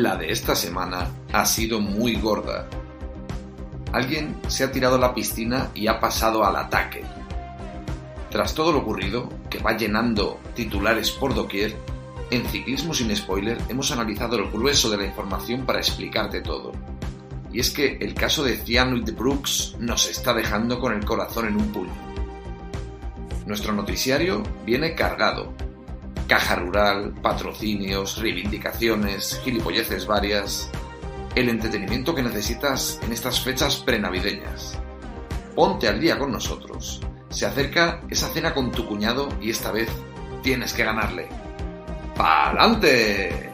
[0.00, 2.66] La de esta semana ha sido muy gorda.
[3.92, 7.04] Alguien se ha tirado a la piscina y ha pasado al ataque.
[8.30, 11.76] Tras todo lo ocurrido, que va llenando titulares por doquier,
[12.30, 16.72] en Ciclismo sin Spoiler hemos analizado el grueso de la información para explicarte todo.
[17.52, 21.56] Y es que el caso de Cianuit Brooks nos está dejando con el corazón en
[21.56, 21.92] un puño.
[23.44, 25.52] Nuestro noticiario viene cargado.
[26.30, 30.70] Caja rural, patrocinios, reivindicaciones, gilipolleces varias.
[31.34, 34.78] El entretenimiento que necesitas en estas fechas prenavideñas.
[35.56, 37.00] Ponte al día con nosotros.
[37.30, 39.88] Se acerca esa cena con tu cuñado y esta vez
[40.40, 41.26] tienes que ganarle.
[42.14, 43.50] ¡Pa'lante!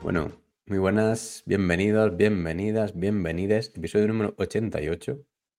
[0.00, 3.72] Bueno, muy buenas, bienvenidos, bienvenidas, bienvenides.
[3.74, 5.18] Episodio número 88,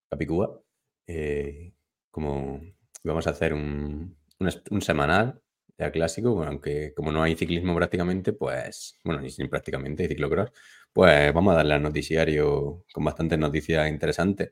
[0.09, 0.61] Capicúa.
[1.07, 1.73] Eh,
[2.11, 2.61] como
[3.03, 5.41] vamos a hacer un, un, un semanal
[5.77, 10.51] ya clásico, bueno, aunque como no hay ciclismo prácticamente, pues, bueno, ni sin prácticamente, ciclocross,
[10.93, 14.51] pues vamos a darle al noticiario con bastantes noticias interesantes.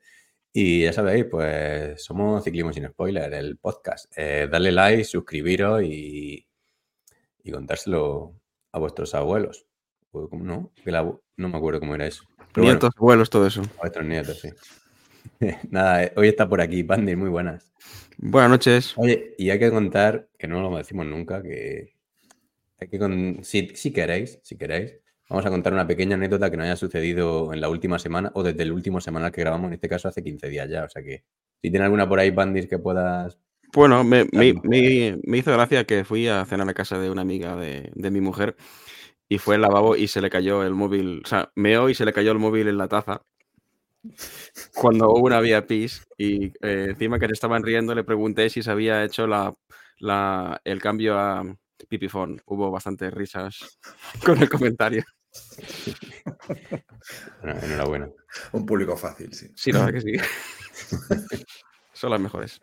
[0.53, 4.11] Y ya sabéis, pues somos Ciclismo sin Spoiler, el podcast.
[4.17, 6.47] Eh, darle like, suscribiros y,
[7.43, 8.41] y contárselo
[8.73, 9.70] a vuestros abuelos.
[10.11, 10.71] ¿Cómo no?
[10.83, 11.03] Que la,
[11.37, 12.23] no me acuerdo cómo era eso.
[12.53, 13.61] Pero nietos, bueno, abuelos, todo eso.
[13.61, 14.49] A vuestros nietos, sí.
[15.69, 17.71] Nada, eh, hoy está por aquí, Pandy, muy buenas.
[18.17, 18.93] Buenas noches.
[18.97, 21.95] Oye, y hay que contar, que no lo decimos nunca, que
[22.77, 23.39] hay que con...
[23.43, 27.53] si, si queréis, si queréis, vamos a contar una pequeña anécdota que nos haya sucedido
[27.53, 30.23] en la última semana o desde el último semanal que grabamos, en este caso hace
[30.23, 30.83] 15 días ya.
[30.83, 31.23] O sea que
[31.61, 33.39] si tiene alguna por ahí, Bandis, que puedas.
[33.73, 37.21] Bueno, me, me, me, me, hizo gracia que fui a cenar a casa de una
[37.21, 38.57] amiga de, de, mi mujer
[39.31, 42.03] y fue al lavabo y se le cayó el móvil, o sea, meó y se
[42.03, 43.21] le cayó el móvil en la taza.
[44.75, 48.61] Cuando hubo una vía pis y eh, encima que se estaban riendo le pregunté si
[48.61, 49.55] se había hecho la,
[49.99, 51.45] la, el cambio a
[51.87, 52.41] Pipifón.
[52.45, 53.79] Hubo bastantes risas
[54.25, 55.05] con el comentario.
[57.41, 58.09] Bueno, enhorabuena.
[58.51, 59.47] Un público fácil, sí.
[59.55, 61.05] Sí, la verdad que sí.
[61.93, 62.59] Son las mejores.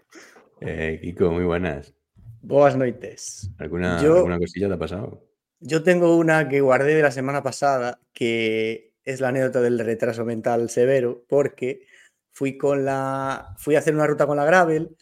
[0.60, 1.94] Eh, Kiko, muy buenas.
[2.43, 3.50] Boas noites.
[3.56, 5.28] ¿Alguna, yo, ¿Alguna cosilla te ha pasado?
[5.60, 10.24] Yo tengo una que guardé de la semana pasada, que es la anécdota del retraso
[10.24, 11.82] mental severo, porque
[12.32, 13.54] fui con la.
[13.58, 14.96] fui a hacer una ruta con la Gravel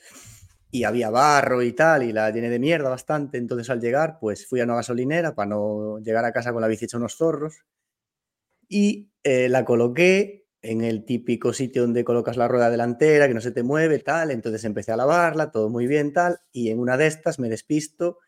[0.71, 3.39] y había barro y tal, y la llené de mierda bastante.
[3.39, 6.69] Entonces, al llegar, pues fui a una gasolinera para no llegar a casa con la
[6.69, 7.65] bici hecha unos zorros.
[8.69, 13.41] Y eh, la coloqué en el típico sitio donde colocas la rueda delantera, que no
[13.41, 14.31] se te mueve, tal.
[14.31, 16.41] Entonces empecé a lavarla, todo muy bien, tal.
[16.53, 18.19] Y en una de estas me despisto,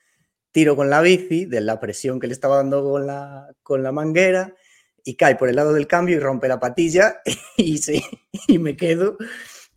[0.51, 3.93] tiro con la bici de la presión que le estaba dando con la, con la
[3.93, 4.55] manguera
[5.05, 7.21] y cae por el lado del cambio y rompe la patilla
[7.57, 8.03] y, sí,
[8.47, 9.17] y me quedo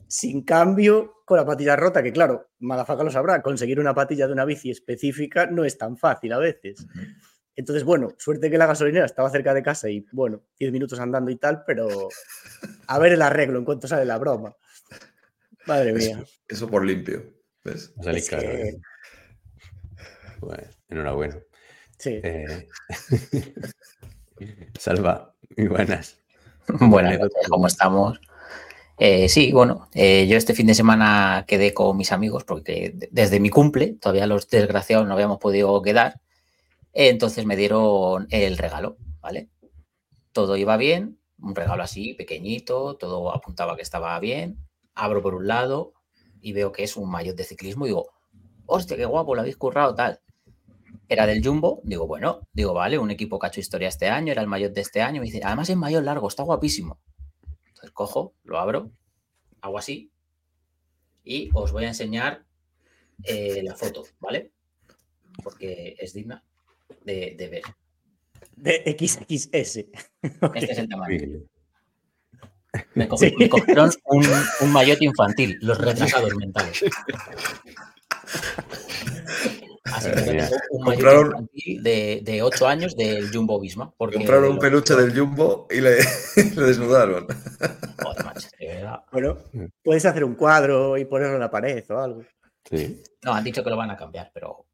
[0.08, 4.34] sin cambio con la patilla rota, que claro, Malafaca lo sabrá, conseguir una patilla de
[4.34, 6.86] una bici específica no es tan fácil a veces.
[7.56, 11.32] Entonces, bueno, suerte que la gasolinera estaba cerca de casa y, bueno, 10 minutos andando
[11.32, 12.10] y tal, pero
[12.88, 14.54] a ver el arreglo en cuanto sale la broma.
[15.66, 16.20] Madre mía.
[16.24, 17.24] Eso, eso por limpio.
[17.64, 17.94] ¿ves?
[18.04, 18.82] Es que...
[20.42, 21.40] bueno, enhorabuena.
[21.98, 22.20] Sí.
[22.24, 22.68] Eh...
[24.80, 26.18] Salva, muy buenas.
[26.68, 27.20] Buenas,
[27.50, 28.20] ¿cómo estamos?
[28.98, 33.40] Eh, sí, bueno, eh, yo este fin de semana quedé con mis amigos porque desde
[33.40, 36.22] mi cumple, todavía los desgraciados no habíamos podido quedar,
[36.94, 39.50] entonces me dieron el regalo, ¿vale?
[40.32, 44.60] Todo iba bien, un regalo así, pequeñito, todo apuntaba que estaba bien,
[44.94, 45.94] abro por un lado
[46.40, 48.08] y veo que es un maillot de ciclismo y digo,
[48.68, 50.20] hostia, qué guapo, lo habéis currado, tal.
[51.12, 54.32] Era del Jumbo, digo, bueno, digo, vale, un equipo que ha hecho historia este año,
[54.32, 57.02] era el maillot de este año, me dice, además es maillot largo, está guapísimo.
[57.68, 58.92] Entonces cojo, lo abro,
[59.60, 60.10] hago así
[61.26, 62.46] y os voy a enseñar
[63.26, 64.54] eh, la foto, ¿vale?
[65.44, 66.46] Porque es digna
[67.04, 67.64] de, de ver.
[68.56, 69.52] De XXS.
[70.56, 71.42] Este es el tamaño.
[72.96, 73.34] Me, co sí.
[73.38, 74.26] me cogieron un,
[74.62, 76.86] un maillot infantil, los retrasados mentales.
[79.84, 83.92] Así que un infantil de, de 8 años del Jumbo Visma.
[83.98, 85.98] Porque compraron un peluche del Jumbo y le,
[86.56, 87.28] le desnudaron.
[88.02, 88.48] Joder, macho.
[89.12, 89.38] Bueno,
[89.84, 92.24] puedes hacer un cuadro y ponerlo en la pared o algo.
[92.70, 93.02] Sí.
[93.24, 94.66] No, han dicho que lo van a cambiar, pero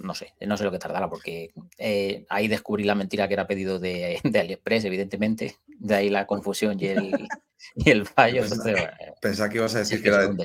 [0.00, 3.46] no sé, no sé lo que tardará, porque eh, ahí descubrí la mentira que era
[3.46, 5.56] pedido de, de, AliExpress, evidentemente.
[5.66, 7.28] De ahí la confusión y el,
[7.74, 8.42] y el fallo.
[8.42, 10.44] Entonces, bueno, Pensaba que ibas a decir que era de,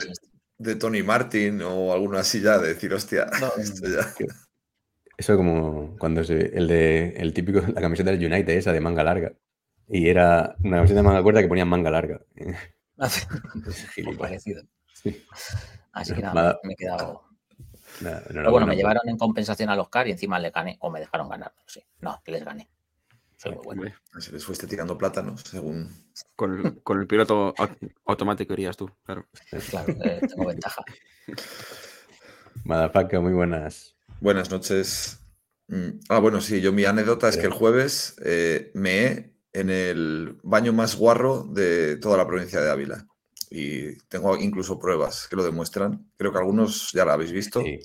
[0.61, 4.25] de, Tony Martin o alguna así ya, de decir, hostia, no, esto ya.
[5.17, 9.03] Eso como cuando se, el de el típico, la camiseta del United, esa de manga
[9.03, 9.33] larga.
[9.87, 12.21] Y era una camiseta de manga corta que ponía manga larga.
[14.05, 14.63] Muy parecido.
[14.93, 15.23] Sí.
[15.91, 17.23] Así que nada, me he quedado.
[17.99, 20.99] Nada, Pero bueno, me llevaron en compensación al Oscar y encima les gané, o me
[20.99, 21.85] dejaron ganar, no sé.
[21.99, 22.69] No, que les gané.
[23.63, 23.83] Bueno.
[24.19, 25.89] Si les fuiste tirando plátanos, según.
[26.35, 29.25] Con el, con el piloto au- automático irías tú, claro.
[29.69, 30.83] Claro, eh, tengo ventaja.
[32.65, 33.95] Madafaka, muy buenas.
[34.19, 35.19] Buenas noches.
[35.67, 40.37] Mm, Ah, bueno, sí, yo mi anécdota es que el jueves eh, meé en el
[40.43, 43.07] baño más guarro de toda la provincia de Ávila.
[43.49, 46.09] Y tengo incluso pruebas que lo demuestran.
[46.17, 47.79] Creo que algunos ya la habéis visto, Sí.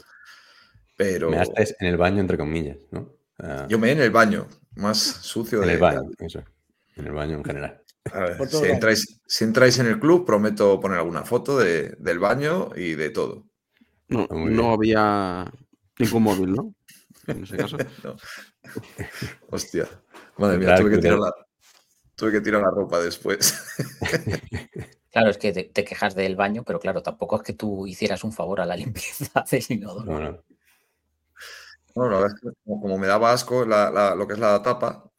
[0.97, 3.13] pero Me haces en el baño, entre comillas, ¿no?
[3.39, 6.43] Ah, yo meé en el baño más sucio en de el baño, de eso.
[6.97, 7.83] En el baño en general.
[8.13, 12.19] A ver, si, entráis, si entráis en el club, prometo poner alguna foto de- del
[12.21, 13.45] baño y de todo.
[14.09, 15.51] No, Muy no había
[15.99, 16.75] ningún móvil, ¿no?
[17.27, 17.77] En ese caso.
[18.05, 18.17] No.
[19.51, 19.89] Hostia.
[20.39, 21.33] Madre mía, tuve que, tirar la,
[22.15, 23.55] tuve que tirar la ropa después.
[25.11, 28.23] Claro, es que te, te quejas del baño, pero claro, tampoco es que tú hicieras
[28.23, 30.13] un favor a la limpieza del inodoro.
[30.13, 30.45] No, no.
[31.97, 34.39] No, la verdad es que como, como me daba asco la- la- lo que es
[34.39, 35.11] la tapa,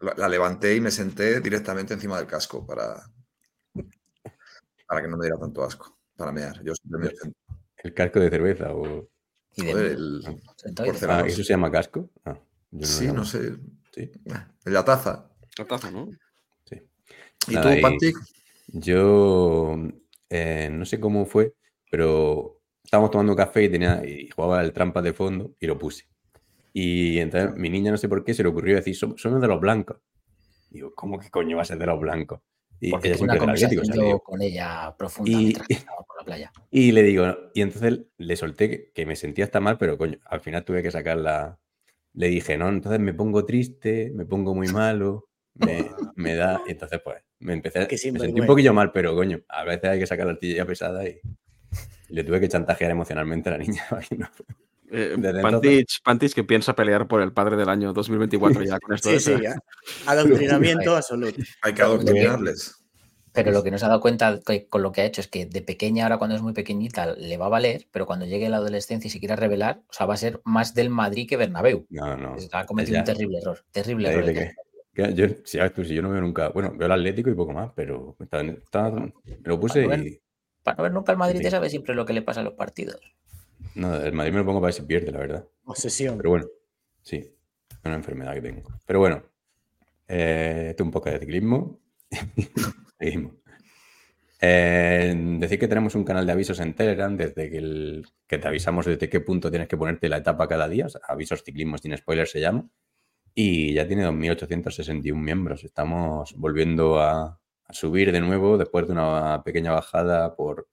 [0.00, 3.02] la, la levanté y me senté directamente encima del casco para,
[4.86, 6.62] para que no me diera tanto asco, para mear.
[6.64, 7.32] Yo siempre me.
[7.78, 9.08] El casco de cerveza o.
[9.56, 10.22] Joder, el-.
[11.08, 12.10] Ah, no ¿eso se llama casco?
[12.24, 12.38] Ah,
[12.70, 13.56] yo sí, no sé.
[13.92, 14.10] Sí,
[14.64, 15.28] En la taza.
[15.58, 16.08] La taza, ¿no?
[16.64, 16.80] sí.
[17.48, 18.12] ¿Y Nada, tú?
[18.68, 19.76] Yo
[20.30, 21.54] eh, no sé cómo fue,
[21.90, 26.06] pero estábamos tomando café y, tenía, y jugaba el trampas de fondo y lo puse.
[26.72, 29.48] Y entonces mi niña no sé por qué se le ocurrió decir, "Som- somos de
[29.48, 29.98] los blancos.
[30.70, 32.40] Digo, ¿cómo que coño va a ser de los blancos?
[32.80, 33.96] Y Porque ella una siempre Atlético, conversación ¿sabes?
[34.00, 35.60] yo Digo, con ella profunda Y- que
[36.06, 36.52] por la playa.
[36.70, 40.18] Y le digo, y entonces le solté que, que me sentía hasta mal, pero coño,
[40.24, 41.58] al final tuve que sacarla.
[42.14, 46.62] Le dije, no, entonces me pongo triste, me pongo muy malo, me, me da.
[46.66, 47.86] Y entonces, pues, me empecé.
[47.86, 50.64] Qué Me sentí un poquillo mal, pero coño, a veces hay que sacar la artillería
[50.66, 51.20] pesada y
[52.08, 53.82] le tuve que chantajear emocionalmente a la niña.
[54.92, 58.78] para no- Eh, Pantich, Pantich que piensa pelear por el padre del año 2024 ya
[58.78, 59.08] con esto.
[59.08, 59.54] Sí, de- sí, ya.
[60.06, 61.40] adoctrinamiento absoluto.
[61.62, 62.78] Hay que adoctrinarles.
[63.34, 65.28] Pero lo que no se ha dado cuenta que- con lo que ha hecho es
[65.28, 68.50] que de pequeña, ahora cuando es muy pequeñita, le va a valer, pero cuando llegue
[68.50, 71.38] la adolescencia y se quiera revelar, o sea, va a ser más del Madrid que
[71.38, 71.86] Bernabéu.
[71.88, 72.36] No, no.
[72.52, 73.00] Ha cometido ya.
[73.00, 73.64] un terrible error.
[73.70, 74.32] Terrible Ya error.
[74.34, 74.52] que-
[74.94, 77.54] que yo, si tú, si yo no veo nunca, bueno, veo el Atlético y poco
[77.54, 78.42] más, pero está-
[79.44, 80.20] lo puse Bueno, y
[80.62, 81.44] Para no ver nunca al Madrid, Sí.
[81.44, 83.00] te sabe siempre lo que le pasa en los partidos.
[83.74, 85.48] No, el Madrid me lo pongo para ver si pierde, la verdad.
[85.64, 86.16] Obsesión.
[86.16, 86.46] Pero bueno,
[87.02, 88.62] sí, es una enfermedad que tengo.
[88.86, 89.22] Pero bueno,
[90.08, 91.80] eh, esto es un poco de ciclismo.
[92.98, 93.32] Seguimos.
[94.44, 98.48] Eh, decir que tenemos un canal de avisos en Telegram desde que, el- que te
[98.48, 100.86] avisamos desde qué punto tienes que ponerte la etapa cada día.
[100.86, 102.68] o sea, avisos ciclismo sin spoilers se llama.
[103.34, 105.64] Y ya tiene 2.861 miembros.
[105.64, 110.68] Estamos volviendo a, a subir de nuevo después de una pequeña bajada por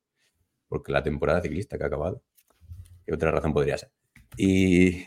[0.67, 2.21] porque la temporada ciclista que ha acabado.
[3.09, 3.89] ¿Qué otra razón podría ser?
[4.37, 5.03] Y,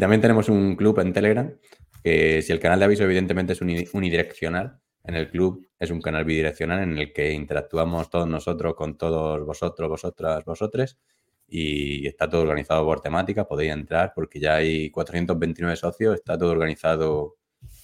[0.00, 1.56] también tenemos un club en Telegram,
[2.02, 6.00] que si el canal de aviso evidentemente es uni- unidireccional, en el club es un
[6.00, 10.98] canal bidireccional en el que interactuamos todos nosotros con todos vosotros, vosotras, vosotres,
[11.46, 16.50] y está todo organizado por temática, podéis entrar porque ya hay 429 socios, está todo
[16.50, 17.36] organizado,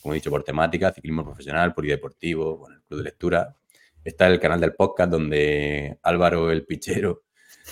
[0.03, 3.57] como he dicho, por temática, ciclismo profesional, polideportivo, bueno, el club de lectura.
[4.03, 7.23] Está el canal del podcast donde Álvaro el Pichero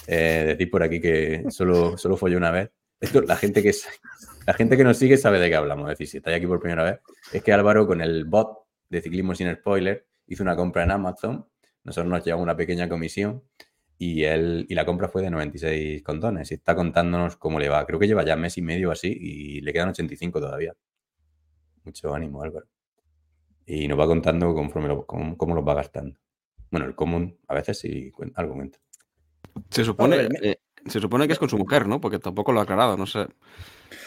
[0.06, 2.70] eh, decir por aquí que solo, solo folló una vez.
[3.00, 3.72] Esto, la gente que
[4.46, 5.90] la gente que nos sigue sabe de qué hablamos.
[5.90, 7.00] Es decir, si estáis aquí por primera vez,
[7.32, 11.46] es que Álvaro con el bot de ciclismo sin spoiler hizo una compra en Amazon.
[11.84, 13.42] Nosotros nos llevamos una pequeña comisión
[13.98, 16.50] y él y la compra fue de 96 condones.
[16.50, 17.84] Y está contándonos cómo le va.
[17.84, 20.74] Creo que lleva ya mes y medio así y le quedan 85 todavía.
[21.84, 22.66] Mucho ánimo, Álvaro.
[23.66, 26.18] Y nos va contando conforme cómo, cómo los va gastando.
[26.70, 28.78] Bueno, el común a veces sí algo cuenta.
[29.70, 32.00] Se supone, A ver, me- eh, se supone que es con su mujer, ¿no?
[32.00, 33.26] Porque tampoco lo ha aclarado, no sé.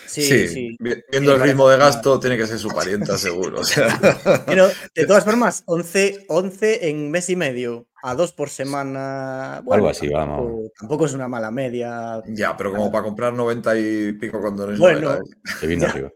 [0.07, 0.77] Sí, Sí, sí.
[0.79, 3.61] vi- viendo el ritmo de gasto, tiene que ser su parienta, seguro.
[3.61, 3.87] O sea,
[4.45, 9.61] Pero de todas formas, 11, 11 en mes y medio, a dos por semana.
[9.63, 10.37] Bueno, Algo así, vamos.
[10.37, 12.21] tampoco, tampoco es una mala media.
[12.27, 15.19] ya, pero como para comprar 90 y pico condones, no Bueno.
[15.59, 16.11] Se vino arriba.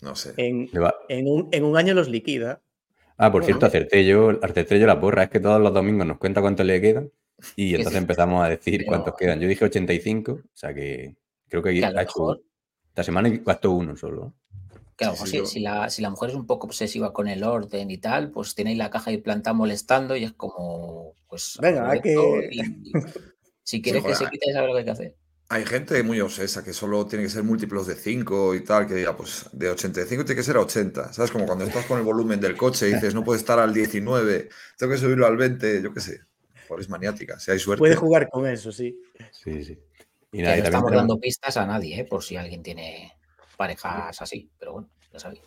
[0.00, 0.34] no sé.
[0.36, 0.68] En,
[1.28, 2.60] un, en un año los liquida.
[3.18, 3.46] Ah, por Bueno.
[3.46, 5.24] cierto, acerté yo, acerté yo la porra.
[5.24, 7.10] Es que todos los domingos nos cuenta cuánto le quedan
[7.56, 7.98] y entonces sí.
[7.98, 9.40] empezamos a decir Pero- cuántos quedan.
[9.40, 11.16] Yo dije 85, o sea que
[11.48, 12.42] creo que, Que a hecho mejor-
[12.88, 14.34] esta semana gastó uno solo.
[14.96, 16.46] Que a lo Sí, mejor sí, si, yo- si la, si la mujer es un
[16.46, 20.14] poco obsesiva con el orden y tal, pues tiene ahí la caja y planta molestando
[20.16, 21.58] y es como, pues.
[21.60, 22.14] Venga, que-
[22.50, 22.92] y- y
[23.64, 24.16] si quieres que joder.
[24.28, 25.16] se quite, sabe lo que hay que hacer.
[25.48, 28.94] Hay gente muy obsesa que solo tiene que ser múltiplos de 5 y tal, que
[28.94, 31.12] diga, pues de 85 tiene que ser a 80.
[31.12, 31.30] ¿Sabes?
[31.30, 34.48] Como cuando estás con el volumen del coche y dices, no puede estar al 19,
[34.78, 36.20] tengo que subirlo al 20, yo qué sé.
[36.72, 37.78] Por es maniática, si hay suerte.
[37.80, 38.98] Puede jugar con eso, sí.
[39.30, 39.78] Sí, sí.
[40.32, 42.04] Y nada, no estamos tenemos- dando pistas a nadie, ¿eh?
[42.04, 43.12] por si alguien tiene
[43.56, 45.42] parejas así, pero bueno, ya sabéis.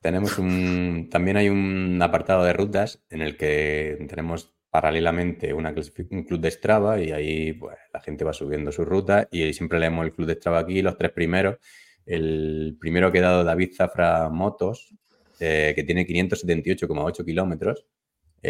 [0.00, 1.08] Tenemos un.
[1.10, 5.74] También hay un apartado de rutas en el que tenemos paralelamente una
[6.10, 9.78] un club de Strava y ahí pues, la gente va subiendo su ruta y siempre
[9.80, 11.56] leemos el club de Strava aquí, los tres primeros.
[12.04, 14.94] El primero que ha dado David Zafra Motos,
[15.40, 17.86] eh, que tiene 578,8 kilómetros.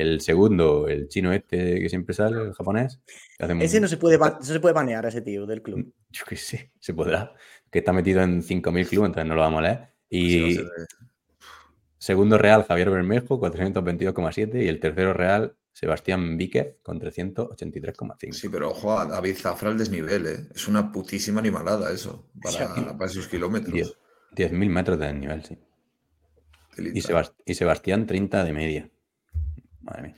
[0.00, 3.00] El segundo, el chino este que siempre sale, el japonés.
[3.38, 5.92] Ese un- no se puede, ba- no se puede banear a ese tío del club.
[6.10, 7.32] Yo qué sé, se podrá.
[7.70, 9.78] Que está metido en 5.000 clubes, entonces no lo vamos a leer.
[10.10, 10.86] Sí, Y no sé de-
[11.98, 14.62] segundo real, Javier Bermejo, con 322,7.
[14.64, 18.32] Y el tercero real, Sebastián Víquez, con 383,5.
[18.32, 20.46] Sí, pero ojo a David Zafra el desnivel, ¿eh?
[20.54, 23.72] Es una putísima animalada eso, para, para esos kilómetros.
[23.72, 25.58] 10 10.000 metros de desnivel, sí.
[27.46, 28.90] Y Sebastián, 30 de media.
[29.86, 30.16] Madre mía.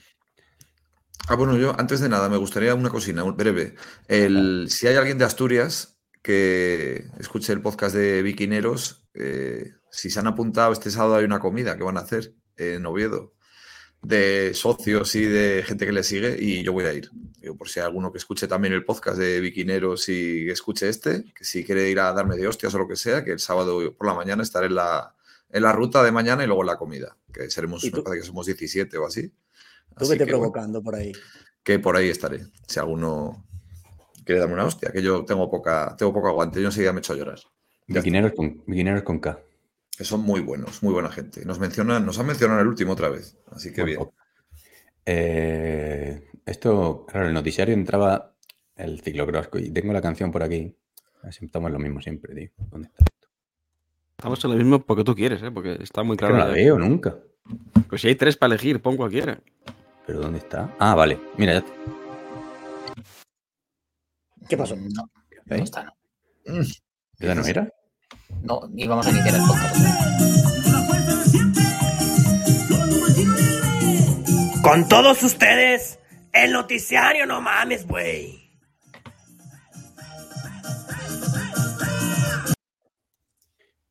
[1.28, 3.74] Ah, bueno, yo antes de nada me gustaría una cocina, un- breve.
[4.06, 10.20] El, si hay alguien de Asturias que escuche el podcast de Viquineros, eh, si se
[10.20, 13.34] han apuntado este sábado hay una comida que van a hacer en Oviedo
[14.00, 17.10] de socios y de gente que le sigue y yo voy a ir.
[17.40, 21.24] Digo, por si hay alguno que escuche también el podcast de Viquineros y escuche este,
[21.34, 23.94] que si quiere ir a darme de hostias o lo que sea, que el sábado
[23.96, 25.14] por la mañana estaré en la,
[25.50, 28.22] en la ruta de mañana y luego en la comida, que seremos, ¿Y me parece
[28.22, 29.32] que somos 17 o así.
[29.96, 31.12] Tú Así vete que, bueno, provocando por ahí.
[31.62, 32.40] que por ahí estaré.
[32.66, 33.44] Si alguno
[34.24, 37.12] quiere darme una hostia, que yo tengo poca, tengo poco aguante, yo enseguida me echo
[37.12, 37.38] a llorar.
[37.86, 39.38] Biquineros con, biquineros con K.
[39.96, 41.44] Que son muy buenos, muy buena gente.
[41.44, 44.00] Nos mencionan, nos han mencionado en el último otra vez, así que bien.
[45.06, 48.34] Eh, esto, claro, el noticiario entraba
[48.76, 50.76] el ciclocross y tengo la canción por aquí.
[51.22, 52.50] Así estamos en lo mismo siempre, tío.
[52.70, 53.04] ¿Dónde está?
[54.18, 55.50] Estamos en lo mismo porque tú quieres, ¿eh?
[55.50, 56.36] porque está muy Es que claro.
[56.36, 57.16] no la veo nunca.
[57.88, 59.40] Pues si hay tres para elegir, pon cualquiera.
[60.08, 60.74] ¿Pero dónde está?
[60.78, 61.20] Ah, vale.
[61.36, 61.64] Mira, ya.
[64.48, 64.74] ¿Qué pasó?
[64.74, 65.10] No,
[65.44, 65.92] no está, no.
[67.18, 67.70] ¿Esa no era?
[68.40, 69.76] No, íbamos a iniciar el podcast.
[74.62, 75.98] Con todos ustedes,
[76.32, 78.50] el noticiario, no mames, güey.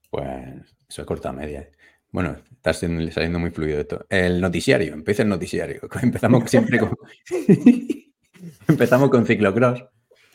[0.10, 1.60] Pues eso es corta media.
[1.60, 1.72] ¿eh?
[2.12, 2.38] Bueno,
[2.70, 4.06] está siendo- saliendo muy fluido esto.
[4.10, 5.82] El noticiario, empieza el noticiario.
[6.02, 6.96] Empezamos siempre con.
[8.68, 9.84] Empezamos con ciclocross,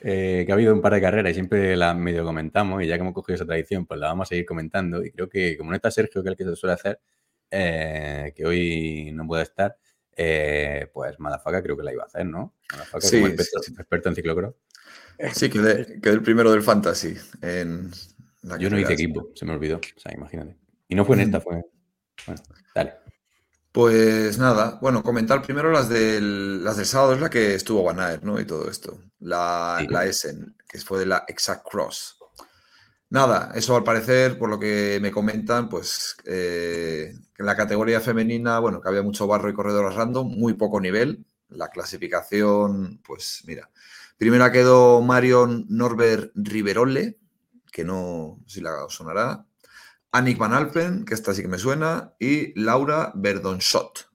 [0.00, 2.82] eh, que ha habido un par de carreras y siempre la medio comentamos.
[2.82, 5.04] Y ya que hemos cogido esa tradición, pues la vamos a seguir comentando.
[5.04, 7.00] Y creo que, como no está Sergio, que es el que se suele hacer,
[7.50, 9.76] eh, que hoy no puede estar,
[10.16, 12.54] eh, pues Madafaka creo que la iba a hacer, ¿no?
[12.72, 13.72] Madafaka Sí, como experto, sí.
[13.78, 14.54] experto en ciclocross.
[15.34, 17.14] Sí, quedé, quedé el primero del Fantasy.
[17.42, 17.90] En
[18.42, 19.76] la Yo no hice equipo, se me olvidó.
[19.76, 20.56] O sea, imagínate.
[20.88, 21.62] Y no fue en esta, fue.
[22.26, 22.42] Bueno,
[22.74, 22.94] dale.
[23.72, 28.00] Pues nada, bueno, comentar primero las del, las del sábado, es la que estuvo Van
[28.00, 28.38] Aert, ¿no?
[28.38, 29.00] Y todo esto.
[29.20, 29.86] La, Sí.
[29.88, 32.18] la Essen, que fue de la Exact Cross.
[33.08, 38.58] Nada, eso al parecer, por lo que me comentan, pues eh, en la categoría femenina,
[38.58, 41.24] bueno, que había mucho barro y corredores random, muy poco nivel.
[41.50, 43.70] La clasificación, pues mira,
[44.16, 47.18] primera quedó Marion Norbert Riverole,
[47.70, 49.44] que no sé si la os sonará.
[50.12, 54.10] Annick Van Alpen, que esta sí que me suena, y Laura Verdonschot.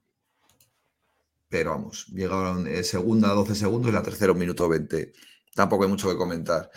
[1.48, 5.12] Pero vamos, llegaron eh, segunda a 12 segundos y la tercera un minuto 20.
[5.54, 6.70] Tampoco hay mucho que comentar.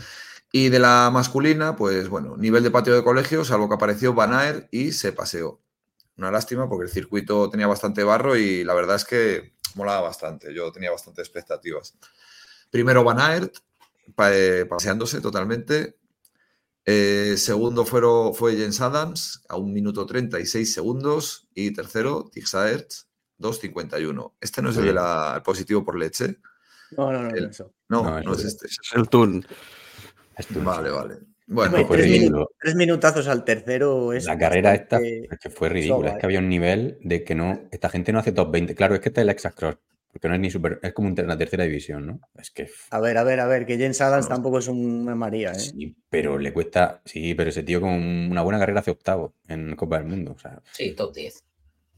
[0.52, 4.34] Y de la masculina, pues bueno, nivel de patio de colegio, salvo que apareció Van
[4.34, 5.62] Aert y se paseó.
[6.18, 10.54] Una lástima porque el circuito tenía bastante barro y la verdad es que molaba bastante.
[10.54, 11.98] Yo tenía bastantes expectativas.
[12.70, 13.56] Primero Van Aert,
[14.18, 16.01] eh, paseándose totalmente.
[16.86, 21.48] Eh, segundo fueron, fue Jens Adams a un minuto 36 segundos.
[21.54, 23.08] Y tercero, Tixaerts,
[23.38, 24.34] 2.51.
[24.42, 26.38] Este no es el, de la- el positivo por leche.
[26.98, 27.74] No, no, no, El- no, eso.
[27.90, 28.68] No, No, no, ese es este.
[28.68, 29.46] Es el Tun.
[30.64, 31.20] Vale, vale.
[31.48, 31.98] Bueno, Hombre, fue
[32.60, 34.26] tres, minutazos al tercero es.
[34.26, 36.12] La carrera esta es que fue ridícula.
[36.12, 37.68] Es que había un nivel de que no.
[37.72, 38.74] Esta gente no hace top 20.
[38.74, 39.76] Claro, es que esta es la Exact Cross.
[40.12, 40.80] Porque no es ni super.
[40.84, 42.20] Es como una tercera división, ¿no?
[42.38, 42.70] Es que.
[42.90, 45.60] A ver, a ver, a ver, que Jens Adams tampoco es una María, ¿eh?
[45.60, 47.02] Sí, pero le cuesta.
[47.06, 50.34] Sí, pero ese tío con una buena carrera hace octavo en Copa del Mundo.
[50.34, 51.44] O sea, Sí, top 10.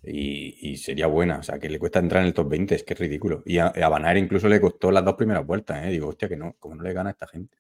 [0.04, 1.40] y, y sería buena.
[1.40, 2.76] O sea, que le cuesta entrar en el top 20.
[2.76, 3.42] Es que es ridículo.
[3.46, 5.90] Y a, a Van incluso le costó las dos primeras vueltas, ¿eh?
[5.90, 6.56] Digo, hostia, que no.
[6.60, 7.58] Como no le gana a esta gente.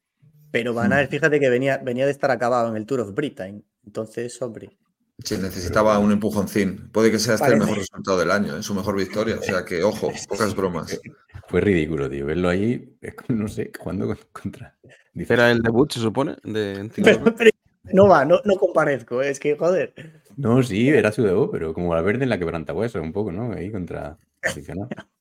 [0.51, 3.65] Pero Van Aert, fíjate que venía, venía de estar acabado en el Tour of Britain.
[3.85, 4.77] Entonces, hombre.
[5.23, 6.89] Sí, necesitaba un empujoncín.
[6.91, 8.63] Puede que sea este el mejor resultado del año, ¿eh?
[8.63, 9.37] su mejor victoria.
[9.39, 10.99] O sea que, ojo, pocas bromas.
[11.47, 12.25] Fue ridículo, tío.
[12.25, 14.75] Verlo ahí, no sé, jugando con- contra.
[15.13, 17.33] Dice, Era el debut, se supone, de Pero, Enciclopedia.
[17.37, 17.51] pero
[17.93, 19.93] no va, no, no comparezco, es que joder.
[20.35, 23.31] No, sí, era su debut, pero como la verde en la quebranta hueso, un poco,
[23.31, 23.53] ¿no?
[23.53, 24.17] Ahí contra.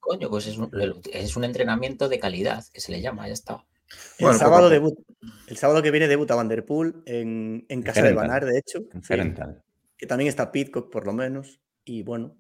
[0.01, 0.71] Coño, pues es un,
[1.13, 3.65] es un entrenamiento de calidad, que se le llama, ya está.
[4.19, 4.99] El Bueno, sábado debut,
[5.49, 8.15] el sábado que viene debuta Vanderpool en, en casa de.
[8.15, 8.79] Banar, de hecho.
[8.95, 9.15] En sí.
[10.03, 11.61] Que también está Pitcock, por lo menos.
[11.85, 12.37] Y bueno,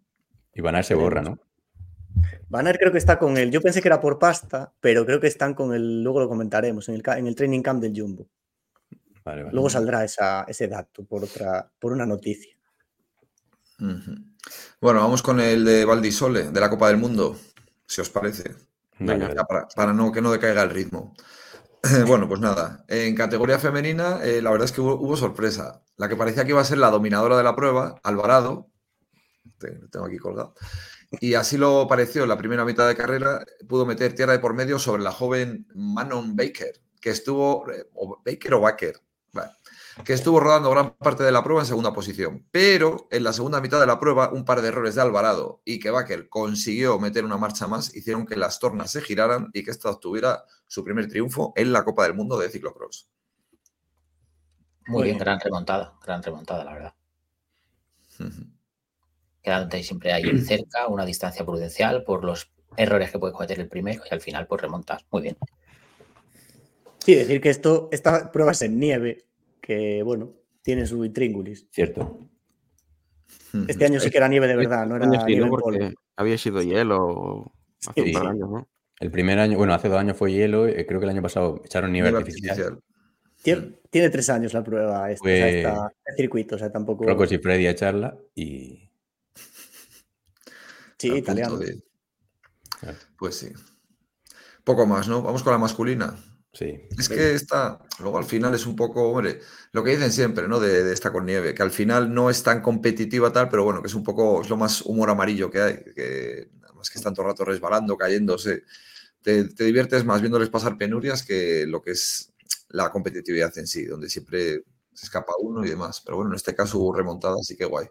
[0.52, 1.38] Y Van Aert se borra, ¿no?
[2.48, 3.52] Banar creo que está con él.
[3.52, 6.02] Yo pensé que era por pasta, pero creo que están con el.
[6.02, 8.26] Luego lo comentaremos, en el, en el training camp del Jumbo.
[9.24, 9.54] Vale, vale.
[9.54, 12.52] Luego saldrá esa, ese dato por, otra, por una noticia.
[13.78, 17.38] Bueno, vamos con el de Valdisole, de la Copa del Mundo,
[17.86, 18.56] si os parece.
[18.98, 21.14] Venga, para, para no, que no decaiga el ritmo.
[22.06, 25.82] Bueno, pues nada, en categoría femenina, eh, la verdad es que hubo, sorpresa.
[25.96, 28.68] La que parecía que iba a ser la dominadora de la prueba, Alvarado,
[29.58, 30.54] tengo aquí colgado,
[31.20, 34.54] y así lo pareció en la primera mitad de carrera, pudo meter tierra de por
[34.54, 38.96] medio sobre la joven Manon Baker, que estuvo, eh, o Baker o Baker,
[40.04, 42.46] que estuvo rodando gran parte de la prueba en segunda posición.
[42.50, 45.78] Pero en la segunda mitad de la prueba, un par de errores de Alvarado y
[45.78, 49.70] que Baker consiguió meter una marcha más, hicieron que las tornas se giraran y que
[49.70, 53.06] esta obtuviera su primer triunfo en la Copa del Mundo de ciclocross.
[54.86, 55.18] Muy Muy bien, bien.
[55.18, 56.94] gran remontada, gran remontada, la verdad.
[58.18, 58.46] Ujú.
[59.42, 64.02] Quedándote siempre ahí cerca, una distancia prudencial por los errores que puede cometer el primero
[64.10, 65.04] y al final pues remontas.
[65.10, 65.36] Muy bien.
[67.00, 69.26] Sí, decir que esto, esta prueba es en nieve,
[69.60, 71.66] que bueno, tiene su intríngulis.
[71.70, 72.18] Cierto.
[73.68, 75.44] Este año sí que era nieve de verdad, no era Este nieve ¿no?
[75.44, 75.64] en polvo.
[75.64, 77.52] Porque había sido hielo
[77.86, 78.06] hace Sí.
[78.08, 78.68] un par de años, ¿no?
[79.02, 81.60] El primer año, bueno, hace dos años fue hielo, eh, creo que el año pasado
[81.64, 82.50] echaron nieve artificial.
[82.50, 82.82] artificial.
[83.42, 86.70] Tiene, tiene tres años la prueba, esta, o sea, Pues- esta- este circuito, o sea,
[86.70, 87.04] tampoco.
[87.04, 88.88] Rocos y Freddy a echarla y
[90.98, 91.56] sí, italiano.
[91.56, 91.82] de-.
[93.18, 93.48] Pues sí.
[94.62, 95.20] Poco más, ¿no?
[95.20, 96.16] Vamos con la masculina.
[96.52, 96.82] sí.
[96.96, 99.40] Es que esta, luego al final es un poco, hombre,
[99.72, 100.60] lo que dicen siempre, ¿no?
[100.60, 103.82] De, de esta con nieve, que al final no es tan competitiva tal, pero bueno,
[103.82, 107.14] que es un poco, es lo más humor amarillo que hay, que además que están
[107.14, 108.62] todo el rato resbalando, cayéndose.
[109.22, 112.32] Te, te diviertes más viéndoles pasar penurias que lo que es
[112.68, 114.62] la competitividad en sí, donde siempre
[114.94, 116.00] se escapa uno y demás.
[116.04, 117.86] Pero bueno, en este caso hubo remontada, así que guay.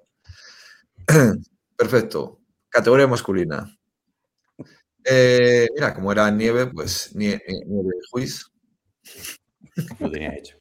[1.78, 2.40] Perfecto.
[2.70, 3.68] Categoría masculina.
[5.04, 8.46] Eh, mira, como era nieve, pues nie- nie- nieve juiz.
[10.00, 10.58] Lo tenía hecho.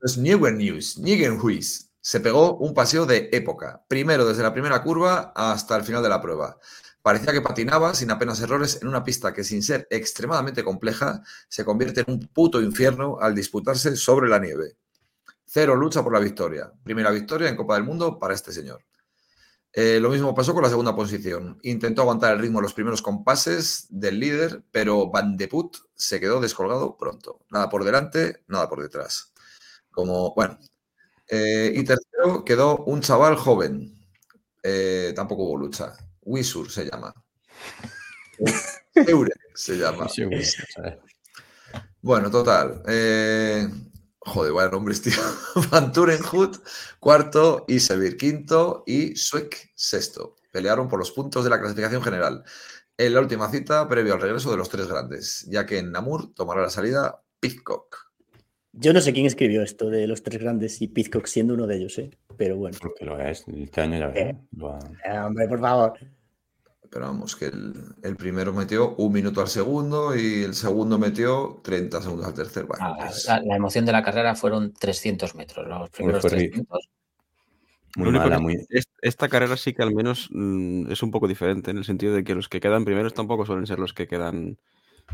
[0.00, 3.84] Los Newer News, Niegenhuis, se pegó un paseo de época.
[3.88, 6.58] Primero desde la primera curva hasta el final de la prueba.
[7.04, 11.62] Parecía que patinaba sin apenas errores en una pista que sin ser extremadamente compleja se
[11.62, 14.78] convierte en un puto infierno al disputarse sobre la nieve.
[15.44, 16.72] Cero lucha por la victoria.
[16.82, 18.82] Primera victoria en Copa del Mundo para este señor.
[19.70, 21.58] Eh, lo mismo pasó con la segunda posición.
[21.64, 26.18] Intentó aguantar el ritmo en los primeros compases del líder, pero Van de Put se
[26.18, 27.40] quedó descolgado pronto.
[27.50, 29.30] Nada por delante, nada por detrás.
[29.90, 30.58] Como, bueno.
[31.28, 33.94] Eh, y tercero quedó un chaval joven.
[34.62, 35.94] Eh, tampoco hubo lucha.
[36.24, 37.14] Wisur se llama.
[38.94, 40.06] Eure se llama.
[42.00, 42.82] Bueno, total.
[42.88, 43.66] eh,
[44.18, 45.12] joder, vaya nombres, tío.
[45.70, 46.56] Van Turenhut,
[46.98, 50.36] cuarto, Isevir, quinto y Suek, sexto.
[50.50, 52.44] Pelearon por los puntos de la clasificación general.
[52.96, 56.32] En la última cita, previo al regreso de los tres grandes, ya que en Namur
[56.32, 58.12] tomará la salida Pitcock.
[58.72, 61.76] Yo no sé quién escribió esto de los tres grandes y Pitcock siendo uno de
[61.76, 62.10] ellos, ¿eh?
[62.36, 62.76] Pero bueno.
[62.80, 63.44] Porque lo es.
[63.48, 65.92] Este año ya ha- Eh, hombre, por favor.
[66.90, 71.60] Pero vamos, que el, el primero metió un minuto al segundo y el segundo metió
[71.64, 72.66] 30 segundos al tercer.
[72.66, 75.66] Bueno, Ah, pues, la, la emoción de la carrera fueron 300 metros.
[75.66, 76.88] Los primeros ri- 300.
[77.96, 78.56] Muy mala, que muy.
[78.70, 82.14] es- Esta carrera sí que al menos mm, es un poco diferente, en el sentido
[82.14, 84.56] de que los que quedan primeros tampoco suelen ser los que quedan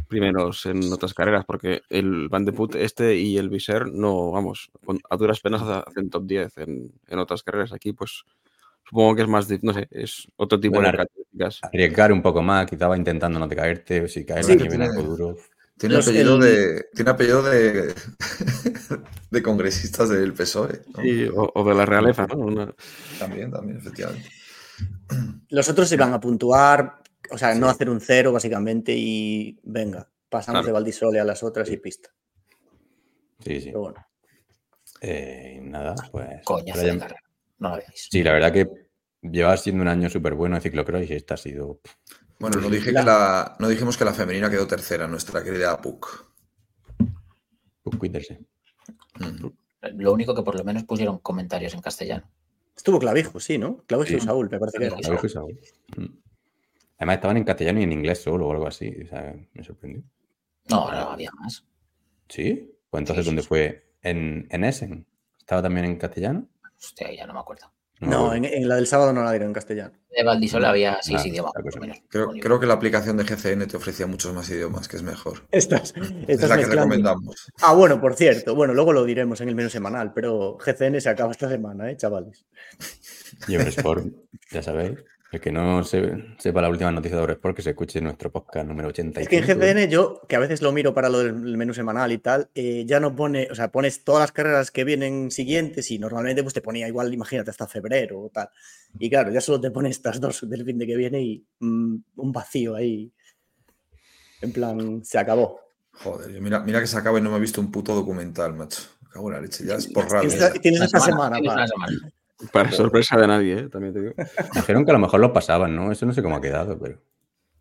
[0.09, 4.71] primeros en otras carreras, porque el Van de Put este y el Viser no, vamos,
[5.09, 7.73] a duras penas hace- hacen top 10 en, en otras carreras.
[7.73, 8.23] Aquí, pues,
[8.85, 11.61] supongo que es más, no sé, es otro tipo Bueno, de características.
[11.63, 15.03] Arriesgar un poco más, quizá va intentando no te caerte, si caes Sí, tiene- algo
[15.03, 15.37] duro.
[15.79, 17.95] tiene, los- apellido el- de, tiene apellido de,
[19.31, 20.83] de congresistas del PSOE.
[20.97, 21.03] ¿no?
[21.03, 22.37] Sí, o, o de la realeza, ¿no?
[22.37, 22.75] Una-
[23.19, 24.29] También, también, efectivamente.
[25.51, 30.09] Los otros se van a puntuar, o sea, no hacer un cero básicamente y venga,
[30.29, 30.67] pasamos Claro.
[30.67, 32.11] de Valdisole a las otras y pista.
[33.45, 33.67] Sí, sí.
[33.67, 34.07] Pero bueno,
[35.03, 36.45] Eh, nada, pues.
[36.45, 37.23] Coñazo Brian- de carrera.
[37.59, 38.09] No lo veáis.
[38.11, 38.69] Sí, la verdad que
[39.23, 41.81] lleva siendo un año súper bueno en ciclocross y este ha sido.
[42.39, 45.81] Bueno, no, dije La- que la, no dijimos que la femenina quedó tercera, nuestra querida
[45.81, 46.27] Puck.
[47.83, 48.41] Pues cuídense.
[49.21, 49.55] Ujú.
[49.97, 52.29] Lo único que por lo menos pusieron comentarios en castiano.
[52.77, 53.79] estuvo Clavijo, sí, ¿no?
[53.87, 54.21] Clavijo y.
[54.21, 54.97] Saúl, me parece que era.
[54.97, 55.21] Clavijo.
[55.21, 55.55] Pues, ahora.
[55.97, 56.07] Mm.
[57.01, 58.95] Además estaban en castellano y en inglés solo o algo así.
[59.03, 60.03] O sea, me sorprendió.
[60.69, 61.65] No, no había más.
[62.29, 62.73] ¿Sí?
[62.89, 63.49] Pues entonces, Sí, sí, ¿dónde sí.
[63.49, 63.91] fue?
[64.03, 65.07] ¿En, en Essen?
[65.39, 66.49] ¿Estaba también en castellano?
[66.79, 67.73] Hostia, ya no me acuerdo.
[68.01, 69.93] No, en, en la del sábado no la dieron en castellano.
[70.17, 71.53] De Valdisol había seis idiomas.
[72.09, 75.47] Creo, creo que la aplicación de GCN te ofrecía muchos más idiomas, que es mejor.
[75.51, 75.93] Estás,
[76.27, 77.53] Es la que recomendamos.
[77.61, 78.55] Ah, bueno, por cierto.
[78.55, 81.97] Bueno, luego lo diremos en el menú semanal, pero GCN se acaba esta semana, ¿eh,
[81.97, 82.47] chavales?
[83.49, 84.07] Y Eurosport,
[84.51, 84.99] ya sabéis.
[85.33, 88.67] El que no se- sepa la última noticia de Eurosport, que se escuche nuestro podcast
[88.67, 89.21] número 85.
[89.23, 92.11] Es que en GCN yo, que a veces lo miro para lo del menú semanal
[92.11, 95.89] y tal, eh, ya no pone, o sea, pones todas las carreras que vienen siguientes
[95.93, 98.49] y normalmente pues te ponía igual, imagínate, hasta febrero o tal.
[98.99, 101.97] Y claro, ya solo te pone estas dos del fin de que viene y mm,
[102.17, 103.13] un vacío ahí.
[104.43, 105.61] En plan, se acabó.
[105.93, 108.83] Joder, mira, mira que se acaba y no me he visto un puto documental, macho.
[109.03, 110.05] Me cago en la leche, ya es por.
[110.25, 111.67] Esta- tienes esta semana, semana,
[112.53, 113.69] Para sorpresa de nadie, ¿eh?
[113.69, 114.15] también te digo.
[114.55, 115.93] Dijeron que a lo mejor lo pasaban, ¿no?
[115.93, 117.01] Eso no sé cómo ha quedado, pero.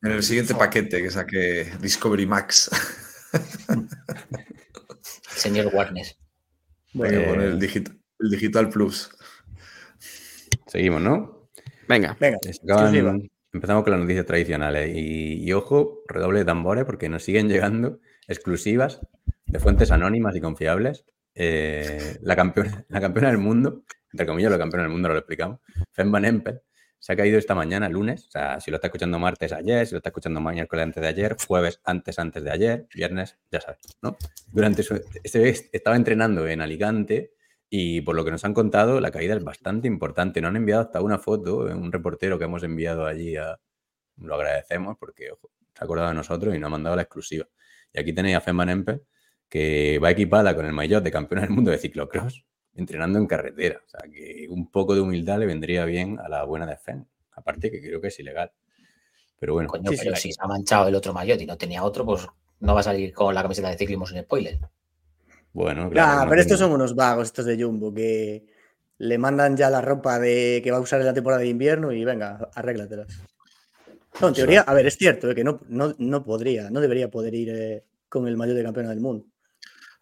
[0.02, 2.70] En el siguiente paquete que saque Discovery Max,
[5.36, 6.06] Señor Warner.
[6.94, 9.10] que Eh, el, digit- el Digital Plus.
[10.68, 11.50] Seguimos, ¿no?
[11.88, 14.96] Venga, Venga, acaban- empezamos con las noticias tradicionales.
[14.96, 19.02] Y, y ojo, redoble de tambores, porque nos siguen llegando exclusivas
[19.48, 21.06] de fuentes anónimas y confiables.
[21.36, 25.60] Eh, la, campeona, la campeona del mundo, entre comillas, la campeona del mundo, lo explicamos,
[25.92, 26.62] Fem Van Empel,
[27.00, 28.28] se ha caído esta mañana, lunes.
[28.28, 31.08] O sea, si lo está escuchando martes ayer, si lo está escuchando miércoles antes de
[31.08, 34.18] ayer, jueves antes antes de ayer, viernes, ya sabes, ¿no?
[34.52, 35.02] Durante su.
[35.24, 37.34] este- estaba entrenando en Alicante
[37.70, 40.42] y por lo que nos han contado, la caída es bastante importante.
[40.42, 43.60] Nos han enviado hasta una foto, eh, un reportero que hemos enviado allí a.
[44.18, 45.30] Lo agradecemos porque
[45.74, 47.48] se ha acordado de nosotros y nos ha mandado la exclusiva.
[47.94, 49.04] Y aquí tenéis a Fem Van Empel,
[49.48, 52.44] que va equipada con el maillot de campeona del mundo de ciclocross,
[52.80, 53.82] entrenando en carretera.
[53.86, 57.06] O sea, que un poco de humildad le vendría bien a la buena de Fem.
[57.34, 58.52] Aparte que creo que es ilegal.
[59.40, 62.06] Pero bueno, Coño, pero si se ha manchado el otro maillot y no tenía otro,
[62.06, 62.28] pues
[62.60, 64.60] no va a salir con la camiseta de ciclismo sin spoiler.
[65.54, 66.24] bueno, Nah, claro.
[66.24, 68.46] no pero estos son unos vagos, estos de Jumbo, que
[68.98, 71.94] le mandan ya la ropa de que va a usar en la temporada de invierno
[71.94, 73.08] y venga, arréglatelas.
[74.22, 77.10] No, en teoría, a ver, es cierto eh, que no, no, no podría, no debería
[77.10, 79.26] poder ir eh, con el mayor de campeona del mundo.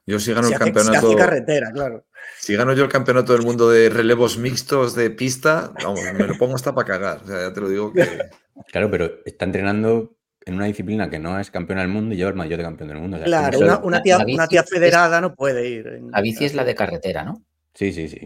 [0.08, 1.08] Yo si gano Si el hace, si campeonato.
[1.08, 2.06] hace carretera, claro.
[2.40, 6.38] Si gano yo el campeonato del mundo de relevos mixtos de pista, vamos, me lo
[6.38, 7.22] pongo hasta para cagar.
[7.24, 8.02] O sea, ya te lo digo que.
[8.72, 12.32] Claro, pero está entrenando en una disciplina que no es campeona del mundo y lleva
[12.32, 13.18] el maillot de campeón del mundo.
[13.18, 15.36] O sea, Claro, ¿cómo se- una, una tía, la bici una tía es- federada no
[15.36, 15.86] puede ir.
[15.88, 17.44] en- La bici es la de carretera, ¿no?
[17.76, 18.20] Sí, sí, sí.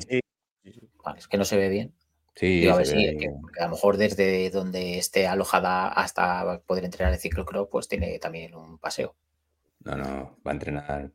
[1.03, 1.93] Vale, es que no se ve bien.
[2.35, 3.27] Sí, Digo, a ver si que
[3.59, 8.55] a lo mejor desde donde esté alojada hasta poder entrenar el ciclocross, pues tiene también
[8.55, 9.15] un paseo.
[9.83, 11.11] No, no, va a entrenar.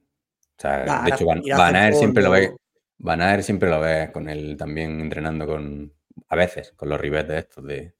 [0.58, 2.56] O sea, Va, de hecho, Van, Van siempre lo ve.
[2.98, 5.92] Van siempre lo ve con él también entrenando con.
[6.28, 7.94] A veces, con los ribetes estos de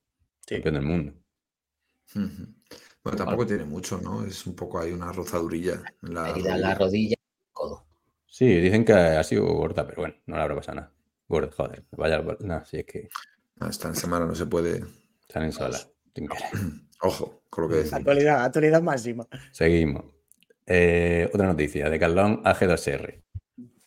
[0.47, 0.55] Sí.
[0.57, 1.13] campeón del mundo.
[3.03, 4.25] Bueno, tampoco tiene mucho, ¿no?
[4.25, 6.31] Es un poco hay una rozadurilla en la.
[6.31, 6.75] En la rodilla.
[6.75, 7.17] rodilla,
[7.53, 7.87] codo.
[8.27, 10.93] Sí, dicen que ha sido gorda, pero bueno, no le habrá pasado nada.
[11.29, 11.85] Gorda, joder.
[11.93, 13.09] Vaya, no, si es que
[13.61, 14.85] Ah, Esta semana no se puede.
[15.53, 15.91] solas.
[16.15, 16.45] sin querer.
[17.03, 17.99] Ojo con lo que decimos.
[18.01, 19.27] Actualidad, actualidad máxima.
[19.53, 20.05] Seguimos.
[20.67, 23.23] Eh, otra noticia, de Carlón AG2R.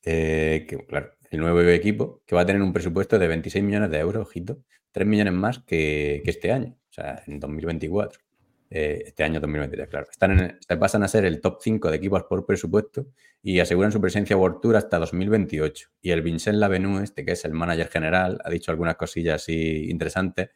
[0.04, 3.92] Eh, que, claro, el nuevo equipo que va a tener un presupuesto de 26 millones
[3.92, 8.22] de euros, ojito, 3 millones más que, que este año, o sea, en 2024.
[8.72, 10.08] Eh, este año 2023, claro.
[10.12, 13.08] Están en se pasan a ser el top 5 de equipos por presupuesto
[13.42, 15.90] y aseguran su presencia World Tour hasta 2028.
[16.02, 19.90] Y el Vincent Lavenu, este que es el manager general, ha dicho algunas cosillas así
[19.90, 20.50] interesantes,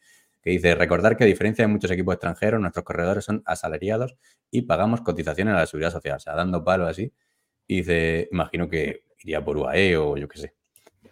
[0.44, 4.14] que dice, recordar que a diferencia de muchos equipos extranjeros, nuestros corredores son asalariados
[4.50, 7.10] y pagamos cotizaciones a la seguridad social, o sea, dando palo así.
[7.66, 10.54] Y dice, imagino que iría por UAE o yo qué sé.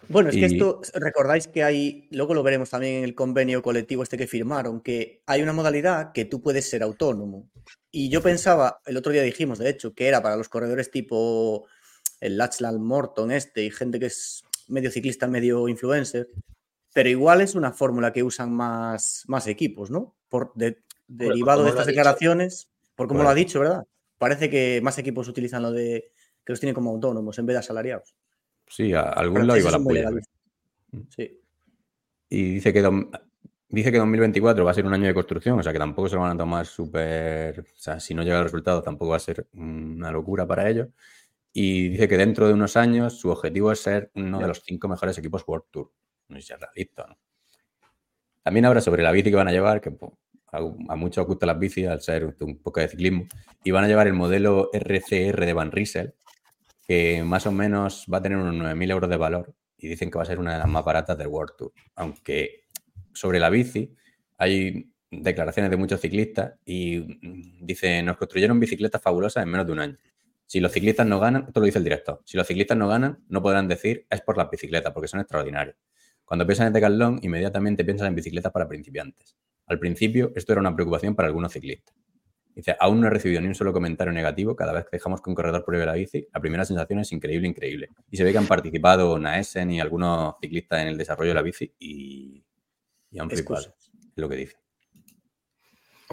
[0.09, 4.03] Bueno, es que esto, recordáis que hay, luego lo veremos también en el convenio colectivo
[4.03, 7.51] este que firmaron, que hay una modalidad que tú puedes ser autónomo.
[7.90, 11.66] Y yo pensaba, el otro día dijimos, de hecho, que era para los corredores tipo
[12.21, 16.29] el Lachlan Morton este y gente que es medio ciclista, medio influencer,
[16.92, 20.14] pero igual es una fórmula que usan más, más equipos, ¿no?
[20.28, 20.78] Por de-
[21.09, 21.96] derivado de estas dicho.
[21.96, 23.87] declaraciones, por como lo ha dicho, ¿verdad?
[24.18, 26.11] Parece que más equipos utilizan lo de
[26.44, 28.14] que los tienen como autónomos en vez de asalariados.
[28.66, 30.11] Sí, a algún lado iba la polla.
[30.11, 31.00] Mm.
[31.09, 31.38] Sí.
[32.31, 32.81] Y dice que,
[33.68, 36.14] dice que 2024 va a ser un año de construcción, o sea que tampoco se
[36.14, 37.61] lo van a tomar súper.
[37.61, 40.88] O sea, si no llega el resultado, tampoco va a ser una locura para ellos.
[41.52, 44.88] Y dice que dentro de unos años su objetivo es ser uno de los cinco
[44.88, 45.90] mejores equipos World Tour.
[46.33, 47.18] No sé si es realista no.
[48.42, 50.12] También habla sobre la bici que van a llevar, que pues,
[50.51, 53.27] a, muchos os gustan las bicis al ser un poco de ciclismo.
[53.62, 56.14] Y van a llevar el modelo RCR de Van Riesel,
[56.87, 60.18] que más o menos va a tener unos 9.000 euros de valor y dicen que
[60.18, 61.73] va a ser una de las más baratas del World Tour.
[61.97, 62.64] Aunque
[63.12, 63.95] sobre la bici
[64.38, 69.73] hay declaraciones de muchos ciclistas y mm, dice, nos construyeron bicicletas fabulosas en menos de
[69.73, 69.99] un año.
[70.47, 73.25] Si los ciclistas no ganan, esto lo dice el director, si los ciclistas no ganan,
[73.29, 75.77] no podrán decir es por las bicicletas, porque son extraordinarias.
[76.24, 79.37] Cuando piensas en Decathlon, inmediatamente piensas en bicicletas para principiantes.
[79.66, 81.94] Al principio, esto era una preocupación para algunos ciclistas.
[82.54, 85.30] Dice, aún no he recibido ni un solo comentario negativo cada vez que dejamos que
[85.30, 86.26] un corredor pruebe la bici.
[86.35, 87.88] La primera sensación es increíble, increíble.
[88.11, 91.42] Y se ve que han participado Naesen y algunos ciclistas en el desarrollo de la
[91.42, 92.44] bici y,
[93.11, 93.74] y han flipado.
[93.80, 94.56] Es lo que dice.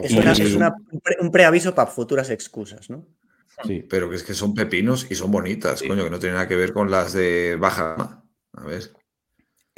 [0.01, 3.05] Es, una- es una- un pre- un preaviso para futuras excusas, ¿no?
[3.65, 6.47] Sí, Pero que es que son pepinos y son bonitas, coño, que no tiene nada
[6.47, 8.23] que ver con las de baja.
[8.53, 8.83] A ver.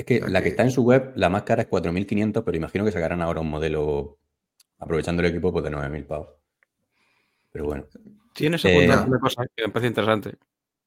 [0.02, 1.68] Es que O sea la que que- está en su web, la más cara es
[1.68, 4.18] 4.500, pero imagino que sacarán ahora un modelo,
[4.80, 6.30] aprovechando el equipo, pues de 9.000 pavos.
[7.52, 7.86] Pero bueno,
[8.34, 10.38] Tienes Eh, apuntado una cosa que me parece interesante.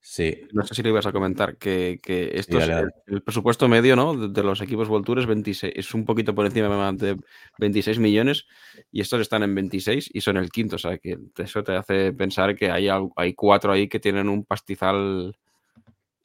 [0.00, 3.22] sí, No sé si lo ibas a comentar, que, que esto dale, es el, el
[3.22, 4.16] presupuesto medio ¿no?
[4.16, 7.16] de, de los equipos World Tour es 26, es un poquito por encima de
[7.59, 8.46] 26 millones
[8.90, 12.12] y estos están en 26 y son el quinto, o sea que eso te hace
[12.12, 15.37] pensar que hay, hay cuatro ahí que tienen un pastizal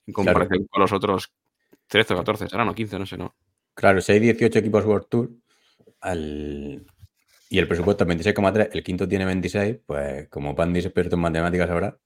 [0.07, 1.31] en comparación con los otros
[1.89, 3.35] 13 o 14, serán o 15, no sé, ¿no?
[3.73, 5.31] claro, si hay 18 equipos World Tour
[6.01, 6.85] al-
[7.49, 11.21] y el presupuesto es 26,3, el quinto tiene 26, pues como Pandi es experto en
[11.21, 11.97] matemáticas ahora,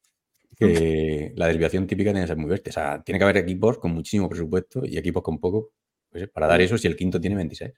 [0.57, 2.69] que la desviación típica tiene que ser muy bestia.
[2.69, 5.71] O sea, tiene que haber equipos con muchísimo presupuesto y equipos con poco
[6.11, 7.73] pues, para dar eso si el quinto tiene 26.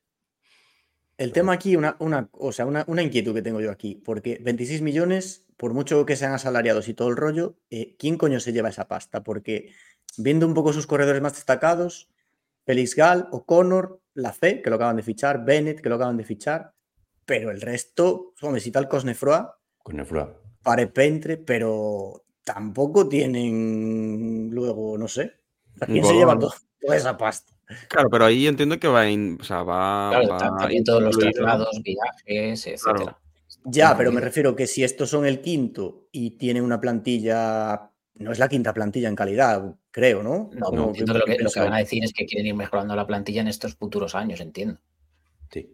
[1.18, 4.38] El tema aquí, una, una, o sea, una, una inquietud que tengo yo aquí, porque
[4.42, 8.52] 26 millones, por mucho que sean asalariados y todo el rollo, eh, ¿quién coño se
[8.52, 9.24] lleva esa pasta?
[9.24, 9.72] Porque
[10.18, 12.10] viendo un poco sus corredores más destacados,
[12.66, 16.24] Félix Gal, O'Connor, La C, que lo acaban de fichar, Bennett, que lo acaban de
[16.24, 16.74] fichar,
[17.26, 19.42] pero el resto, hombre, si tal Cosnefroy,
[19.84, 20.42] Con el Flua.
[20.64, 25.34] Pare Pentre, pero tampoco tienen luego, no sé,
[25.82, 27.54] ¿a quién se lleva to- toda esa pasta?
[27.88, 31.18] Claro, pero ahí entiendo que va, in- o sea, va, Claro, va también todos los
[31.18, 33.18] traslados, viajes, etcétera.
[33.64, 38.32] Ya, pero me refiero que si estos son el quinto y tienen una plantilla, no
[38.32, 40.50] es la quinta plantilla en calidad, creo, ¿no?
[40.52, 41.68] No, entiendo que lo, que, lo que pensaba.
[41.68, 44.78] van a decir es que quieren ir mejorando la plantilla en estos futuros años, entiendo.
[45.50, 45.74] Sí.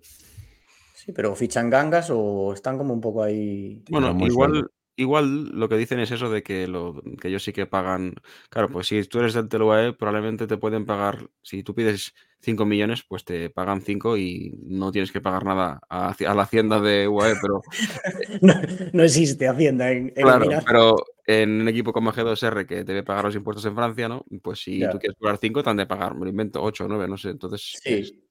[0.94, 3.84] Sí, pero fichan gangas o están como un poco ahí.
[3.90, 4.72] Bueno, igual, sueldo.
[4.96, 8.14] igual lo que dicen es eso de que, lo, que ellos sí que pagan.
[8.52, 11.28] Claro, pues si tú eres del TLUAE, probablemente te pueden pagar.
[11.42, 15.80] Si tú pides 5 millones, pues te pagan 5 y no tienes que pagar nada
[15.89, 17.36] a, a la hacienda de UAE.
[17.41, 17.62] Pero
[18.41, 18.54] No,
[18.93, 23.25] no existe Hacienda en, en claro, pero en un equipo como G2R que debe pagar
[23.25, 24.25] los impuestos en Francia, ¿no?
[24.41, 26.88] Pues si tú quieres cobrar 5, te han de pagar, me lo invento, 8 o
[26.88, 27.30] 9, no sé.
[27.30, 28.23] Entonces, es- Sí.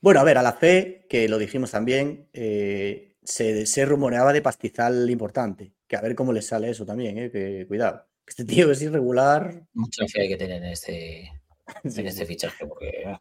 [0.00, 4.40] Bueno, a ver, a la C, que lo dijimos también, eh, se, se rumoreaba de
[4.40, 5.74] pastizal importante.
[5.86, 8.02] Que a ver cómo les sale eso también, eh, que cuidado.
[8.26, 9.66] Este tío es irregular.
[9.74, 11.30] Mucha fe hay que tener en este,
[11.84, 13.20] Sí, en este fichaje, porque ah,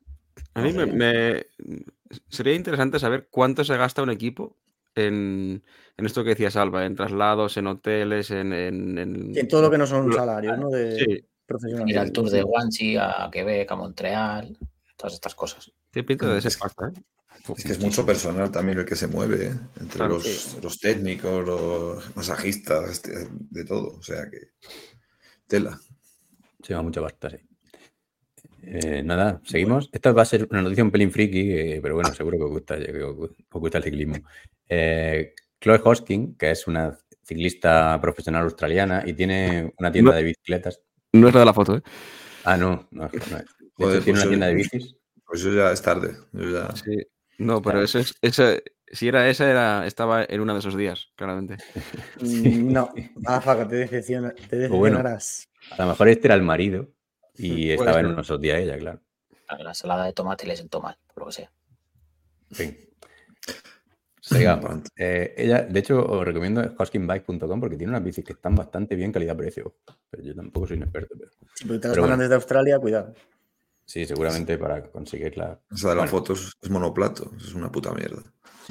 [0.55, 1.45] A mí me, me-
[2.29, 4.57] sería interesante saber cuánto se gasta un equipo
[4.95, 5.63] en,
[5.97, 8.53] en esto que decías, Alba, en traslados, en hoteles, en...
[8.53, 10.69] en- en- En todo lo que no son salarios, ¿no?
[10.69, 11.91] De Sí, profesionales.
[11.93, 14.57] ir al Tour de Guanxi, a Quebec, a Montreal,
[14.95, 15.71] todas estas cosas.
[15.91, 17.01] tiene pinta de ser Es- pasta, ¿eh?
[17.57, 19.53] Es que es mucho personal también el que se mueve, ¿eh?
[19.81, 20.57] entre Claro, los, sí.
[20.61, 23.97] los técnicos, los masajistas, este, de todo.
[23.97, 24.51] O sea que.
[25.47, 25.77] Tela.
[26.61, 27.37] Se va mucha pasta, sí.
[28.65, 29.89] Eh, nada, seguimos.
[29.91, 32.49] Esta va a ser una noticia un pelín friki, eh, pero bueno, seguro que os
[32.51, 34.15] gusta, que os gu- os gusta el ciclismo.
[34.69, 40.23] Eh, Chloe Hosking, que es una ciclista profesional australiana y tiene una tienda No- de
[40.23, 40.81] bicicletas.
[41.13, 41.81] No es la de la foto, ¿eh?
[42.45, 43.11] Ah, no, no, no es.
[43.29, 43.45] De hecho,
[43.77, 44.95] Joder, tiene pues una yo- tienda de bicis.
[45.25, 46.15] Pues yo ya es tarde.
[46.33, 46.75] Yo ya...
[46.75, 46.97] Sí.
[47.39, 47.81] No, pero Claro.
[47.85, 48.57] eso es, esa-
[48.91, 51.57] si era esa, era, estaba en uno de esos días, claramente.
[52.21, 52.93] Mm, No,
[53.25, 54.97] Afaga, te, decepciona- te bueno.
[54.97, 55.49] decepcionarás.
[55.71, 56.89] A lo mejor este era el marido
[57.35, 58.05] y estaba en ser.
[58.07, 58.99] uno de esos días ella, claro.
[59.47, 61.51] A La ensalada de tomate le sentó mal, por lo que sea.
[62.51, 62.77] En fin.
[64.21, 64.79] Sigamos.
[64.95, 69.11] Eh, ella, de hecho, os recomiendo hoskingbike.com porque tiene unas bicis que están bastante bien
[69.11, 69.75] calidad-precio.
[70.09, 71.15] Pero yo tampoco soy un experto.
[71.17, 72.17] Pero Si te las Pero mandan bueno.
[72.23, 73.13] desde Australia, cuidado.
[73.85, 75.59] sí, seguramente para conseguirla.
[75.71, 76.11] Esa de las Bueno.
[76.11, 77.31] fotos es monoplato.
[77.37, 78.21] Es una puta mierda.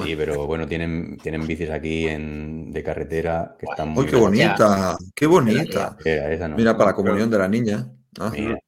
[0.02, 4.16] Sí, pero bueno, tienen, tienen bicis aquí en, de carretera que están muy ¡Ay, qué
[4.16, 4.24] bien.
[4.30, 4.96] bonita!
[5.14, 5.96] ¡Qué bonita!
[6.02, 6.56] Esa no.
[6.56, 7.86] Mira, para la comunión de la niña.
[8.32, 8.58] Mira.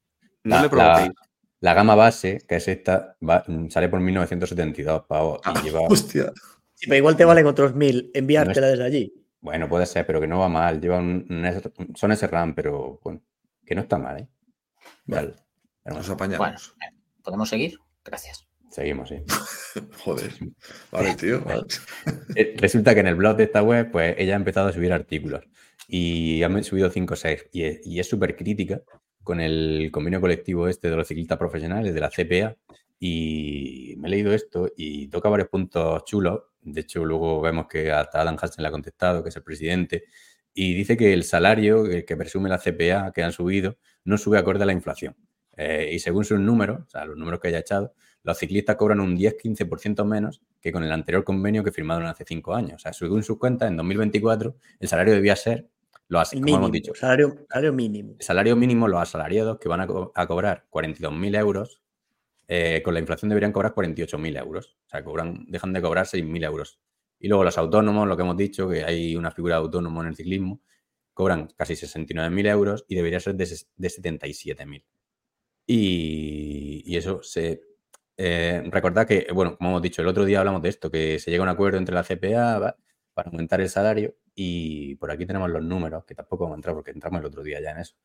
[0.43, 1.13] No La, le la-
[1.61, 5.81] la gama base, que es esta, va- sale por 1972 pavos y Ah, lleva.
[5.81, 6.31] hostia.
[6.73, 9.13] Sí, pero igual te valen otros mil enviártela desde allí.
[9.41, 10.79] Bueno, puede ser, pero que no va mal.
[10.81, 13.21] Lleva un, un son SRAM, pero bueno,
[13.65, 14.27] que no está mal, ¿eh?
[15.05, 15.33] Vale.
[15.83, 16.75] Pero Nos bueno, apañamos.
[17.23, 17.79] ¿Podemos seguir?
[18.03, 18.47] Gracias.
[18.69, 19.17] seguimos, sí.
[20.03, 20.31] Joder.
[20.91, 21.43] Vale, tío.
[22.35, 24.91] Eh, Resulta que en el blog de esta web, pues ella ha empezado a subir
[24.93, 25.43] artículos
[25.87, 28.81] y han subido 5 o 6 y es- y es súper crítica
[29.25, 32.55] con el convenio colectivo este de los ciclistas profesionales, de la CPA,
[32.99, 36.43] Y me he leído esto y toca varios puntos chulos.
[36.61, 40.05] De hecho, luego vemos que hasta Adam Hansen le ha contestado, que es el presidente,
[40.53, 44.63] y dice que el salario que, presume la CPA que han subido no sube acorde
[44.63, 45.15] a la inflación.
[45.57, 48.99] Eh, y según sus números, o sea, los números que haya echado, los ciclistas cobran
[48.99, 52.75] un 10-15% menos que con el anterior convenio que firmaron hace cinco años.
[52.75, 55.67] O sea, según sus cuentas, en 2024 el salario debía ser,
[56.07, 56.93] lo como hemos dicho.
[56.93, 58.15] Salario, salario mínimo.
[58.19, 59.87] El salario mínimo, los asalariados que van a,
[60.27, 61.81] cobrar 42.000 euros,
[62.47, 64.77] eh, con la inflación deberían cobrar 48.000 euros.
[64.85, 66.79] O sea, cobran, dejan de cobrar 6.000 euros.
[67.19, 70.09] Y luego los autónomos, lo que hemos dicho, que hay una figura de autónomo en
[70.09, 70.61] el ciclismo,
[71.13, 74.83] cobran casi 69.000 euros y debería ser de, de 77.000.
[75.65, 77.61] Y, y, eso se...
[78.17, 81.31] Eh, recordad que, bueno, como hemos dicho, el otro día hablamos de esto, que se
[81.31, 82.77] llega a un acuerdo entre la CPA
[83.13, 86.75] para aumentar el salario y por aquí tenemos los números, que tampoco vamos a entrar
[86.75, 87.95] porque entramos el otro día ya en eso.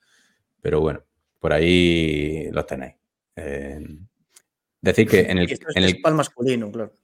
[0.60, 1.02] Pero bueno,
[1.38, 2.94] por ahí los tenéis.
[3.36, 3.84] Eh,
[4.80, 5.50] decir que en el...
[5.74, 6.94] en el masculino, claro.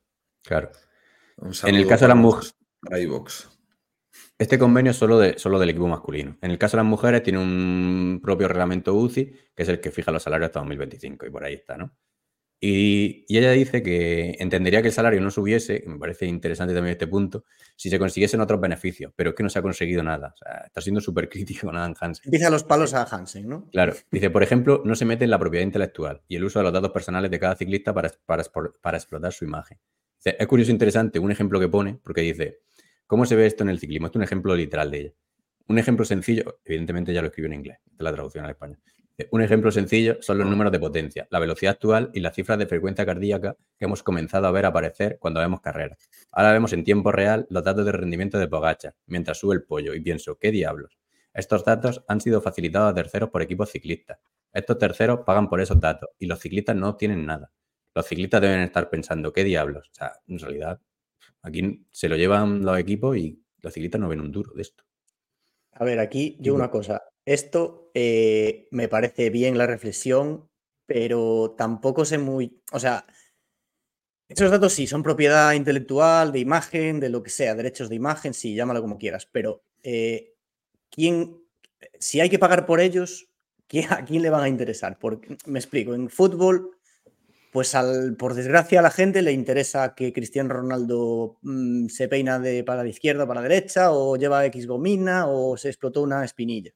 [0.42, 0.70] Claro.
[1.64, 2.56] En el caso de las mujeres.
[4.38, 6.36] Este convenio es solo, de, solo del equipo masculino.
[6.40, 9.90] En el caso de las mujeres tiene un propio reglamento UCI, que es el que
[9.90, 11.96] fija los salarios hasta 2025, y por ahí está, ¿no?
[12.58, 16.92] Y, ella dice que entendería que el salario no subiese, y me parece interesante también
[16.92, 17.44] este punto,
[17.76, 20.32] si se consiguiesen otros beneficios, pero es que no se ha conseguido nada.
[20.34, 22.24] O sea, está siendo súper crítico con Adam Hansen.
[22.26, 23.68] Empieza los palos a Hansen, ¿no?
[23.70, 23.94] Claro.
[24.10, 26.72] Dice, por ejemplo, no se mete en la propiedad intelectual y el uso de los
[26.72, 28.44] datos personales de cada ciclista para, para,
[28.80, 29.78] para explotar su imagen.
[30.24, 32.60] Es curioso e interesante un ejemplo que pone, porque dice,
[33.06, 34.06] ¿cómo se ve esto en el ciclismo?
[34.06, 35.12] Esto es un ejemplo literal de ella.
[35.68, 38.78] Un ejemplo sencillo, evidentemente ya lo escribió en inglés, de la traducción al español.
[39.30, 42.66] Un ejemplo sencillo son los números de potencia, la velocidad actual y las cifras de
[42.66, 45.98] frecuencia cardíaca que hemos comenzado a ver aparecer cuando vemos carreras.
[46.32, 49.94] Ahora vemos en tiempo real los datos de rendimiento de Pogacha, mientras sube el pollo,
[49.94, 50.98] y pienso, ¿qué diablos?
[51.32, 54.18] Estos datos han sido facilitados a terceros por equipos ciclistas.
[54.52, 57.50] Estos terceros pagan por esos datos y los ciclistas no tienen nada
[57.96, 59.88] los ciclistas deben estar pensando, ¿qué diablos?
[59.90, 60.78] O sea, en realidad,
[61.40, 64.84] aquí se lo llevan los equipos y los ciclistas no ven un duro de esto.
[65.72, 67.02] A ver, aquí yo una cosa.
[67.26, 70.48] Esto eh, me parece bien la reflexión,
[70.86, 72.62] pero tampoco sé muy.
[72.72, 73.04] O sea,
[74.28, 78.32] esos datos sí son propiedad intelectual, de imagen, de lo que sea, derechos de imagen,
[78.32, 80.34] sí, llámalo como quieras, pero eh,
[80.90, 81.38] ¿quién,
[81.98, 83.28] si hay que pagar por ellos,
[83.90, 84.98] ¿a quién le van a interesar?
[84.98, 86.76] Porque, me explico, en fútbol
[87.56, 92.38] pues al, por desgracia a la gente le interesa que Cristiano Ronaldo mm, se peina
[92.38, 96.02] de para la izquierda o para la derecha o lleva X gomina o se explotó
[96.02, 96.72] una espinilla.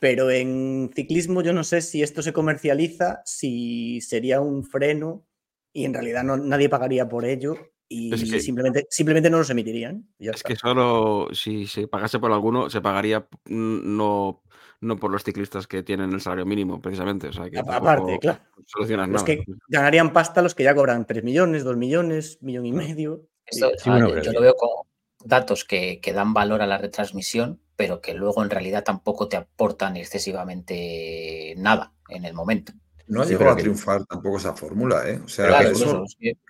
[0.00, 5.26] Pero en ciclismo yo no sé si esto se comercializa, si sería un freno
[5.72, 7.56] y en realidad no, nadie pagaría por ello
[7.88, 10.08] y simplemente, simplemente no los emitirían.
[10.18, 14.42] es que solo si se pagase por alguno, se pagaría no
[14.80, 17.28] no por los ciclistas que tienen el salario mínimo, precisamente.
[17.28, 18.40] O sea, que Aparte, claro.
[18.66, 22.72] Solucionan los que ganarían pasta los que ya cobran 3 millones, 2 millones, millón y
[22.72, 23.26] medio.
[23.52, 24.86] yo lo veo como
[25.24, 29.36] datos que, que, dan valor a la retransmisión, pero que luego en realidad tampoco te
[29.36, 32.72] aportan excesivamente nada en el momento.
[33.06, 35.20] No ha llegado a triunfar tampoco esa fórmula, ¿eh?
[35.22, 35.48] O sea,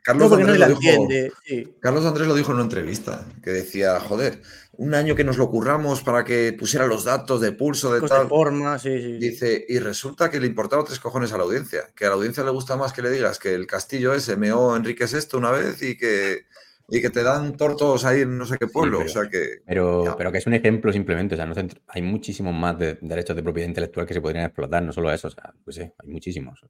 [0.04, 1.08] Carlos, Andrés lo dijo,
[1.80, 4.40] Carlos Andrés lo dijo en una entrevista, que decía, joder,
[4.76, 8.28] un año que nos lo curramos para que pusiera los datos de pulso, de tal.
[8.28, 9.18] forma, sí, sí.
[9.18, 12.44] Dice, y resulta que le importaba tres cojones a la audiencia, que a la audiencia
[12.44, 15.82] le gusta más que le digas que el castillo ese meó Enrique VI una vez
[15.82, 16.46] y que
[16.88, 18.98] y que te dan tortos ahí en no sé qué pueblo.
[18.98, 19.62] pero, o sea que.
[19.66, 21.34] Pero, pero que es un ejemplo simplemente.
[21.34, 21.54] O sea, no
[21.88, 25.28] hay muchísimos más de, derechos de propiedad intelectual que se podrían explotar, no solo eso.
[25.28, 26.60] O sea, pues sí, hay muchísimos.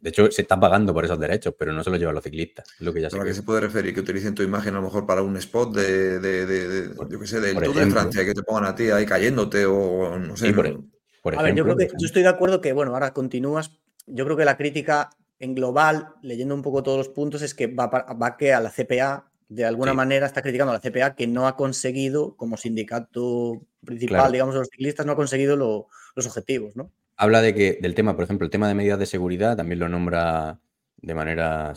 [0.00, 2.66] De hecho, se está pagando por esos derechos, pero no se los llevan los ciclistas.
[2.78, 3.92] lo que ya ¿A qué se puede referir?
[3.92, 7.26] Que utilicen tu imagen a lo mejor para un spot de, de, de, yo qué
[7.26, 10.54] sé, del Tour de Francia, que te pongan a ti ahí cayéndote o no sé.
[10.54, 10.84] por,
[11.22, 13.78] por a ver, yo creo que yo estoy de acuerdo que, bueno, ahora continúas.
[14.06, 17.66] Yo creo que la crítica en global, leyendo un poco todos los puntos, es que
[17.66, 21.26] va, va que a la CPA de alguna manera está criticando a la CPA que
[21.26, 26.76] no ha conseguido, como sindicato principal, digamos, de los ciclistas, no ha conseguido los objetivos,
[26.76, 26.92] ¿no?
[27.16, 29.88] Habla de que, del tema, por ejemplo, el tema de medidas de seguridad, también lo
[29.88, 30.60] nombra
[31.02, 31.74] de manera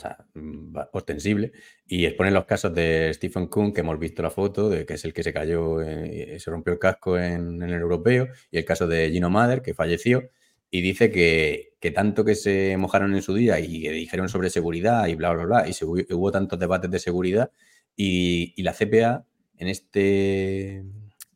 [0.91, 1.51] ostensible
[1.87, 5.05] y expone los casos de Stephen Kuhn, que hemos visto la foto, de que es
[5.05, 8.87] el que se cayó, y se rompió el casco en, el europeo, y el caso
[8.87, 10.29] de Gino Mader, que falleció,
[10.75, 14.49] y dice que, que, tanto que se mojaron en su día y que dijeron sobre
[14.49, 17.51] seguridad y bla, bla, bla, y se, hubo tantos debates de seguridad
[17.95, 19.23] y, y la CPA
[19.57, 20.77] en este,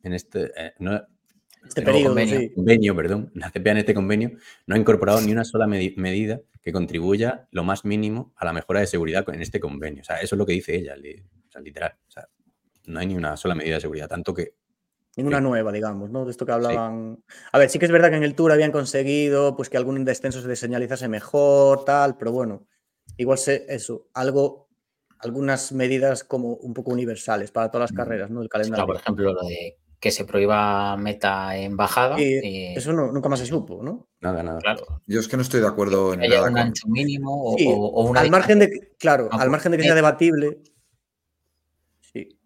[0.01, 0.99] en este, eh, no,
[1.63, 2.15] este periodo,
[2.55, 4.31] convenio, perdón, la CPA en este convenio
[4.65, 8.79] no ha incorporado ni una sola medida que contribuya lo más mínimo a la mejora
[8.79, 10.01] de seguridad en este convenio.
[10.01, 11.93] O sea, eso es lo que dice ella, o sea, literal.
[12.07, 12.27] O sea,
[12.87, 14.55] no hay ni una sola medida de seguridad, tanto que
[15.17, 16.23] Ninguna nueva, digamos, ¿no?
[16.25, 17.23] De esto que hablaban.
[17.51, 20.05] A ver, sí que es verdad que en el Tour habían conseguido pues que algún
[20.05, 22.67] descenso se señalizase mejor, tal, pero bueno.
[23.17, 24.69] igual se, eso, algo,
[25.19, 28.41] algunas medidas como un poco universales para todas las carreras, ¿no?
[28.41, 28.85] El O sea, calendario.
[28.85, 32.21] por ejemplo, lo de que se prohíba meta en bajada.
[32.21, 34.07] Y eso no- nunca más se supo, ¿no?
[34.21, 34.59] Nada, nada.
[34.59, 37.65] claro, Yo es que no estoy de acuerdo en nada un ancho mínimo o, Sí,
[37.67, 40.59] o- o una al margen de que, claro, al margen de que sea debatible.
[42.01, 42.39] Sí.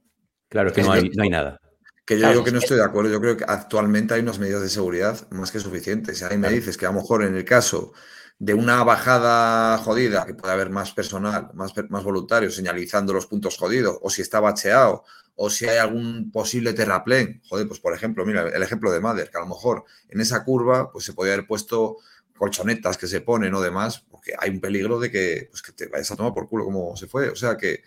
[0.47, 1.59] Claro, es que no hay, no hay nada.
[2.05, 3.11] Que yo Claro, digo que no estoy de acuerdo.
[3.11, 6.17] Yo creo que actualmente hay unas medidas de seguridad más que suficientes.
[6.17, 7.93] Si ahí me dices que a lo mejor en el caso
[8.39, 13.55] de una bajada jodida, que puede haber más personal, más, más voluntarios señalizando los puntos
[13.55, 15.03] jodidos, o si está bacheado,
[15.35, 17.41] o si hay algún posible terraplén.
[17.47, 20.43] Joder, pues por ejemplo, mira, el ejemplo de Mader, que a lo mejor en esa
[20.43, 21.97] curva pues se podía haber puesto
[22.35, 25.85] colchonetas que se ponen o demás, porque hay un peligro de que, pues, que te
[25.85, 27.29] vayas a tomar por culo como se fue.
[27.29, 27.83] O sea que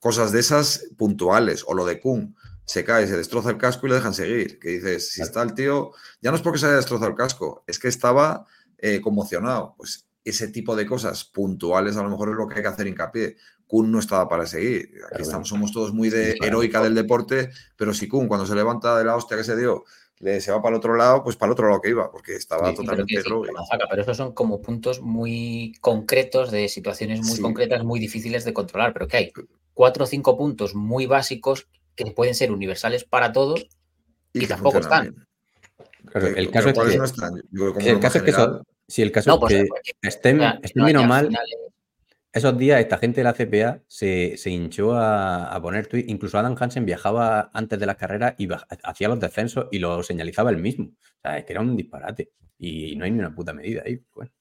[0.00, 2.34] cosas de esas puntuales, o lo de Kun,
[2.66, 4.58] se cae, se destroza el casco y le dejan seguir.
[4.58, 7.64] Que dices, si está el tío, ya no es porque se haya destrozado el casco,
[7.66, 8.46] es que estaba
[8.78, 9.74] eh, conmocionado.
[9.76, 12.86] Pues ese tipo de cosas puntuales a lo mejor es lo que hay que hacer
[12.86, 13.36] hincapié.
[13.66, 14.82] Kun no estaba para seguir.
[14.82, 18.54] Aquí Claro, estamos, somos todos muy de heroica del deporte, pero si Kun cuando se
[18.54, 19.84] levanta de la hostia que se dio,
[20.20, 22.36] le, se va para el otro lado, pues para el otro lado que iba, porque
[22.36, 27.42] estaba Sí, sí, pero, totalmente esos son como puntos muy concretos de situaciones muy Sí.
[27.42, 29.32] concretas, muy difíciles de controlar, pero que hay
[29.72, 33.66] cuatro o cinco puntos muy básicos que pueden ser universales para todos
[34.32, 35.02] y que tampoco están.
[35.02, 35.26] bien.
[36.06, 37.42] Claro, Que- el caso es ¿cuáles que, no están?
[37.80, 40.58] El caso es que eso- si el caso No, es pues que estén, o sea,
[40.60, 41.56] que estén no bien o mal, finales-
[42.32, 46.08] esos días esta gente de la CPA se, se hinchó a, a poner tweets.
[46.10, 48.48] Incluso Adam Hansen viajaba antes de las carreras y
[48.82, 50.86] hacía los descensos y lo señalizaba él mismo.
[50.86, 52.32] O sea, es que era un disparate.
[52.58, 54.00] Y no hay ni una puta medida ahí.
[54.12, 54.32] Bueno,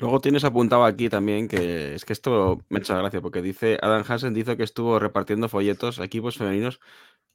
[0.00, 4.04] Luego tienes apuntado aquí también que es que esto me echa gracia porque dice Adam
[4.06, 6.80] Hansen dice que estuvo repartiendo folletos a equipos femeninos,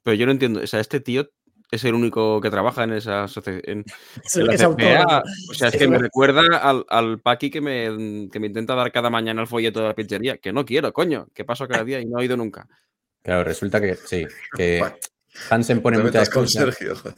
[0.04, 1.30] pero yo no entiendo, o sea, este tío
[1.72, 3.86] es el único que trabaja en esa asociación.
[4.24, 5.04] Es en el la que es CPA.
[5.04, 5.24] autónomo.
[5.50, 8.76] o sea, es Sí, que me recuerda al, al Paqui que me, que me intenta
[8.76, 11.84] dar cada mañana el folleto de la pizzería, que no quiero, coño, que paso cada
[11.84, 12.68] día y no he ido nunca.
[13.24, 14.82] claro, resulta que sí, que.
[15.50, 17.16] Hansen pone muchas joder.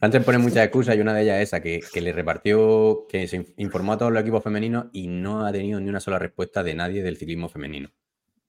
[0.00, 3.26] Hansen pone muchas excusas y una de ellas es esa, que, que le repartió, que
[3.28, 6.18] se in- informó a todos los equipos femeninos y no ha tenido ni una sola
[6.18, 7.90] respuesta de nadie del ciclismo femenino.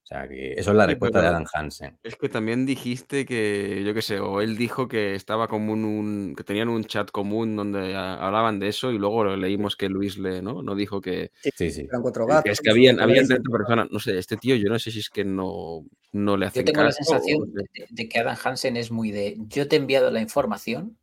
[0.08, 1.97] O sea, que eso es la Sí, respuesta de Adam Hansen.
[2.01, 5.84] Es que también dijiste que, yo qué sé, o él dijo que estaba como un,
[5.84, 9.89] un- que tenían un chat común donde a- hablaban de eso y luego leímos que
[9.89, 10.64] Luis le, ¿no?
[10.64, 11.82] No dijo que, Sí, sí.
[11.89, 12.51] Eran cuatro que gatos.
[12.53, 13.43] es que habían, habían gatos.
[13.43, 13.91] 30 personas.
[13.91, 16.64] No sé, este tío yo no sé si es que no, no le Yo hacen
[16.64, 19.80] tengo la sensación o- de, de que Adam Hansen es muy de yo te he
[19.80, 20.97] enviado la información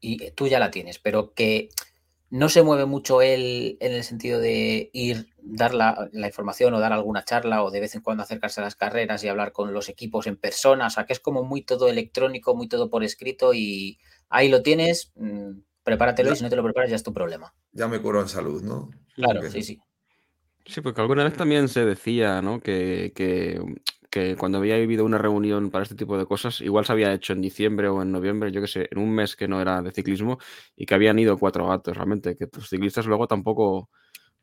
[0.00, 1.70] y tú ya la tienes, pero que
[2.30, 6.80] no se mueve mucho él en el sentido de ir, dar la, la información o
[6.80, 9.72] dar alguna charla o de vez en cuando acercarse a las carreras y hablar con
[9.72, 10.86] los equipos en persona.
[10.86, 14.62] O sea, que es como muy todo electrónico, muy todo por escrito y ahí lo
[14.62, 16.34] tienes, mm, prepáratelo Ya.
[16.34, 17.52] y si no te lo preparas ya es tu problema.
[17.72, 18.90] Ya me curo en salud, ¿no?
[19.14, 19.46] Claro, Ok.
[19.46, 19.80] sí, sí.
[20.66, 22.60] Sí, porque alguna vez también se decía, ¿no?
[22.60, 23.60] Que, que,
[24.10, 27.32] que cuando había habido una reunión para este tipo de cosas, igual se había hecho
[27.32, 29.92] en diciembre o en noviembre, yo qué sé, en un mes que no era de
[29.92, 30.38] ciclismo
[30.76, 33.90] y que habían ido cuatro gatos, realmente, que los ciclistas luego tampoco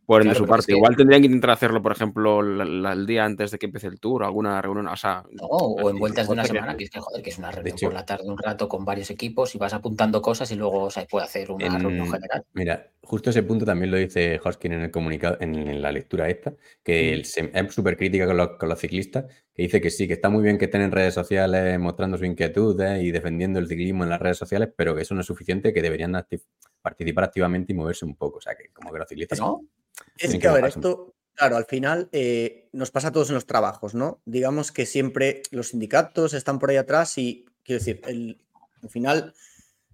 [0.07, 0.71] de Claro, su pero es parte.
[0.71, 3.65] que- Igual tendrían que intentar hacerlo, por ejemplo, la- la- el día antes de que
[3.65, 5.23] empiece el tour, alguna reunión, o sea...
[5.31, 7.75] No, o en vueltas de una semana, que es que joder, que es una reunión
[7.81, 11.05] por la tarde un rato con varios equipos y vas apuntando cosas y luego se
[11.05, 12.45] puede hacer una En- reunión general.
[12.53, 16.29] Mira, justo ese punto también lo dice Hoskin en el comunicado, en, en la lectura
[16.29, 16.53] esta,
[16.83, 20.13] que se- es súper crítica con los, con los ciclistas, que dice que sí, que
[20.13, 23.67] está muy bien que estén en redes sociales mostrando su inquietud eh, y defendiendo el
[23.67, 26.41] ciclismo en las redes sociales, pero que eso no es suficiente, que deberían acti-
[26.81, 28.37] participar activamente y moverse un poco.
[28.37, 29.39] O sea, que como que los ciclistas...
[29.39, 29.61] ¿No?
[30.17, 33.35] Es que, que a ver, esto, claro, al final eh, nos pasa a todos en
[33.35, 34.21] los trabajos, ¿no?
[34.25, 38.41] Digamos que siempre los sindicatos están por ahí atrás y, quiero decir, el-
[38.81, 39.33] al final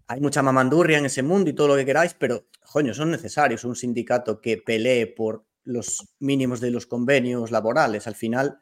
[0.08, 3.64] hay mucha mamandurria en ese mundo y todo lo que queráis, pero, coño, son necesarios
[3.64, 8.06] un sindicato que pelee por los mínimos de los convenios laborales.
[8.08, 8.60] Al final,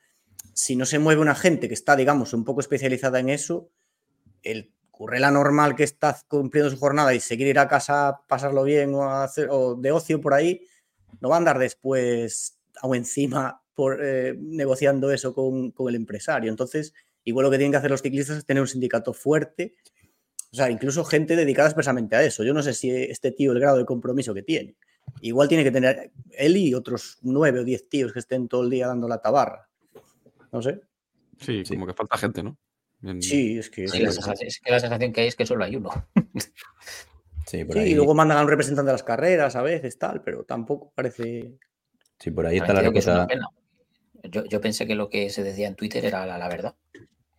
[0.54, 3.72] si no se mueve una gente que está, digamos, un poco especializada en eso,
[4.44, 8.94] el currela normal que está cumpliendo su jornada y seguir ir a casa, pasarlo bien
[8.94, 10.68] o, a hacer, o de ocio por ahí,
[11.20, 16.50] no va a andar después o encima por, eh, negociando eso con, con el empresario.
[16.50, 16.94] Entonces,
[17.24, 19.76] igual lo que tienen que hacer los ciclistas es tener un sindicato fuerte,
[20.52, 22.44] o sea, incluso gente dedicada expresamente a eso.
[22.44, 24.76] Yo no sé si este tío el grado de compromiso que tiene.
[25.22, 28.70] Igual tiene que tener él y otros nueve o diez tíos que estén todo el
[28.70, 29.70] día dando la tabarra.
[30.52, 30.82] No sé.
[31.40, 31.74] Sí, Sí.
[31.74, 32.58] como que falta gente, ¿no?
[33.02, 33.88] En- Sí, es que...
[33.88, 35.90] Sí, la sensación- es que la sensación que hay es que solo hay uno.
[37.52, 39.98] Sí, por Sí, ahí, y luego mandan a un representante de las carreras a veces,
[39.98, 41.52] tal, pero tampoco parece...
[42.18, 43.28] sí, por ahí está la es respuesta...
[44.24, 46.76] Yo, yo pensé que lo que se decía en Twitter era la, la verdad.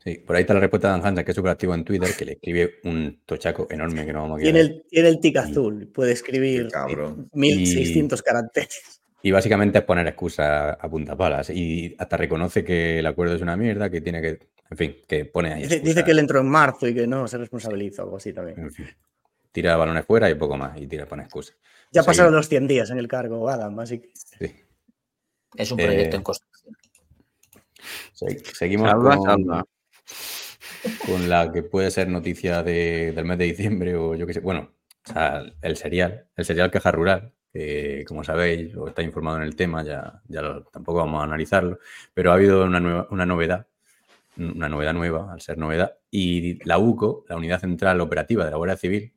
[0.05, 2.11] Sí, por ahí está la respuesta de Dan Hansen, que es súper activo en Twitter,
[2.19, 5.37] que le escribe un tochaco enorme que no vamos a Tiene el, tiene el tic
[5.39, 7.31] azul, puede escribir Qué cabrón.
[7.33, 9.01] 1600 caracteres.
[9.23, 11.49] Y básicamente es poner excusas a punta palas.
[11.49, 14.41] Y hasta reconoce que el acuerdo es una mierda, que tiene que.
[14.69, 15.63] En fin, que pone ahí.
[15.63, 18.33] Dice, dice que él entró en marzo y que no se responsabiliza o algo así
[18.33, 18.59] también.
[18.59, 18.87] En fin.
[19.53, 20.81] Tira balones fuera y poco más.
[20.81, 21.57] Y tira, pone excusas.
[21.91, 24.11] Ya pasaron los 100 días en el cargo, Adam, así que.
[24.15, 24.55] Sí.
[25.55, 26.75] Es un proyecto Eh, en construcción.
[28.15, 29.65] Se- Seguimos Salva, con, salva.
[31.07, 34.41] con la que puede ser noticia de- del mes de diciembre o yo qué sé.
[34.41, 34.73] Bueno,
[35.09, 39.43] o sea, el serial, el serial Caja Rural, que como sabéis o estáis informado en
[39.43, 41.79] el tema, ya, ya lo- tampoco vamos a analizarlo,
[42.15, 43.67] pero ha habido una, nueva, una novedad,
[44.39, 48.57] una novedad nueva, al ser novedad, y la UCO, la Unidad Central Operativa de la
[48.57, 49.13] Guardia Civil,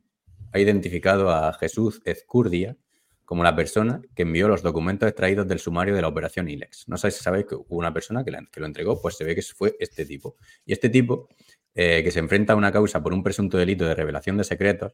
[0.56, 2.78] ha identificado a Jesús Ezcurdia
[3.26, 6.88] como la persona que envió los documentos extraídos del sumario de la operación ILEX.
[6.88, 9.26] No sé si sabéis que hubo una persona que, la- que lo entregó, pues se
[9.26, 10.38] ve que fue este tipo.
[10.66, 11.28] Y este tipo,
[11.74, 14.94] eh, que se enfrenta a una causa por un presunto delito de revelación de secretos,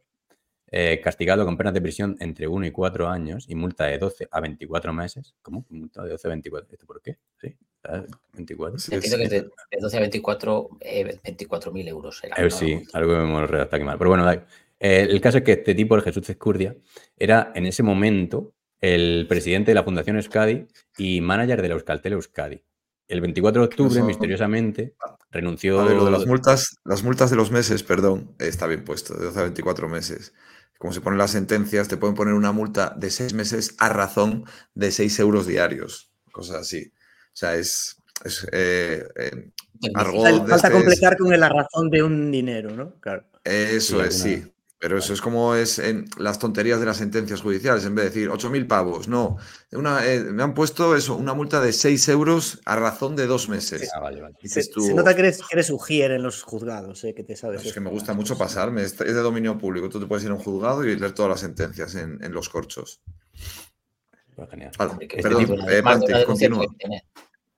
[0.72, 4.28] eh, castigado con penas de prisión entre 1 y 4 años y multa de 12
[4.32, 5.36] a 24 meses.
[5.44, 5.66] ¿Cómo?
[5.70, 6.70] Multa de 12 a 24.
[6.74, 7.18] ¿Esto por qué?
[7.40, 8.10] Sí, ¿sabes?
[8.34, 8.80] 24.
[8.80, 12.24] Sí, Entiendo que de, de 12 a 24, eh, 24.000 euros.
[12.24, 12.50] Era, Eh, ¿no?
[12.50, 13.98] sí, algo hemos redactado aquí mal.
[14.00, 14.26] Pero bueno.
[14.84, 16.76] Eh, el caso es que este tipo, el Jesús Escurdia,
[17.16, 20.66] era en ese momento el presidente de la Fundación Euskadi
[20.98, 22.64] y manager de la Euskaltel Euskadi.
[23.08, 24.96] El 24 de octubre, Eso- misteriosamente,
[25.30, 25.80] renunció.
[25.82, 29.14] A ver, lo de las multas, las multas de los meses, perdón, está bien puesto,
[29.16, 30.34] de 12 a 24 meses.
[30.80, 34.46] Como se ponen las sentencias, te pueden poner una multa de 6 meses a razón
[34.74, 36.92] de 6 euros diarios, cosas así.
[36.96, 39.50] O sea, es, es, eh, eh,
[39.94, 42.96] Falta este es- completar con la razón de un dinero, ¿no?
[43.00, 43.26] Claro.
[43.44, 44.51] Eso Sí, es, sí.
[44.82, 47.86] Pero eso es como es en las tonterías de las sentencias judiciales.
[47.86, 49.38] En vez de decir 8.000 pavos, no.
[49.74, 53.48] Una, eh, me han puesto eso, una multa de 6 euros a razón de dos
[53.48, 53.92] meses.
[53.96, 54.34] Ah, vale, vale.
[54.38, 57.14] Se, Dices tú, se nota que eres, que eres ujier en los juzgados, ¿eh?
[57.14, 57.64] que te sabes.
[57.64, 58.82] Es que me gusta mucho pasarme.
[58.82, 59.88] Es de dominio público.
[59.88, 62.50] Tú te puedes ir a un juzgado y leer todas las sentencias en, en los
[62.50, 63.02] corchos.
[64.36, 64.72] Pues genial.
[64.80, 66.66] Vale, Este perdón, tipo- eh, denuncia continúa.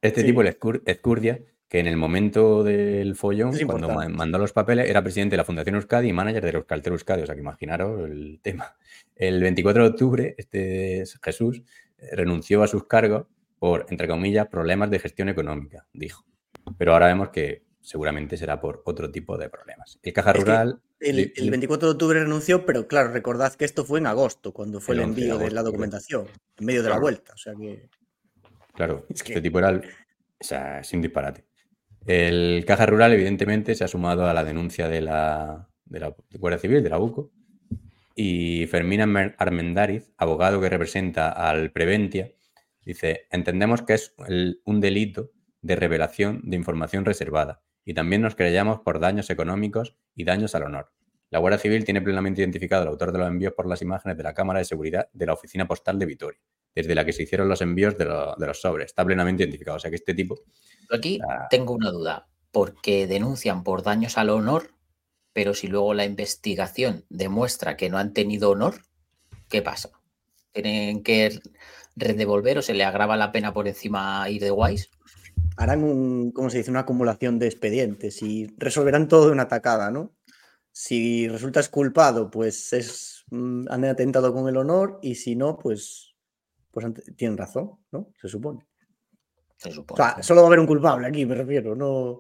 [0.02, 0.28] Este Sí.
[0.28, 5.02] tipo, el Escur- Ezcurdia, que en el momento del follón, cuando mandó los papeles, era
[5.02, 7.24] presidente de la Fundación Euskadi y manager de Euskaltel Euskadi.
[7.24, 8.76] O sea, que imaginaros el tema.
[9.16, 11.62] El 24 de octubre, este es Jesús
[11.98, 13.26] eh, renunció a sus cargos
[13.58, 16.26] por, entre comillas, problemas de gestión económica, dijo.
[16.78, 20.00] Pero ahora vemos que seguramente será por otro tipo de problemas.
[20.04, 20.82] El Caja Es Rural...
[21.00, 21.50] El, el sí.
[21.50, 25.02] 24 de octubre renunció, pero claro, recordad que esto fue en agosto, cuando fue El
[25.02, 27.34] el, 11 de envío de, la documentación, en medio de la vuelta.
[27.34, 27.90] O sea que.
[28.74, 31.46] Claro, Es este que- tipo era el- o sea, es un disparate.
[32.06, 36.60] El Caja Rural, evidentemente, se ha sumado a la denuncia de la, de la Guardia
[36.60, 37.32] Civil, de la UCO,
[38.16, 42.32] y Fermín Armen- Armendáriz, abogado que representa al Preventia,
[42.86, 44.14] dice, entendemos que es
[44.66, 45.32] un delito
[45.62, 50.64] de revelación de información reservada y también nos creyamos por daños económicos y daños al
[50.64, 50.92] honor.
[51.30, 54.24] La Guardia Civil tiene plenamente identificado al autor de los envíos por las imágenes de
[54.24, 56.40] la cámara de seguridad de la oficina postal de Vitoria,
[56.76, 58.88] desde la que se hicieron los envíos de, de los sobres.
[58.88, 59.78] Está plenamente identificado.
[59.78, 60.42] O sea que este tipo
[60.92, 61.48] Aquí Ah.
[61.50, 64.72] tengo una duda, porque denuncian por daños al honor,
[65.34, 68.82] pero si luego la investigación demuestra que no han tenido honor,
[69.50, 69.90] ¿qué pasa?
[70.52, 71.40] ¿Tienen que
[71.96, 74.90] redevolver o se le agrava la pena por encima ir de guays?
[75.58, 76.72] Harán un, ¿cómo se dice?
[76.72, 80.12] Una acumulación de expedientes y resolverán todo de una tacada, ¿no?
[80.72, 86.16] Si resultas culpado, pues es, mm, han atentado con el honor y si no, pues,
[86.72, 88.10] pues tienen razón, ¿no?
[88.20, 88.66] Se supone.
[89.64, 89.98] Se O supone.
[90.04, 92.20] sea, solo va a haber un culpable aquí, me refiero, no.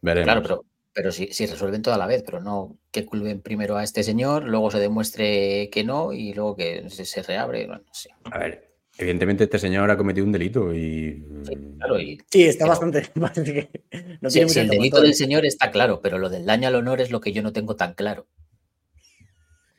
[0.00, 0.24] veremos.
[0.26, 3.84] Claro, pero, pero si, si resuelven toda la vez, pero no que culpen primero a
[3.84, 7.66] este señor, luego se demuestre que no y luego que se, se reabre.
[7.66, 8.10] bueno, no sé.
[8.24, 11.24] A ver, evidentemente este señor ha cometido un delito y...
[11.46, 13.10] Sí, claro, y Sí, está Pero- bastante.
[14.20, 17.00] no si mucha el delito del señor está claro, pero lo del daño al honor
[17.00, 18.26] es lo que yo no tengo tan claro.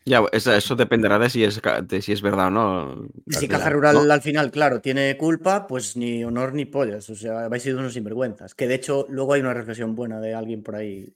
[0.05, 3.07] Ya, eso, eso dependerá de si, es, de si es verdad o no.
[3.27, 4.13] Y si Caja Rural ¿no?
[4.13, 7.09] al final, claro, tiene culpa, pues ni honor ni pollas.
[7.09, 8.55] O sea, habéis sido unos sinvergüenzas.
[8.55, 11.13] Que de hecho, luego hay una reflexión buena de alguien por ahí.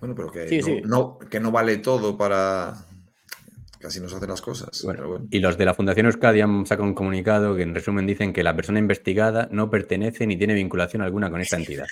[0.00, 0.82] Bueno, pero que, Sí, no, sí.
[0.86, 2.74] no- que no vale todo para.
[3.78, 4.82] Casi nos hacen las cosas.
[4.84, 5.26] Bueno, pero bueno.
[5.30, 8.42] Y los de la Fundación Euskadi han sacado un comunicado que en resumen dicen que
[8.42, 11.86] la persona investigada no pertenece ni tiene vinculación alguna con esta entidad.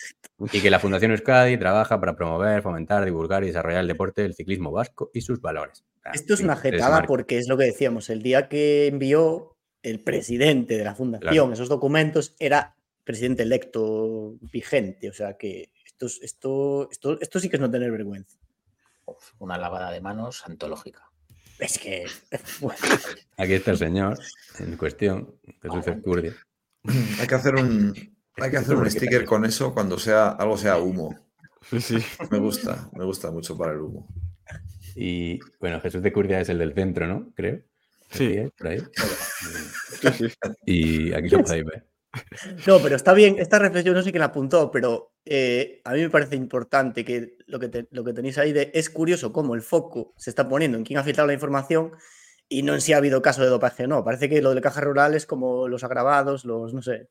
[0.52, 4.34] Y que la Fundación Euskadi trabaja para promover, fomentar, divulgar y desarrollar el deporte del
[4.34, 5.84] ciclismo vasco y sus valores.
[6.04, 8.10] Ah, Esto es una se jetada porque es lo que decíamos.
[8.10, 11.52] El día que envió el presidente de la fundación Claro.
[11.52, 12.74] esos documentos era
[13.04, 15.10] presidente electo vigente.
[15.10, 18.38] O sea que esto, es- esto, esto, esto sí que es no tener vergüenza.
[19.04, 21.10] Uf, una lavada de manos antológica.
[21.58, 22.06] Es que.
[23.36, 24.18] Aquí está el señor
[24.58, 26.34] en cuestión, Jesús Ezcurdia.
[27.20, 27.94] Hay que hacer un.
[28.36, 31.18] Hay que hacer un sticker con eso cuando sea algo sea humo.
[31.70, 31.98] Sí, sí.
[32.30, 34.08] Me gusta, me gusta mucho para el humo.
[34.96, 37.32] Y bueno, Jesús de Curdia es el del centro, ¿no?
[37.34, 37.60] Creo.
[38.10, 38.48] Sí.
[38.56, 38.82] Por ahí.
[40.00, 40.28] Sí, sí.
[40.66, 41.86] Y aquí lo podéis ver.
[42.66, 46.00] No, pero está bien, esta reflexión no sé quién la apuntó, pero eh, a mí
[46.02, 49.54] me parece importante que lo que, te- lo que tenéis ahí de, es curioso cómo
[49.54, 51.92] el foco se está poniendo en quién ha filtrado la información
[52.48, 54.04] y no en si ha habido caso de dopaje o no.
[54.04, 57.08] Parece que lo de caja rural es como los agravados, los, no sé.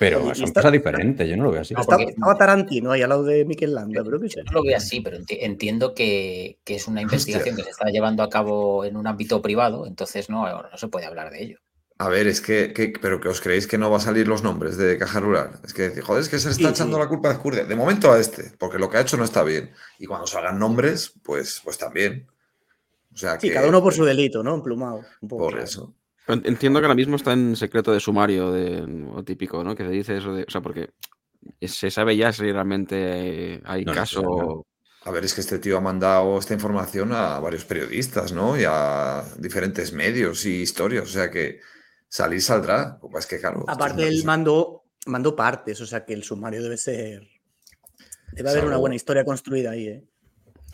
[0.00, 1.72] Pero Y- y son está- cosas diferentes, yo no lo veo así.
[1.74, 4.38] No, Está- porque- estaba Tarantino ahí al lado de Mikel Landa, pero sé.
[4.38, 7.70] Yo no lo veo así, pero enti- entiendo que, que es una investigación que se
[7.70, 11.42] está llevando a cabo en un ámbito privado, entonces no, no se puede hablar de
[11.44, 11.58] ello.
[11.98, 14.42] A ver, es que, que- pero que os creéis que no va a salir los
[14.42, 15.60] nombres de Caja Rural.
[15.64, 17.02] Es que, joder, es que se le está Sí, echando sí.
[17.02, 17.64] la culpa a Escurde.
[17.64, 19.72] De momento a este, porque lo que ha hecho no está bien.
[19.98, 22.26] Y cuando salgan nombres, pues, pues también.
[23.14, 23.54] O sea Sí, que.
[23.54, 24.54] cada uno por su delito, ¿no?
[24.54, 25.00] Emplumado.
[25.22, 25.44] Un poco.
[25.50, 25.94] Por eso.
[26.26, 28.82] Pero Entiendo que ahora mismo está en secreto de sumario, de,
[29.14, 29.74] o típico, ¿no?
[29.74, 30.42] Que se dice eso de.
[30.42, 30.90] O sea, porque
[31.62, 34.66] se sabe ya si realmente hay No, no, caso.
[35.04, 38.58] A ver, es que este tío ha mandado esta información a varios periodistas, ¿no?
[38.60, 41.04] Y a diferentes medios y historias.
[41.04, 41.60] O sea que
[42.08, 42.98] salir saldrá.
[43.00, 43.64] Pasa es que, claro.
[43.68, 47.22] Aparte, él mandó, mandó partes, o sea que el sumario debe ser.
[48.32, 50.04] Debe haber una buena historia construida ahí, ¿eh?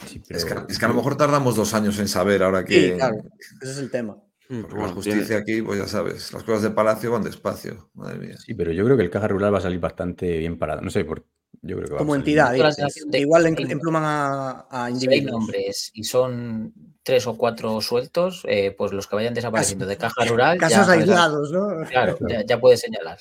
[0.07, 2.65] Sí, Es que, pero- es que a lo mejor tardamos dos años en saber ahora
[2.65, 2.91] que.
[2.91, 3.17] Sí, claro.
[3.61, 4.17] Ese es el tema.
[4.49, 7.23] Mm, Porque bueno, la justicia tiene- aquí, pues ya sabes, las cosas de palacio van
[7.23, 7.91] despacio.
[7.95, 8.37] Madre mía.
[8.39, 10.81] Sí, pero yo creo que el caja rural va a salir bastante bien parado.
[10.81, 11.25] No sé, por...
[11.63, 14.93] yo creo que va a Como salir entidad, sensación de- Igual empluman a, a Si
[14.93, 15.31] hay individuos.
[15.33, 20.25] nombres y son tres o cuatro sueltos, eh, pues los que vayan desapareciendo de caja
[20.25, 20.59] rural.
[20.61, 21.85] ya Casos aislados, ¿no?
[21.89, 23.19] Claro, ya, ya puedes señalar.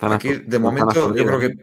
[0.00, 1.54] Aquí, de momento, yo creo que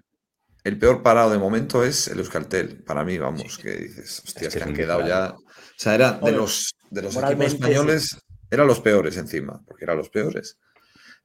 [0.64, 2.84] el peor parado de momento es el Euskaltel.
[2.84, 5.34] Para mí, vamos, que dices, que es han quedado ya.
[5.36, 8.18] O sea, era de los, de los equipos españoles,
[8.50, 10.58] eran los peores encima, porque eran los peores.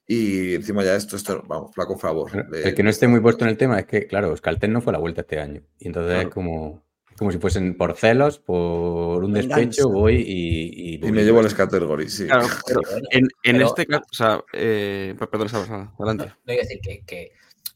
[0.06, 2.30] Y encima ya esto, esto vamos, flaco favor.
[2.52, 4.90] El que no esté muy puesto en el tema es que, claro, Euskaltel no fue
[4.90, 5.62] a la vuelta este año.
[5.78, 6.28] Y entonces Claro.
[6.28, 6.84] es como,
[7.22, 10.94] como si fuesen por celos, por un despecho, voy y.
[11.06, 12.26] Y me llevo el Scatergory, sí.
[12.26, 15.48] Claro, pero en, en pero- este caso, o sea, eh, per- perdón,
[15.98, 16.32] adelante.
[16.44, 17.32] No iba a decir que, que,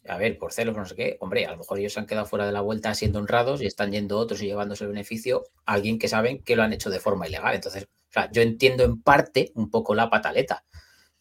[0.09, 2.27] a ver, por celos, no sé qué, hombre, a lo mejor ellos se han quedado
[2.27, 5.73] fuera de la vuelta siendo honrados y están yendo otros y llevándose el beneficio a
[5.75, 7.55] alguien que saben que lo han hecho de forma ilegal.
[7.55, 10.65] Entonces, o sea, yo entiendo en parte un poco la pataleta.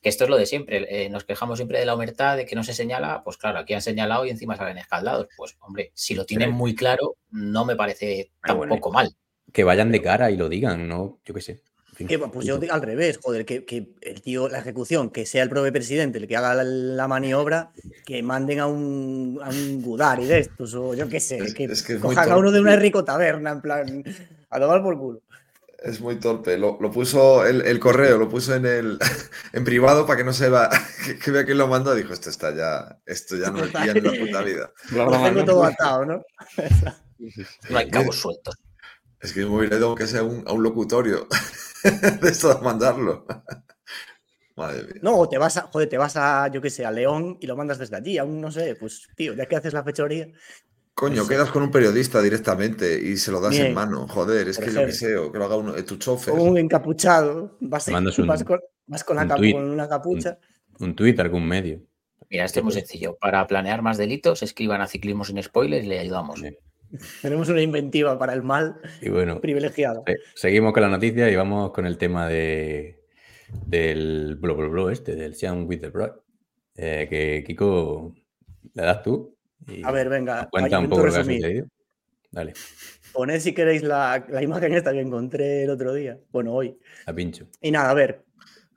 [0.06, 0.86] Que esto es lo de siempre.
[0.88, 3.24] eh, nos quejamos siempre de la humertad, de que no se señala.
[3.24, 5.30] Pues claro, aquí han señalado y encima salen escaldados.
[5.36, 8.70] Pues hombre, si lo tienen muy claro, no me parece bueno.
[8.70, 9.16] tampoco mal.
[9.51, 11.18] Que vayan de cara y lo digan, ¿no?
[11.26, 11.64] Yo qué sé.
[11.97, 15.49] Que, pues yo al revés, joder, que, que el tío, la ejecución, que sea el
[15.49, 17.72] propio presidente el que haga la, la maniobra,
[18.06, 21.82] que manden a un, a un Gudari de estos, o yo qué sé, que, es
[21.82, 24.03] que es muy cojan a uno de una rico taberna, en plan,
[24.51, 25.22] a tomar por culo.
[25.84, 26.58] Es muy torpe.
[26.58, 28.98] Lo, lo puso el, el correo, lo puso en el
[29.54, 30.70] en privado para que no se va,
[31.06, 31.94] que, que vea quién lo mandó.
[31.94, 34.72] Dijo, esto está ya, esto ya no pillan en la puta vida.
[34.92, 36.24] Lo tengo todo atado, ¿no?
[37.70, 38.56] No hay cabos sueltos.
[39.22, 41.28] Es que me hubiera ido aunque sea un- a un locutorio
[41.84, 43.26] de esto de mandarlo.
[44.58, 45.00] Madre mía.
[45.02, 47.48] No, o te vas a, joder, te vas a, yo qué sé, a León y
[47.48, 50.28] lo mandas desde allí, aún no sé, pues, tío, ya que haces la fechoría.
[50.96, 51.28] Coño, Eso.
[51.28, 53.68] quedas con un periodista directamente y se lo das Bien.
[53.68, 54.08] en mano.
[54.08, 55.08] Joder, es Por que yo qué ejemplo.
[55.08, 56.34] sé, o que lo haga uno, eh, tu chofer.
[56.34, 57.93] Con un encapuchado, vas, un-
[58.46, 60.39] con, vas con la un tuit, con una capucha.
[60.80, 61.82] Un tuit, algún medio.
[62.30, 63.18] Mira, esto es muy sencillo.
[63.20, 66.39] Para planear más delitos, escriban a Ciclismo sin spoilers y le ayudamos.
[66.39, 66.58] Sí.
[67.22, 70.02] Tenemos una inventiva para el mal Y bueno, privilegiada.
[70.08, 73.02] se- seguimos con la noticia y vamos con el tema de
[73.68, 75.91] del blo, blo, blo este, del Sean with the.
[76.78, 78.14] Eh, que Kiko,
[78.74, 79.35] le das tú.
[79.84, 81.41] A ver, venga, cuenta un poco lo que ha resumir.
[81.41, 81.68] sucedido.
[82.32, 82.53] Dale,
[83.14, 86.78] Poned si queréis la, la imagen esta que encontré el otro día, bueno, hoy.
[87.06, 87.47] a pincho.
[87.62, 88.26] Y nada, a ver,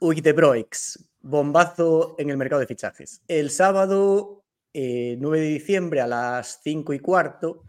[0.00, 3.20] Wikiteproix, bombazo en el mercado de fichajes.
[3.26, 7.64] El sábado eh, 9 de diciembre a las 5 y cuarto,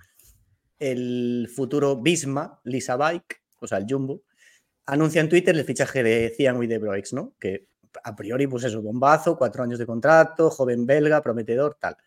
[0.78, 4.22] el futuro Bisma, Lisa Bike, o sea, el Jumbo,
[4.86, 7.34] anuncia en Twitter el fichaje de Cian Wikiteproix, ¿no?
[7.40, 7.68] Que
[8.04, 11.98] a priori, pues eso, bombazo, cuatro años de contrato, joven belga, prometedor, tal.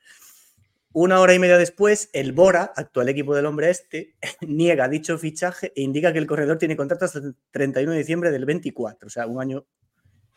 [0.95, 5.73] Una hora y media después, el Bora, actual equipo del hombre este, niega dicho fichaje
[5.75, 9.11] e indica que el corredor tiene contrato hasta el 31 de diciembre del 24, o
[9.11, 9.65] sea, un año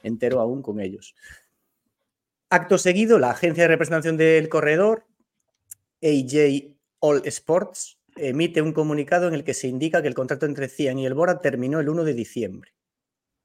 [0.01, 1.13] entero aún con ellos.
[2.49, 5.05] Acto seguido, la agencia de representación del corredor,
[6.01, 10.69] AJ All Sports, emite un comunicado en el que se indica que el contrato entre
[10.69, 12.73] Cian y el Bora terminó el 1 de diciembre,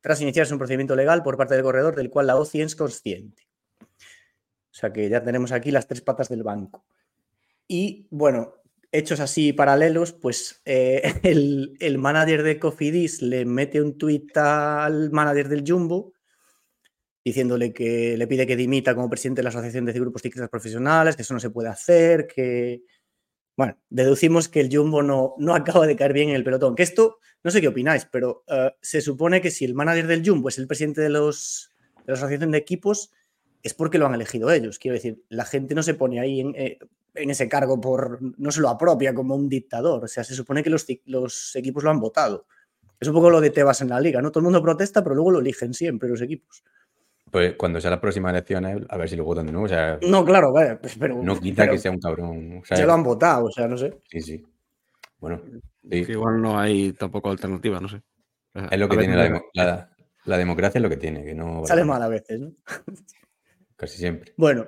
[0.00, 3.48] tras iniciarse un procedimiento legal por parte del corredor del cual la OCI es consciente.
[3.80, 6.84] O sea que ya tenemos aquí las tres patas del banco.
[7.72, 8.56] Y bueno,
[8.90, 15.12] hechos así paralelos, pues eh, el, el manager de Cofidis le mete un tuit al
[15.12, 16.12] manager del Jumbo
[17.24, 21.14] diciéndole que le pide que dimita como presidente de la Asociación de Grupos Ciclistas Profesionales,
[21.14, 22.82] que eso no se puede hacer, que
[23.56, 26.74] Bueno, deducimos que el Jumbo no, no acaba de caer bien en el pelotón.
[26.74, 30.28] Que esto, no sé qué opináis, pero uh, se supone que si el manager del
[30.28, 33.12] Jumbo es el presidente de, los, de la asociación de equipos,
[33.62, 34.80] es porque lo han elegido ellos.
[34.80, 36.78] Quiero decir, la gente no se pone ahí en, eh,
[37.14, 40.04] en ese cargo por, no se lo apropia como un dictador.
[40.04, 42.46] O sea, se supone que los, los equipos lo han votado.
[42.98, 44.30] Es un poco lo de Tebas en la liga, ¿no?
[44.30, 46.62] Todo el mundo protesta, pero luego lo eligen siempre los equipos.
[47.30, 49.66] Pues cuando sea la próxima elección, a ver si lo votan de nuevo.
[49.66, 51.22] O sea, no, claro, vale, pues, pero.
[51.22, 52.58] No quita pero que sea un cabrón.
[52.60, 53.98] O sea, ya lo han votado, o sea, no sé.
[54.10, 54.44] Sí, sí.
[55.18, 55.40] Bueno,
[55.88, 56.04] sí.
[56.04, 58.02] Que igual no hay tampoco alternativa, no sé.
[58.70, 59.90] Es lo que tiene la, la,
[60.24, 61.64] la, democracia, es lo que tiene, que no.
[61.64, 62.52] Sale mal a veces, ¿no?
[63.76, 64.34] Casi siempre.
[64.36, 64.66] Bueno,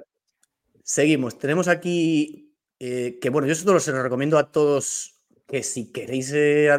[0.83, 1.39] seguimos.
[1.39, 6.33] Tenemos aquí eh, que, bueno, yo esto se lo recomiendo a todos que si queréis
[6.35, 6.71] eh,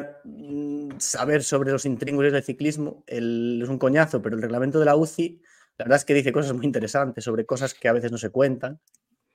[0.97, 4.95] saber sobre los intríngulis del ciclismo, el, es un coñazo, pero el reglamento de la
[4.95, 5.41] UCI
[5.77, 8.29] la verdad es que dice cosas muy interesantes sobre cosas que a veces no se
[8.29, 8.79] cuentan.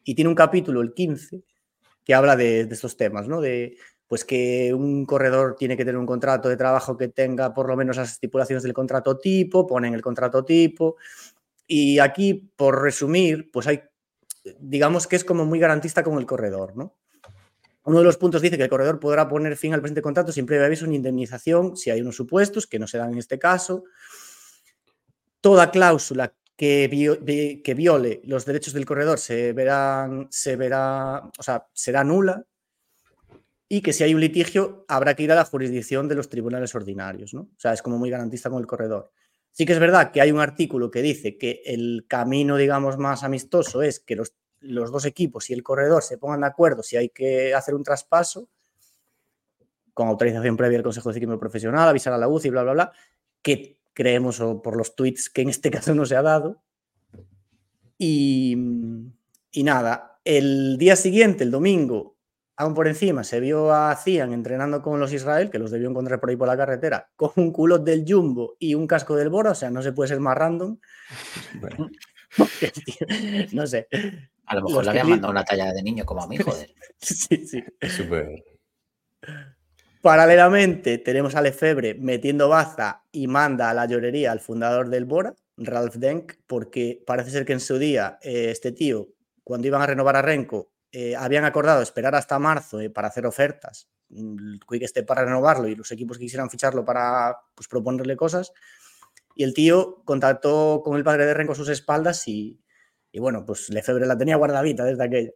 [0.05, 1.43] Y tiene un capítulo, el 15,
[2.05, 3.41] que habla de, de estos temas, ¿no?
[3.41, 7.69] De pues que un corredor tiene que tener un contrato de trabajo que tenga por
[7.69, 10.97] lo menos las estipulaciones del contrato tipo, ponen el contrato tipo.
[11.67, 13.83] Y aquí, por resumir, pues hay,
[14.61, 16.95] digamos que es como muy garantista con el corredor, ¿no?
[17.85, 20.45] Uno de los puntos dice que el corredor podrá poner fin al presente contrato sin
[20.45, 23.85] previo aviso ni indemnización si hay unos supuestos que no se dan en este caso
[25.41, 29.55] toda cláusula que, que, viole los derechos del corredor se,
[30.31, 32.45] se verá, o sea, será nula
[33.69, 36.75] y que si hay un litigio habrá que ir a la jurisdicción de los tribunales
[36.75, 37.43] ordinarios, ¿no?
[37.43, 39.13] O sea, es como muy garantista con el corredor.
[39.59, 43.25] Sí que es verdad que hay un artículo que dice que el camino, digamos, más
[43.25, 46.97] amistoso es que los, los dos equipos y el corredor se pongan de acuerdo si
[46.97, 48.49] hay que hacer un traspaso
[49.95, 52.93] con autorización previa del Consejo de Ciclismo Profesional, avisar a la UCI, bla, bla, bla,
[53.43, 56.63] que creemos, o por los tweets que en este caso no se ha dado.
[57.99, 58.57] Y,
[59.51, 62.17] y nada, el día siguiente, el domingo,
[62.59, 66.19] aún por encima, se vio a Cian entrenando con los Israel, que los debió encontrar
[66.19, 69.53] por ahí por la carretera, con un culot del Jumbo y un casco del Bora,
[69.53, 70.77] o sea, no se puede ser más random.
[71.61, 71.89] Bueno.
[73.53, 73.87] no sé.
[74.47, 76.75] A lo mejor le habían mandado una talla de niño como a mí, joder.
[76.99, 77.63] sí, sí.
[77.89, 78.45] Súper.
[80.03, 85.35] Paralelamente, tenemos a Lefebvre metiendo baza y manda a la llorería al fundador del Bora,
[85.57, 89.11] Ralph Denk, porque parece ser que en su día eh, este tío,
[89.45, 93.27] cuando iban a renovar a Renko, eh, habían acordado esperar hasta marzo eh, para hacer
[93.27, 98.17] ofertas, el Quick esté para renovarlo y los equipos que quisieran ficharlo para pues, proponerle
[98.17, 98.53] cosas.
[99.35, 102.61] Y el tío contactó con el padre de Renko a sus espaldas y,
[103.13, 105.31] y bueno, pues Lefebvre la tenía guardadita desde aquella.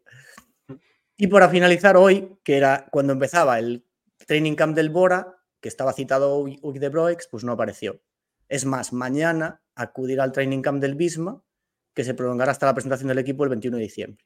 [1.16, 3.86] Y para finalizar hoy, que era cuando empezaba el
[4.26, 8.02] training camp del Bora, que estaba citado Uy de Broex, pues no apareció.
[8.48, 11.42] Es más, mañana acudirá al training camp del Bisma,
[11.94, 14.24] que se prolongará hasta la presentación del equipo el 21 de diciembre.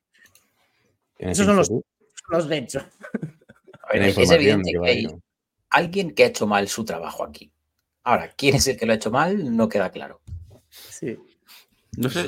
[1.18, 1.70] Esos son los.
[1.70, 2.38] A
[3.92, 5.06] ver, es evidente que hay
[5.70, 7.50] alguien que ha hecho mal su trabajo aquí.
[8.02, 9.56] Ahora, ¿quién es el que lo ha hecho mal?
[9.56, 10.20] No queda claro.
[10.70, 11.16] Sí.
[11.96, 12.26] No sé,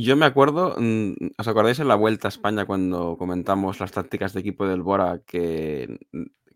[0.00, 4.32] yo me acuerdo, mm, ¿os acordáis en la Vuelta a España cuando comentamos las tácticas
[4.32, 5.98] de equipo del Bora que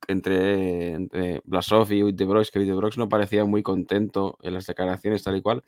[0.06, 5.36] entre, entre Blasov y Uitebrox, que Uitebrox no parecía muy contento en las declaraciones tal
[5.36, 5.64] y cual.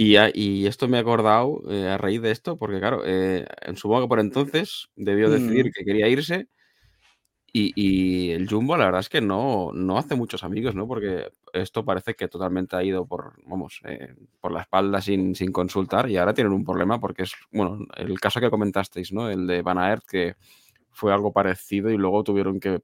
[0.00, 4.02] Y, y esto me he acordado eh, a raíz de esto, porque claro, eh, supongo
[4.02, 5.70] que por entonces debió decidir Mm.
[5.74, 6.46] que quería irse
[7.50, 10.86] y, y el Jumbo la verdad es que no, no hace muchos amigos, ¿no?
[10.86, 15.50] Porque esto parece que totalmente ha ido por, vamos, eh, por la espalda sin, sin
[15.50, 19.30] consultar y ahora tienen un problema porque es, bueno, el caso que comentasteis, ¿no?
[19.30, 20.36] El de Van Aert, que
[20.90, 22.80] fue algo parecido y luego tuvieron que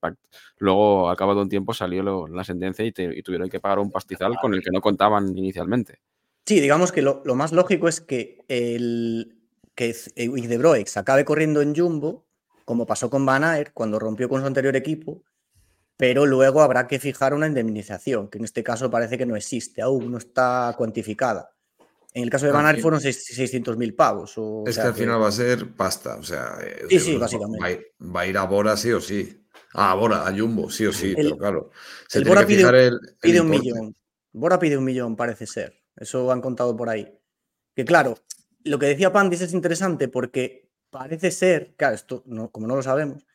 [0.59, 3.91] luego de un tiempo salió lo- la sentencia y, te- y tuvieron que pagar un
[3.91, 5.99] pastizal con el que no contaban inicialmente.
[6.47, 9.37] Sí, digamos que lo, lo más lógico es que el
[9.75, 12.27] que de Broex acabe corriendo en Jumbo,
[12.65, 15.23] como pasó con Van Aert cuando rompió con su anterior equipo,
[15.97, 19.83] pero luego habrá que fijar una indemnización, que en este caso parece que no existe,
[19.83, 21.51] aún no está cuantificada.
[22.13, 24.39] En el caso de Van Aert fueron 600 mil pavos.
[24.39, 26.15] o- o Es que al final va a ser pasta.
[26.17, 27.61] O sea, eh, Sí, sí, digo, básicamente.
[27.61, 29.45] Va a, ir, va a ir a Bora sí o sí.
[29.73, 31.71] Ah, a Bora, a Jumbo, sí o sí, El- pero claro.
[32.09, 33.97] Se el tiene Bora que pide- fijar el, el pide un millón.
[34.33, 35.75] Bora pide un millón, parece ser.
[35.97, 37.19] Eso han contado por ahí.
[37.75, 38.17] Que claro,
[38.65, 42.83] lo que decía Pandis es interesante porque parece ser, claro, esto no, como no lo
[42.83, 43.27] sabemos,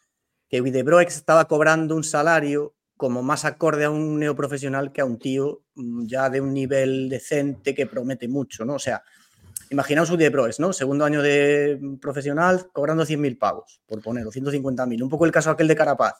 [0.48, 5.20] que Widebroex estaba cobrando un salario como más acorde a un neoprofesional que a un
[5.20, 8.76] tío mm, ya de un nivel decente que promete mucho, ¿no?
[8.76, 9.04] O sea,
[9.70, 10.74] imaginaos Widebroex, ¿no?
[10.74, 15.02] Segundo año de mm, profesional cobrando 100.000 pavos, por poner, o 150.000.
[15.02, 16.16] Un poco el caso aquel de Carapaz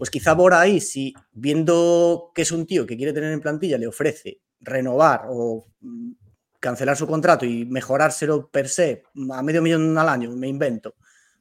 [0.00, 3.76] pues quizá Bora ahí, si viendo que es un tío que quiere tener en plantilla,
[3.76, 6.12] le ofrece renovar o mm,
[6.60, 9.02] cancelar su contrato y mejorárselo per se
[9.32, 10.94] a medio millón al año, me invento,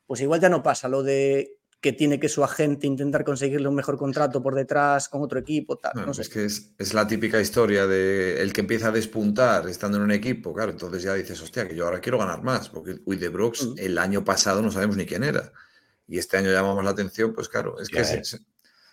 [0.07, 3.76] pues igual ya no pasa lo de que tiene que su agente intentar conseguirle un
[3.76, 5.93] mejor contrato por detrás con otro equipo, tal.
[5.93, 6.24] Bueno, no sé.
[6.24, 10.03] Es que es, es la típica historia de el que empieza a despuntar estando en
[10.03, 13.30] un equipo, claro, entonces ya dices, hostia, que yo ahora quiero ganar más, porque Will
[13.30, 13.74] Brooks Mm.
[13.78, 15.53] el año pasado no sabemos ni quién era.
[16.05, 18.41] Y este año llamamos la atención, pues claro, es que es.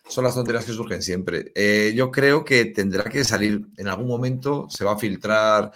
[0.09, 1.53] Son las tonterías que surgen siempre.
[1.55, 5.73] Eh, yo creo que tendrá que salir en algún momento, se va a filtrar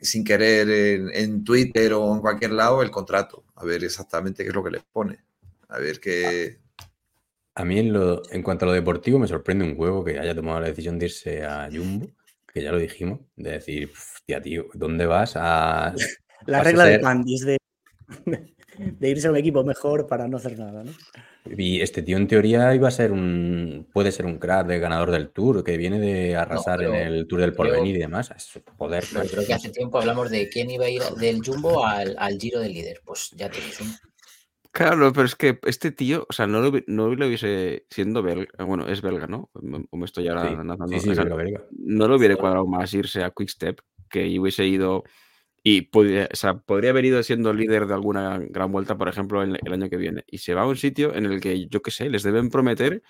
[0.00, 4.50] sin querer en, en Twitter o en cualquier lado el contrato, a ver exactamente qué
[4.50, 5.18] es lo que le pone.
[5.68, 6.58] A ver qué...
[7.54, 10.34] A mí en, lo, en cuanto a lo deportivo me sorprende un huevo que haya
[10.34, 12.08] tomado la decisión de irse a Jumbo,
[12.52, 13.90] que ya lo dijimos, de decir,
[14.42, 15.32] tío, ¿dónde vas?
[15.36, 15.94] A...
[16.46, 17.56] La vas a regla de ser- Pandis de,
[18.78, 20.92] de irse a un equipo mejor para no hacer nada, ¿no?
[21.56, 25.10] Y este tío en teoría iba a ser un, puede ser un crack de ganador
[25.10, 28.30] del Tour, que viene de arrasar pero en el Tour del creo- Porvenir y demás.
[28.36, 29.04] Es poder.
[29.30, 32.60] Creo que hace tiempo hablamos de quién iba a ir del Jumbo al, al Giro
[32.60, 33.00] del líder.
[33.04, 33.88] Pues ya tenéis un.
[34.70, 38.64] Claro, pero es que este tío, o sea, no lo, no lo hubiese, siendo belga,
[38.64, 39.50] bueno, es belga, ¿no?
[39.60, 40.48] Me- O me estoy ahora
[40.88, 41.64] Sí, sí, sí, o sea, belga, belga.
[41.72, 45.04] no le hubiera cuadrado más irse a Quickstep que hubiese ido
[45.62, 49.42] y podría, o sea, podría haber ido siendo líder de alguna gran vuelta, por ejemplo,
[49.42, 50.24] el, el año que viene.
[50.26, 53.02] Y se va a un sitio en el que, yo qué sé, les deben prometer.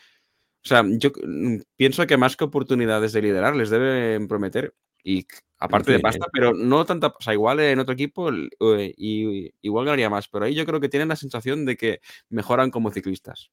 [0.65, 4.75] O sea, yo mm, pienso que más que oportunidades de liderar, les deben prometer.
[5.05, 5.27] Y
[5.59, 7.09] aparte de pasta, pero no tanta.
[7.09, 10.29] O sea, igual en otro equipo eh, y, igual ganaría más.
[10.29, 13.51] Pero ahí yo creo que tienen la sensación de que mejoran como ciclistas.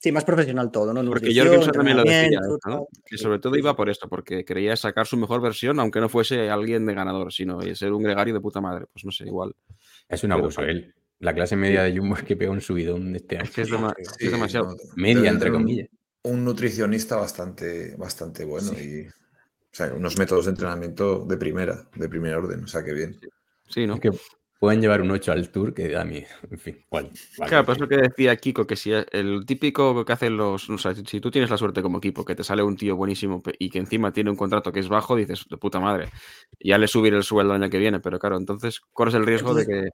[0.00, 1.04] Sí, más profesional todo, ¿no?
[1.10, 2.86] Porque Jorgensen también lo decía, ¿no?
[3.04, 6.48] que sobre todo iba por esto, porque quería sacar su mejor versión, aunque no fuese
[6.50, 8.86] alguien de ganador, sino ser un gregario de puta madre.
[8.92, 9.54] Pues no sé, igual.
[10.08, 10.62] Es un abuso.
[10.62, 10.94] él.
[11.20, 13.44] La clase media de Jumbo es que pega un subidón de este año.
[13.46, 14.68] Es que es, dema- es demasiado.
[14.68, 15.88] no, Media, entre un- comillas.
[16.22, 19.10] un nutricionista bastante, bastante bueno y o
[19.72, 23.18] sea, unos métodos de entrenamiento de primera, de primer orden, o sea que bien.
[23.68, 23.94] Sí, ¿no?
[23.94, 24.10] Es que
[24.58, 27.10] pueden llevar un 8 al Tour que a mí, en fin, igual.
[27.38, 30.68] vale, Claro, pues lo que decía Kiko, que si el típico que hacen los.
[30.70, 33.42] O sea, si- tú tienes la suerte como equipo, que te sale un tío buenísimo
[33.58, 36.10] y que encima tiene un contrato que es bajo, dices, de puta madre,
[36.60, 39.54] ya le subiré el sueldo el año que viene, pero claro, entonces corres el riesgo
[39.54, 39.88] de que.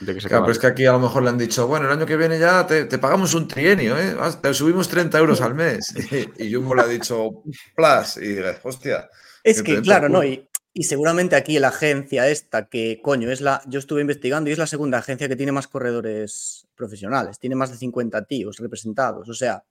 [0.00, 0.46] De que se Claro, acabe.
[0.46, 2.38] pero es que aquí a lo mejor le han dicho, bueno, el año que viene
[2.38, 4.16] ya te, te pagamos un trienio, ¿eh?
[4.40, 5.94] Te subimos 30 euros al mes.
[6.38, 7.42] Y, y Jumbo le ha dicho,
[7.76, 9.08] plus, y hostia.
[9.44, 10.24] Es que que, claro, ¿no?
[10.24, 13.62] Y, y seguramente aquí la agencia esta, que coño, es la.
[13.66, 17.38] Yo estuve investigando y es la segunda agencia que tiene más corredores profesionales.
[17.38, 19.28] Tiene más de 50 tíos representados.
[19.28, 19.64] O sea,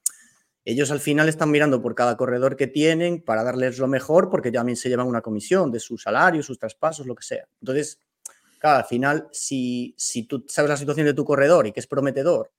[0.64, 4.52] ellos al final están mirando por cada corredor que tienen para darles lo mejor, porque
[4.52, 7.48] también se llevan una comisión de su salario, sus traspasos, lo que sea.
[7.62, 8.00] Entonces,
[8.60, 11.88] claro, al final, si, si tú sabes la situación de tu corredor y que es
[11.88, 12.52] prometedor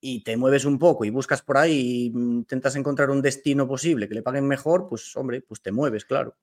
[0.00, 4.08] y te mueves un poco y buscas por ahí y intentas encontrar un destino posible
[4.08, 6.36] que le paguen mejor, pues hombre, pues te mueves, claro.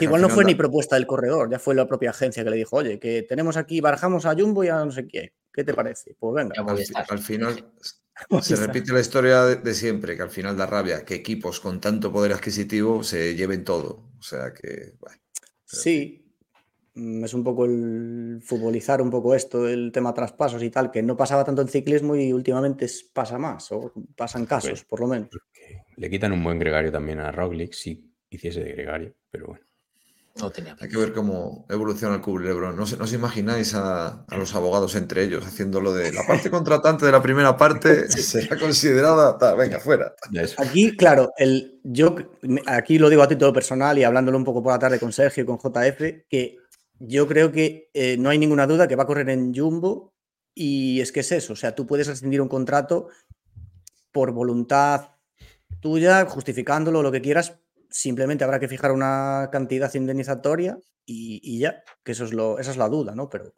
[0.00, 2.56] Igual no fue da- ni propuesta del corredor, ya fue la propia agencia que le
[2.56, 5.32] dijo, oye, que tenemos aquí, barajamos a Jumbo y a no sé quién.
[5.52, 6.16] ¿Qué te parece?
[6.18, 6.54] Pues venga.
[7.08, 7.72] Al, final
[8.42, 11.80] se repite la historia de, de siempre, que al final da rabia que equipos con
[11.80, 14.10] tanto poder adquisitivo se lleven todo.
[14.18, 15.18] O sea que, bueno,
[15.64, 16.24] Sí,
[16.94, 21.02] mm, es un poco el futbolizar un poco esto, el tema traspasos y tal, que
[21.02, 25.08] no pasaba tanto en ciclismo y últimamente pasa más, o pasan casos, Pues, por lo
[25.08, 25.30] menos.
[25.96, 29.64] Le quitan un buen gregario también a Roglic si hiciese de gregario, pero bueno.
[30.36, 32.74] No tenía hay que ver cómo evoluciona el culebrón.
[32.76, 36.50] No, os- no os imagináis a, a los abogados entre ellos haciéndolo de la parte
[36.50, 39.38] contratante de la primera parte será considerada.
[39.38, 40.12] tal, venga, fuera.
[40.58, 44.60] Aquí, claro, el, yo me- aquí lo digo a título personal y hablándolo un poco
[44.60, 46.56] por la tarde con Sergio y con JF, que
[46.98, 50.14] yo creo que eh, no hay ninguna duda que va a correr en Jumbo
[50.52, 53.08] y es que es eso, o sea, tú puedes rescindir un contrato
[54.10, 55.10] por voluntad
[55.80, 57.58] tuya, justificándolo, lo que quieras,
[57.96, 60.76] simplemente habrá que fijar una cantidad indemnizatoria
[61.06, 63.28] y, y ya, que eso es lo, esa es la duda, ¿no?
[63.30, 63.54] Pero,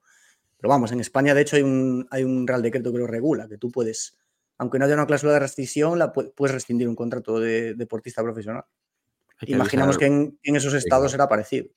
[0.59, 3.49] pero vamos, en España de hecho hay un, hay un real decreto que lo regula,
[3.49, 4.19] que tú puedes,
[4.59, 8.23] aunque no haya una cláusula de rescisión, la pu- puedes rescindir un contrato de deportista
[8.23, 8.65] profesional.
[9.41, 10.11] Que Imaginamos avisar.
[10.11, 11.69] que en, en esos estados será parecido.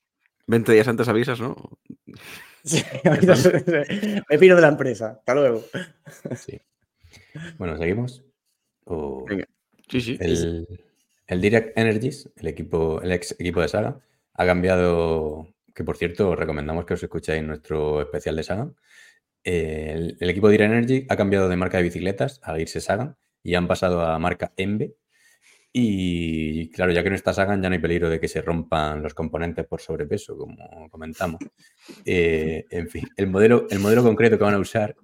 [0.46, 1.56] 20 días antes avisas, ¿no?
[2.62, 2.82] Sí,
[4.28, 5.12] me piro de la empresa.
[5.18, 5.64] Hasta luego.
[6.36, 6.60] sí.
[7.56, 8.22] Bueno, ¿seguimos?
[8.84, 9.46] O- Venga.
[9.88, 10.18] Sí, sí.
[10.20, 10.66] El,
[11.30, 14.00] el Direct Energies, el equipo, el ex equipo de Saga,
[14.34, 18.72] ha cambiado, que por cierto os recomendamos que os escuchéis nuestro especial de Saga.
[19.44, 23.54] El, el equipo Direct Energy ha cambiado de marca de bicicletas a irse Sagan y
[23.54, 24.96] han pasado a marca Embe.
[25.72, 29.02] Y claro, ya que no está Sagan, ya no hay peligro de que se rompan
[29.02, 31.40] los componentes por sobrepeso, como comentamos.
[32.04, 34.96] Eh, en fin, el modelo, el modelo concreto que van a usar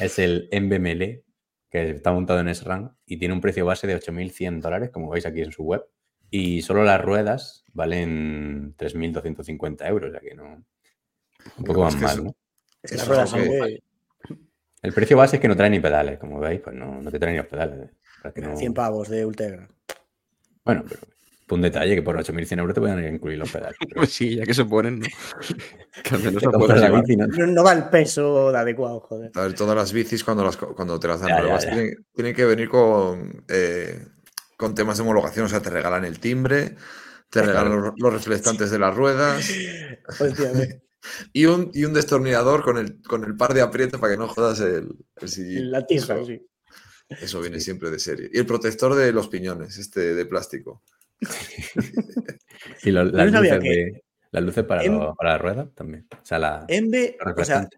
[0.00, 1.25] es el Embe Melee,
[1.70, 5.26] que está montado en SRAM y tiene un precio base de 8.100 dólares, como veis
[5.26, 5.84] aquí en su web.
[6.30, 10.64] Y solo las ruedas valen 3.250 euros, o sea que no.
[11.58, 12.36] Un poco más mal, ¿no?
[12.82, 13.82] Las ruedas son de-
[14.82, 17.18] El precio base es que no trae ni pedales, como veis, pues no, no te
[17.18, 17.90] trae ni los pedales.
[18.34, 19.68] Que no- 100 pavos de Ultegra.
[20.64, 21.00] Bueno, pero
[21.50, 23.76] un detalle que por 8.100 euros te pueden incluir los pedales.
[23.80, 25.06] pero Pues sí, ya que se ponen, ¿no?
[26.02, 27.26] Que la bici, ¿no?
[27.26, 29.30] No, no va el peso adecuado, joder.
[29.34, 31.70] A ver, todas las bicis cuando, las, cuando te las dan Ya, ya, nuevas ya.
[31.70, 34.06] Tienen, tienen que venir con, eh,
[34.56, 35.46] con temas de homologación.
[35.46, 36.76] O sea, te regalan el timbre,
[37.30, 39.48] te regalan los, los reflectantes de las ruedas
[40.20, 40.52] Hostia,
[41.32, 44.28] y un, y un destornillador con el, con el par de apriete para que no
[44.28, 45.72] jodas el, el sillín.
[45.88, 46.46] sí.
[47.08, 48.28] Eso viene siempre de serie.
[48.32, 50.82] Y el protector de los piñones, este de plástico.
[52.82, 54.02] Y lo- las, luces de-
[54.32, 56.06] las luces para, en- lo- para la rueda también.
[56.12, 57.68] O sea, la, Enve, o sea,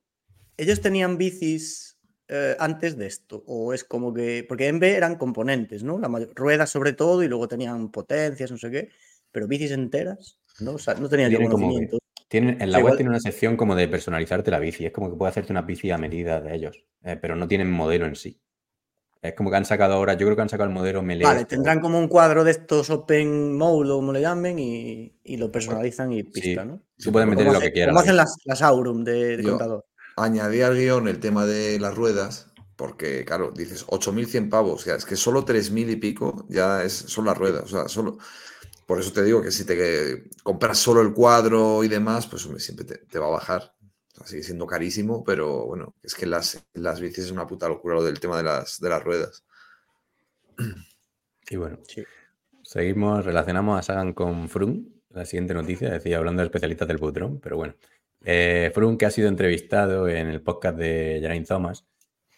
[0.57, 5.82] ellos tenían bicis eh, antes de esto, o es como que, porque Enve eran componentes,
[5.82, 5.99] ¿no?
[5.99, 8.89] La mayor- ruedas sobre todo y luego tenían potencias, no sé qué,
[9.32, 10.72] pero bicis enteras, ¿no?
[10.74, 11.99] O sea, no tenían Tienen como que- conocimiento.
[12.28, 14.84] Tienen, en la web tiene una sección como de personalizarte la bici.
[14.84, 17.70] Es como que puedes hacerte una bici a medida de ellos, eh, pero no tienen
[17.70, 18.39] modelo en sí.
[19.20, 21.24] Es como que han sacado ahora, yo creo que han sacado el modelo Melee.
[21.26, 25.12] Vale, este, tendrán como un cuadro de estos Open Mode o como le llamen y,
[25.24, 26.80] y lo personalizan y pista, ¿no?
[26.96, 27.92] Tú puedes meter lo hace- que quieras.
[27.92, 29.84] como hacen las, las Aurum de, de Yo- contador.
[30.16, 34.94] Añadí al guion el tema de las ruedas, porque, claro, dices 8.100 pavos, o sea,
[34.96, 38.18] es que solo 3.000 y pico ya es, son las ruedas, o sea, solo...
[38.86, 42.58] Por eso te digo que si te compras solo el cuadro y demás, pues hombre,
[42.60, 43.74] siempre te, te va a bajar.
[44.24, 48.04] Sigue siendo carísimo, pero bueno, es que las, las bicis es una puta locura lo
[48.04, 49.44] del tema de las, de las ruedas.
[51.50, 52.04] Y bueno, Sí.
[52.62, 54.94] seguimos, relacionamos a Sagan con Frun.
[55.10, 57.74] La siguiente noticia, decía, hablando de especialistas del Butrón, pero bueno.
[58.24, 61.84] Eh, Frun, que ha sido entrevistado en el podcast de Geraint Thomas,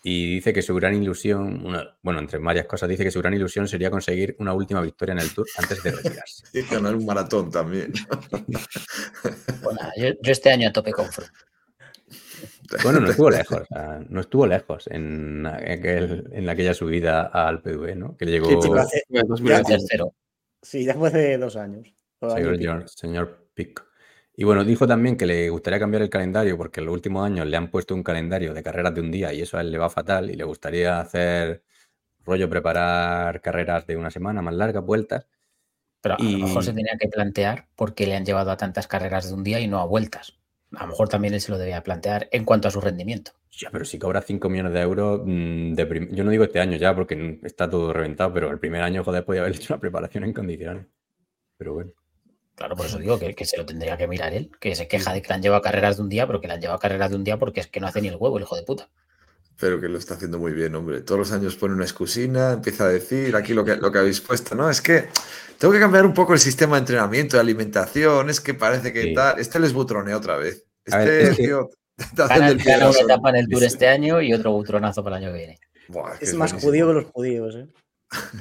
[0.02, 3.34] y dice que su gran ilusión, una- bueno, entre varias cosas, dice que su gran
[3.34, 6.44] ilusión sería conseguir una última victoria en el Tour antes de retirarse.
[6.54, 7.92] Y ganar un maratón también.
[8.30, 11.32] Pues yo, yo este año a tope con Froome.
[12.84, 13.62] Bueno, no estuvo lejos,
[14.08, 18.16] no estuvo lejos en, aquel- en aquella subida al PV, ¿no?
[18.16, 19.72] Que le llegó Sí, hace- Fue en 2020.
[19.72, 20.14] Tercero.
[20.62, 21.86] sí, ya fue hace dos años.
[21.86, 22.54] y pico.
[22.54, 23.82] señor, señor Pico.
[24.36, 27.46] Y bueno, dijo también que le gustaría cambiar el calendario porque en los últimos años
[27.46, 29.76] le han puesto un calendario de carreras de un día y eso a él le
[29.78, 31.62] va fatal y le gustaría hacer
[32.24, 35.26] rollo preparar carreras de una semana más largas, vueltas.
[36.00, 38.56] Pero a Y- lo mejor se tenía que plantear por qué le han llevado a
[38.56, 40.38] tantas carreras de un día y no a vueltas.
[40.76, 43.32] A lo mejor también él se lo debía plantear en cuanto a su rendimiento.
[43.50, 46.76] Ya, pero si cobra 5 millones de euros, mm, de yo no digo este año
[46.76, 50.24] ya porque está todo reventado, pero el primer año, joder, podía haber hecho una preparación
[50.24, 50.86] en condiciones.
[51.56, 51.90] Pero bueno.
[52.54, 55.12] Claro, por eso digo que, que se lo tendría que mirar él, que se queja
[55.12, 56.76] de que le han llevado a carreras de un día, pero que le han llevado
[56.76, 58.54] a carreras de un día porque es que no hace ni el huevo, el hijo
[58.54, 58.90] de puta.
[59.60, 61.02] Pero que lo está haciendo muy bien, hombre.
[61.02, 64.20] Todos los años pone una excusina, empieza a decir aquí lo que, lo que habéis
[64.20, 64.70] puesto, ¿no?
[64.70, 65.04] Es que
[65.58, 69.02] tengo que cambiar un poco el sistema de entrenamiento, de alimentación, es que parece que
[69.02, 69.14] Sí.
[69.14, 69.38] tal.
[69.38, 70.64] Este les butronea otra vez.
[70.90, 73.64] A ver, Este, es que- tío, está haciendo el gana una etapa en el Tour
[73.64, 75.58] este año y otro butronazo para el año que viene.
[75.88, 76.60] Buah, que Es más buenísimo.
[76.70, 77.66] judío que los judíos, ¿eh?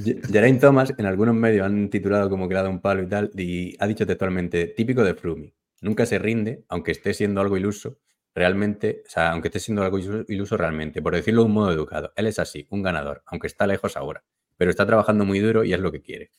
[0.03, 3.03] Ge- Geraint Thomas en algunos medios han titulado como que le ha dado un palo
[3.03, 7.41] y tal, y ha dicho textualmente, típico de Frumi, nunca se rinde, aunque esté siendo
[7.41, 7.97] algo iluso,
[8.39, 12.13] realmente, o sea, aunque esté siendo algo iluso, realmente, por decirlo de un modo educado.
[12.15, 14.23] Él es así, un ganador, aunque está lejos ahora,
[14.55, 16.31] pero está trabajando muy duro y es lo que quiere.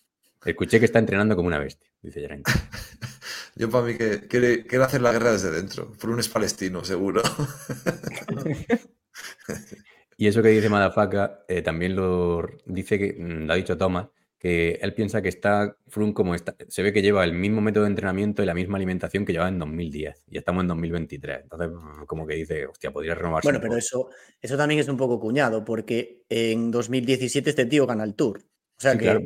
[0.43, 2.49] Escuché que está entrenando como una bestia, dice Geraint.
[3.55, 5.93] Yo para mí que quiere, quiere hacer la guerra desde dentro.
[5.99, 7.21] Frun es palestino, seguro.
[10.17, 14.09] Y eso que dice Madafaka eh, también lo dice que mm, lo ha dicho Thomas,
[14.41, 17.85] que él piensa que está Froome como está, se ve que lleva el mismo método
[17.85, 21.41] de entrenamiento y la misma alimentación que llevaba en 2010 y estamos en 2023.
[21.43, 23.47] Entonces, mm, como que dice, hostia, podría renovarse.
[23.47, 24.09] Bueno, pero eso,
[24.41, 28.39] eso también es un poco cuñado, porque en 2017 este tío gana el Tour.
[28.39, 29.21] O sea Sí, que claro,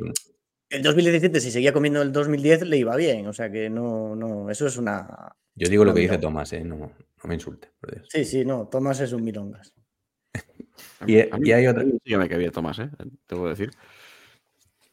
[0.69, 3.25] el 2017, si seguía comiendo el 2010, le iba bien.
[3.27, 5.33] O sea que no, no, eso es una.
[5.55, 6.17] Yo digo lo que dice.
[6.17, 6.61] Tomás, ¿eh?
[6.65, 6.93] no, no
[7.23, 7.69] me insulte.
[7.79, 8.07] por Dios.
[8.11, 9.73] Sí, sí, no, Tomás es un milongas.
[11.07, 12.89] Y- mí- a mí- y hay otra- sí que me cae bien Tomás, ¿eh?
[13.27, 13.71] Te puedo decir.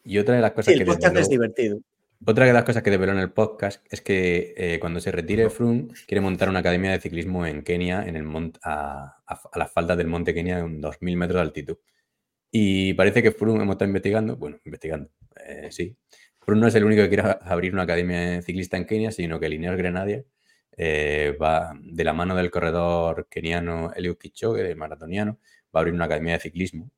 [0.05, 1.79] Y otra de las cosas Sí, el que podcast desveló- es divertido.
[2.25, 5.51] Otra de las cosas que develó en el podcast es que eh, cuando se retire
[5.51, 9.59] Froome quiere montar una academia de ciclismo en Kenia, en el mont- a, a- a
[9.59, 11.77] las faldas del monte Kenia, en 2.000 metros de altitud.
[12.51, 15.11] Y parece que Froome hemos estado investigando, bueno, investigando,
[15.45, 15.97] eh, sí.
[16.41, 19.49] Froome no es el único que quiere abrir una academia ciclista en Kenia, sino que
[19.49, 20.27] Lineos Grenadier
[20.77, 25.39] eh, va de la mano del corredor keniano Eliud Kipchoge, del maratoniano,
[25.75, 26.91] va a abrir una academia de ciclismo.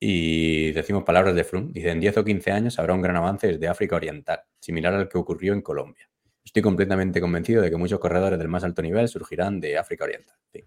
[0.00, 1.72] Y decimos palabras de Froome.
[1.72, 5.08] Dice, en 10 o 15 años habrá un gran avance desde África Oriental, similar al
[5.08, 6.08] que ocurrió en Colombia.
[6.44, 10.36] Estoy completamente convencido de que muchos corredores del más alto nivel surgirán de África Oriental.
[10.52, 10.64] Sí.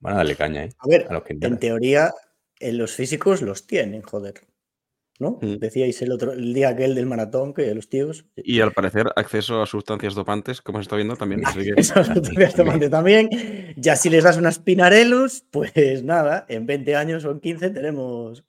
[0.00, 0.68] Van a darle caña, ¿eh?
[0.78, 2.12] A ver, A los que en teoría,
[2.60, 4.34] en los físicos los tienen, joder.
[5.18, 5.38] ¿No?
[5.40, 5.56] Mm.
[5.56, 8.26] Decíais el otro, el día aquel del maratón, que los tíos.
[8.36, 11.46] Y al parecer, acceso a sustancias dopantes, como se está viendo también.
[11.46, 13.28] así que- Eso es automáticamente también.
[13.76, 18.44] Ya si les das unas pinarelos, pues nada, en 20 años o en 15 tenemos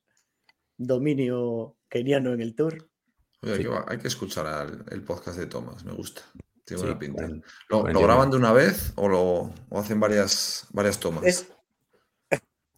[0.78, 2.90] dominio keniano en el tour.
[3.42, 3.64] Oye, hay, Sí.
[3.64, 6.22] que, hay que escuchar al- el podcast de Tomás, me gusta.
[6.66, 7.28] Tiene Sí, buena pinta.
[7.28, 7.36] ¿Lo,
[7.70, 8.02] lo 41.
[8.02, 11.24] graban de una vez o, lo, o hacen varias, varias tomas?
[11.26, 11.48] Es.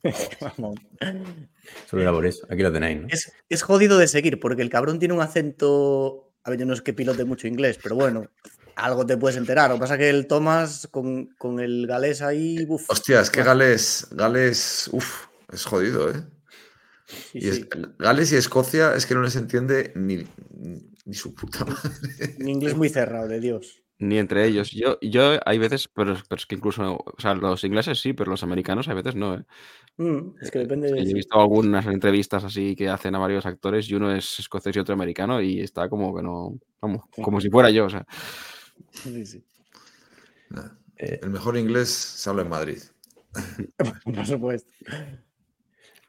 [1.89, 2.45] Solo era por eso.
[2.49, 3.07] Aquí lo tenéis, ¿no?
[3.09, 6.31] es, es jodido de seguir porque el cabrón tiene un acento.
[6.43, 8.27] A ver, yo no es que pilote mucho inglés, pero bueno,
[8.75, 9.69] algo te puedes enterar.
[9.69, 12.65] Lo que pasa es que el Thomas con, con el galés ahí.
[12.67, 16.23] uf, Hostia, es que bueno, Gales, Gales, uff, es jodido, ¿eh?
[17.05, 17.69] sí, Y es- sí.
[17.99, 20.23] Gales y Escocia es que no les entiende ni,
[21.05, 22.35] ni su puta madre.
[22.39, 23.83] Un inglés muy cerrado, de Dios.
[23.99, 24.71] Ni entre ellos.
[24.71, 28.31] Yo, yo hay veces, pero, pero es que incluso, o sea, los ingleses sí, pero
[28.31, 29.35] los americanos a veces no.
[29.35, 29.43] ¿eh?
[29.97, 31.05] Mm, es que depende Es que de.
[31.05, 34.75] yo he visto algunas entrevistas así que hacen a varios actores y uno es escocés
[34.75, 37.85] y otro americano y está como que no, vamos, como si fuera yo.
[37.85, 38.05] O sea,
[38.91, 39.43] Sí, sí.
[40.49, 42.79] Nah, Eh, El mejor inglés se habla en Madrid.
[44.05, 44.71] Por supuesto.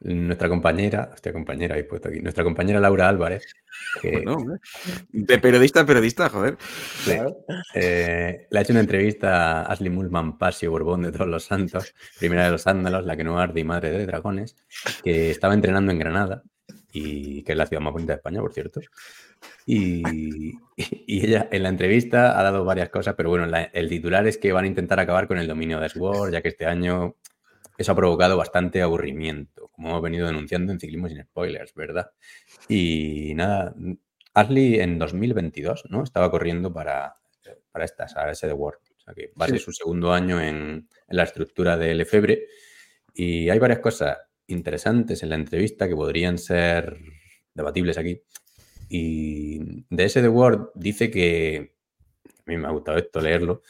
[0.01, 3.45] Nuestra compañera, hostia, compañera, habéis puesto aquí, nuestra compañera Laura Álvarez,
[4.01, 4.23] que
[5.13, 6.57] de periodista a periodista, joder.
[7.75, 11.95] Eh, le ha hecho una entrevista a Ashley Mullman Pasio Borbón de todos los santos,
[12.19, 14.57] primera de los sándalos, la que no arde y madre de dragones,
[15.05, 16.43] que estaba entrenando en Granada
[16.93, 18.81] y que es la ciudad más bonita de España, por cierto.
[19.67, 24.27] Y, y ella en la entrevista ha dado varias cosas, pero bueno, la- el titular
[24.27, 27.17] es que van a intentar acabar con el dominio de Sword, ya que este año
[27.81, 32.11] eso ha provocado bastante aburrimiento, como hemos venido denunciando en Ciclismo sin Spoilers, ¿verdad?
[32.69, 33.75] Y nada,
[34.35, 36.03] Ashley en 2022, ¿no?
[36.03, 37.17] Estaba corriendo para,
[37.73, 38.81] para estas, a ese de World.
[38.97, 39.65] O sea que va a ser Sí.
[39.65, 42.47] su segundo año en, en la estructura de Lefebvre.
[43.15, 46.99] Y hay varias cosas interesantes en la entrevista que podrían ser
[47.55, 48.21] debatibles aquí.
[48.89, 51.75] Y de ese de Word dice que,
[52.47, 53.63] a mí me ha gustado esto leerlo,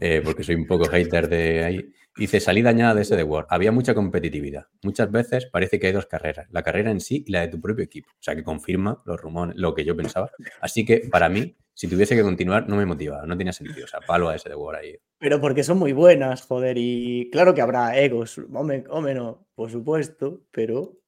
[0.00, 1.92] eh, porque soy un poco hater de ahí.
[2.16, 3.46] Dice, salí dañada de ese de Word.
[3.50, 4.66] Había mucha competitividad.
[4.82, 7.60] Muchas veces parece que hay dos carreras, la carrera en sí y la de tu
[7.60, 8.08] propio equipo.
[8.10, 10.30] O sea, que confirma los rumores, lo que yo pensaba.
[10.60, 13.84] Así que para mí, si tuviese que continuar, no me motivaba, no tenía sentido.
[13.84, 14.96] O sea, palo a ese de Word ahí.
[15.18, 16.76] Pero porque son muy buenas, joder.
[16.78, 18.38] Y claro que habrá egos.
[18.52, 20.42] Hombre, hombre, no, por supuesto.
[20.52, 20.98] Pero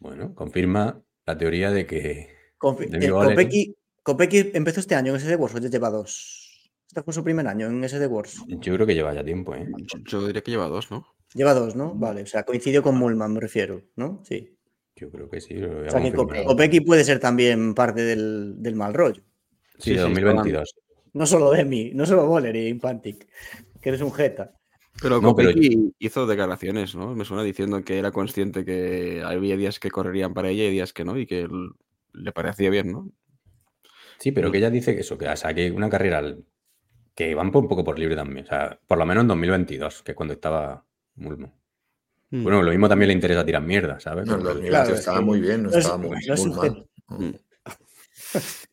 [0.00, 5.54] Bueno, confirma la teoría de que Confi- Demi eh, empezó este año en SD Wars
[5.54, 6.37] o ya lleva dos.
[6.88, 8.42] Este fue su primer año en SD Wars.
[8.46, 9.66] yo creo que lleva ya tiempo, ¿eh?
[9.76, 11.06] Yo, yo diría que lleva dos, ¿no?
[11.34, 11.94] Lleva dos, ¿no?
[11.94, 14.22] Vale, o sea, coincidió con Mulman, me refiero, ¿no?
[14.24, 14.56] Sí.
[14.96, 15.54] Yo creo que sí.
[15.54, 16.46] lo O sea, que Ko- confirmar.
[16.46, 19.22] Kopecky puede ser también parte del, del mal rollo.
[19.78, 20.74] Sí, Sí, de sí, 2022.
[21.12, 23.28] No solo Demi, no solo Boller y Impantic,
[23.82, 24.54] que eres un jeta.
[25.00, 27.14] Pero No, pero- Kopecky hizo declaraciones, ¿no?
[27.14, 30.94] Me suena diciendo que era consciente que había días que correrían para ella y días
[30.94, 31.46] que no, y que
[32.14, 33.12] le parecía bien, ¿no?
[34.18, 34.52] Sí, pero No.
[34.52, 36.44] que ella dice que eso, que o sea, que una carrera al-
[37.18, 38.44] que van por un poco por libre también.
[38.44, 40.84] O sea, por lo menos en 2022, que es cuando estaba
[41.16, 41.52] Mulmo.
[42.30, 42.42] Mm.
[42.44, 44.24] Bueno, lo mismo también le interesa tirar mierda, ¿sabes?
[44.24, 46.10] No, el Porque- 2020 Claro, es estaba que muy bien, no, no es- estaba muy,
[46.10, 46.88] no es muy sujeto.
[47.08, 47.40] mal.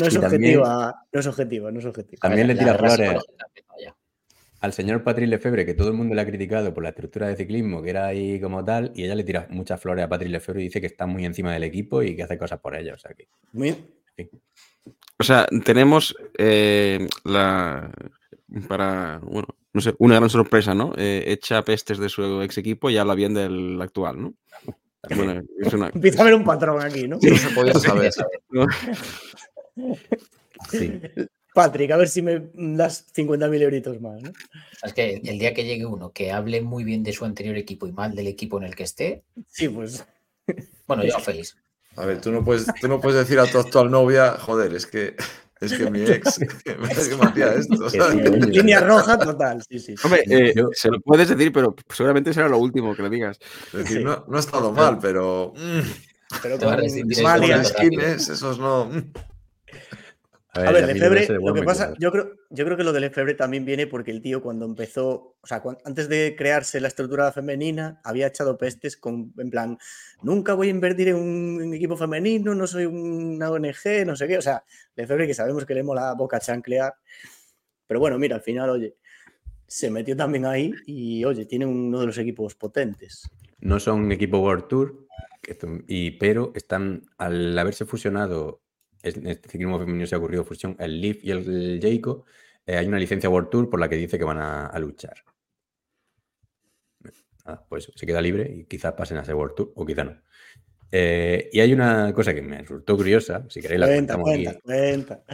[0.00, 2.20] No es también- objetiva, no es objetiva, no es objetiva.
[2.20, 3.10] También le tira flores
[4.60, 7.34] al señor Patrick Lefebvre, que todo el mundo le ha criticado por la estructura de
[7.34, 10.60] ciclismo, que era ahí como tal, y ella le tira muchas flores a Patrick Lefebvre
[10.62, 12.94] y dice que está muy encima del equipo y que hace cosas por ellos.
[12.94, 13.76] O sea que, Muy-
[15.18, 17.92] O sea, tenemos eh, la.
[18.68, 19.20] Para.
[19.22, 20.92] Bueno, no sé, una gran sorpresa, ¿no?
[20.96, 24.34] Eh, echa pestes de su ex equipo y habla bien del actual, ¿no?
[25.14, 25.88] Bueno, es una.
[25.94, 27.18] Empieza a haber un patrón aquí, ¿no?
[27.20, 28.12] No se podía saber.
[28.50, 28.66] ¿no?
[30.70, 31.00] sí.
[31.54, 34.32] Patrick, a ver si me das 50.000 euritos más, ¿no?
[34.82, 37.86] Es que el día que llegue uno que hable muy bien de su anterior equipo
[37.86, 40.04] y mal del equipo en el que esté, Sí, pues.
[40.88, 41.56] bueno, yo feliz.
[41.96, 44.86] A ver, tú no puedes, tú no puedes decir a tu actual novia, joder, es
[44.86, 45.14] que,
[45.60, 46.88] es que mi ex es que me
[47.28, 47.88] hacía esto.
[48.48, 49.94] Línea roja total, sí, sí.
[50.02, 53.38] Hombre, eh, Yo- se lo puedes decir, pero seguramente será lo último que le digas.
[53.66, 54.04] Es decir, Sí.
[54.04, 55.52] no, no ha estado mal, pero.
[55.56, 55.80] mm,
[56.42, 56.68] Pero con
[57.22, 57.48] Vale.
[57.56, 58.90] los skins, esos no.
[60.54, 62.92] A ver, mí Lefebvre, ese de lo que pasa, yo creo, yo creo que lo
[62.92, 66.80] de Lefebvre también viene porque el tío cuando empezó, o sea, cuan- antes de crearse
[66.80, 69.78] la estructura femenina, había echado pestes con, en plan,
[70.22, 74.28] nunca voy a invertir en un, en equipo femenino, no soy una ONG, no sé
[74.28, 74.64] qué, o sea,
[74.94, 76.94] Lefebvre que sabemos que le mola la boca chanclear,
[77.86, 78.94] pero bueno, mira, al final, oye,
[79.66, 83.28] se metió también ahí y, oye, tiene uno de los equipos potentes.
[83.58, 85.06] No son equipo World Tour,
[85.88, 88.62] y, pero están, al haberse fusionado,
[89.04, 92.24] en este ciclismo femenino se ha ocurrido fusión, el Leaf y el Jayco,
[92.66, 95.14] eh, hay una licencia World Tour por la que dice que van a, a luchar.
[97.46, 100.20] Nada, pues se queda libre y quizás pasen a ser World Tour, o quizá no.
[100.90, 104.60] Eh, y hay una cosa que me resultó curiosa, si queréis la Cuenta, cuenta, aquí.
[104.62, 105.24] cuenta.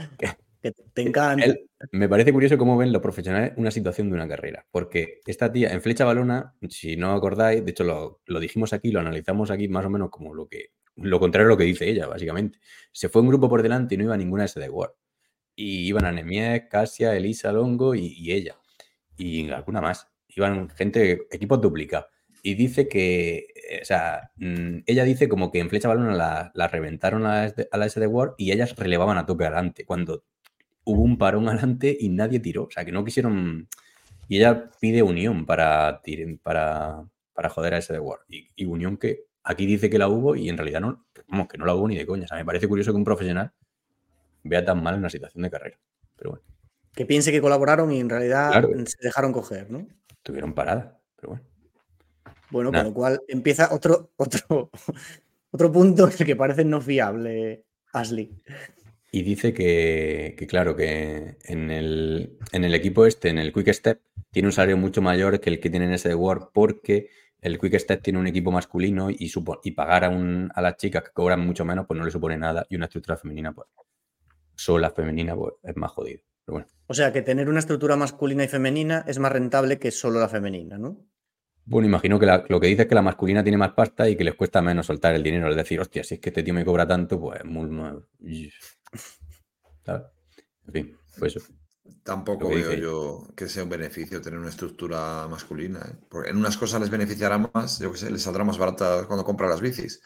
[0.63, 1.45] Que te encanta.
[1.45, 4.67] Él- me parece curioso cómo ven los profesionales una situación de una carrera.
[4.71, 8.91] Porque esta tía, en flecha balona, si no acordáis, de hecho lo, lo dijimos aquí,
[8.91, 11.89] lo analizamos aquí más o menos como lo que lo contrario a lo que dice
[11.89, 12.59] ella, básicamente.
[12.93, 14.95] Se fue un grupo por delante y no iba ninguna SD World.
[15.57, 18.57] Y iban a Nemiek, Casia, Elisa, Longo y, y ella.
[19.17, 20.09] Y alguna más.
[20.29, 22.07] Iban gente, equipos duplicados.
[22.43, 26.53] Y dice que, eh, o sea, mm, ella dice como que en flecha balona la,
[26.55, 29.85] la reventaron a la, SD a la SD World y ellas relevaban a tope adelante.
[29.85, 30.25] Cuando
[30.85, 32.65] hubo un parón adelante y nadie tiró.
[32.65, 33.69] O sea, que no quisieron.
[34.29, 36.03] Y ella pide unión para,
[36.43, 37.05] para,
[37.35, 38.21] para joder a ese de War.
[38.29, 41.59] Y, y unión que aquí dice que la hubo y en realidad no, vamos, que
[41.59, 42.25] no la hubo ni de coña.
[42.25, 43.53] O sea, me parece curioso que un profesional
[44.45, 45.79] vea tan mal una situación de carrera.
[46.17, 46.45] Pero bueno,
[46.95, 48.71] Que piense que colaboraron y en realidad Claro.
[48.87, 49.87] se dejaron coger, ¿no?
[50.23, 51.01] tuvieron parada.
[51.17, 51.45] Pero bueno.
[52.51, 54.71] Bueno, con lo cual empieza otro, otro,
[55.51, 58.37] otro punto en el que parece no fiable Ashley.
[59.13, 63.73] Y dice que, que, claro, que en el, en el equipo este, en el Quick
[63.73, 64.01] Step,
[64.31, 67.09] tiene un salario mucho mayor que el que tiene en ese de War porque
[67.43, 70.77] el Quick Step tiene un equipo masculino y, supo- y pagar a, un- a las
[70.77, 72.67] chicas que cobran mucho menos, pues no le supone nada.
[72.69, 73.69] Y una estructura femenina, pues,
[74.55, 76.21] sola femenina, pues es más jodido.
[76.45, 76.69] Pero bueno.
[76.87, 80.29] O sea, que tener una estructura masculina y femenina es más rentable que solo la
[80.29, 81.07] femenina, ¿no?
[81.65, 84.17] Bueno, imagino que la- lo que dice es que la masculina tiene más pasta y
[84.17, 85.49] que les cuesta menos soltar el dinero.
[85.51, 87.69] Es decir, hostia, si es que este tío me cobra tanto, pues muy.
[89.85, 90.03] ¿Sabes?
[90.67, 91.53] En fin, pues eso.
[92.15, 95.79] Tampoco veo dice- yo que sea un beneficio tener una estructura masculina.
[95.89, 95.95] ¿eh?
[96.09, 99.25] Porque en unas cosas les beneficiará más, yo que sé, les saldrá más barata cuando
[99.25, 100.01] compran las bicis.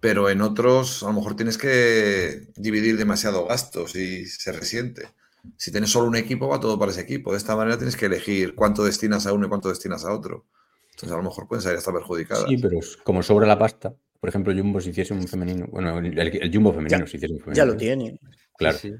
[0.00, 5.08] Pero en otros, a lo mejor tienes que dividir demasiado gastos y se resiente.
[5.56, 7.32] Si tienes solo un equipo, va todo para ese equipo.
[7.32, 10.46] De esta manera tienes que elegir cuánto destinas a uno y cuánto destinas a otro.
[10.90, 12.44] Entonces, a lo mejor pueden salir hasta perjudicadas.
[12.48, 15.98] Sí, pero es- como sobra la pasta, por ejemplo, Jumbo si hiciese un femenino, bueno,
[15.98, 17.56] el, el Jumbo femenino si hiciese un femenino.
[17.56, 18.20] Ya lo tiene.
[18.56, 18.78] Claro.
[18.78, 18.94] Sí, sí.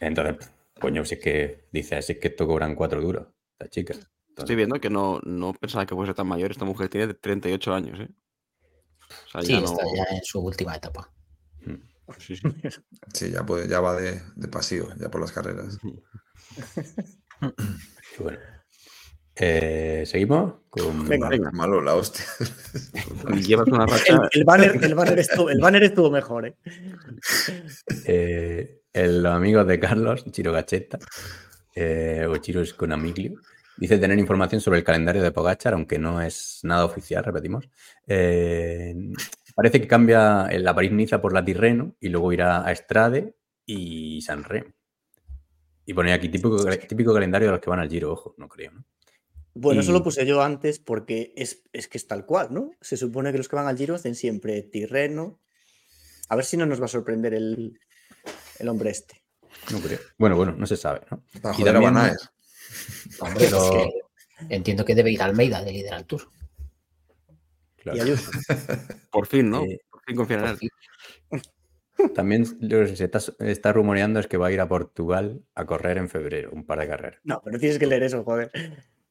[0.00, 0.36] Entonces,
[0.80, 3.28] coño, si es que dices, si es que esto cobran cuatro duros,
[3.58, 3.94] la chica.
[4.36, 6.50] Estoy viendo que no, no pensaba que fuese tan mayor.
[6.50, 8.08] Esta mujer tiene 38 años, ¿eh?
[9.26, 11.12] O sea, Sí, ya no- está ya en su última etapa.
[12.18, 12.42] Sí, sí.
[13.14, 15.78] Sí, ya, puede, ya va de, de paseo, ya por las carreras.
[15.84, 16.00] Y
[18.22, 18.38] bueno.
[19.36, 20.54] Eh, ¿Seguimos?
[20.68, 21.08] Con...
[21.08, 21.28] Venga.
[21.28, 21.50] Venga.
[21.52, 22.24] Malo, la hostia.
[23.46, 24.14] Llevas una racha.
[24.32, 26.56] El, el banner, el, banner estuvo, el banner estuvo mejor, ¿eh?
[28.06, 30.98] Eh, el- los amigos de Carlos, Chiro Gacheta,
[31.74, 33.34] eh, o Chiro Sconamiglio,
[33.76, 37.68] dice tener información sobre el calendario de Pogachar, aunque no es nada oficial, repetimos.
[38.06, 38.94] Eh,
[39.54, 43.34] parece que cambia la París-Niza por la Tirreno y luego irá a Estrade
[43.66, 44.72] y San Remo.
[45.86, 48.72] Y pone aquí típico, típico calendario de los que van al Giro, ojo, no creo,
[48.72, 48.84] ¿no?
[49.54, 52.70] Bueno, eso Y- lo puse yo antes porque es, es que es tal cual, ¿no?
[52.80, 55.40] Se supone que los que van al Giro hacen siempre Tirreno.
[56.28, 57.78] A ver si no nos va a sorprender el,
[58.60, 59.22] el hombre este.
[59.72, 59.98] No creo.
[60.18, 61.22] Bueno, bueno, no se sabe, ¿no?
[61.42, 62.16] Para Y joder también-.
[63.20, 63.90] Hombre, es que
[64.54, 66.22] entiendo que debe ir a Almeida de liderar el tour.
[67.76, 67.98] Claro.
[67.98, 68.30] Y Ayuso.
[69.10, 69.64] Por fin, ¿no?
[69.64, 70.58] Eh, Por fin confían en
[71.32, 71.42] él.
[72.14, 75.66] También lo que se está, está rumoreando es que va a ir a Portugal a
[75.66, 77.20] correr en febrero, un par de carreras.
[77.24, 78.50] No, pero tienes que leer eso, joder.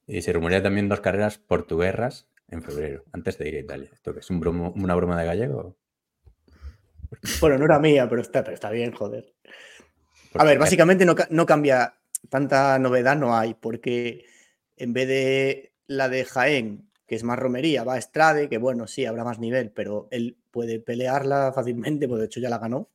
[0.07, 3.89] Y se rumorea también dos carreras portuguerras en febrero, antes de ir a Italia.
[3.93, 5.77] ¿Esto qué es un bromo- una broma de gallego?
[7.41, 9.33] Bueno, no era mía, pero está, pero está bien, joder.
[10.35, 11.95] A ver, básicamente no, no cambia,
[12.29, 14.25] tanta novedad no hay, porque
[14.77, 18.85] en vez de la de Jaén, que es más romería, va a Estrade, que bueno,
[18.87, 22.89] sí, habrá más nivel, pero él puede pelearla fácilmente, pues de hecho ya la ganó.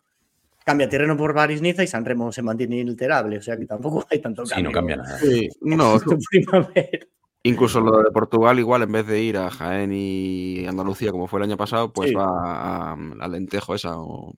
[0.64, 4.20] Cambia terreno por Baris-Niza y San Remo se mantiene inalterable, o sea que tampoco hay
[4.20, 4.70] tanto Sí, cambio.
[4.70, 5.18] no cambia nada.
[5.18, 5.98] Sí, no,
[6.30, 7.06] primavera.
[7.44, 11.38] Incluso lo de Portugal, igual en vez de ir a Jaén y Andalucía como fue
[11.40, 12.14] el año pasado, pues Sí.
[12.16, 14.34] va a, a Lentejo esa o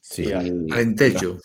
[0.00, 0.32] Sí, Sí, y-
[0.72, 1.36] Alentejo.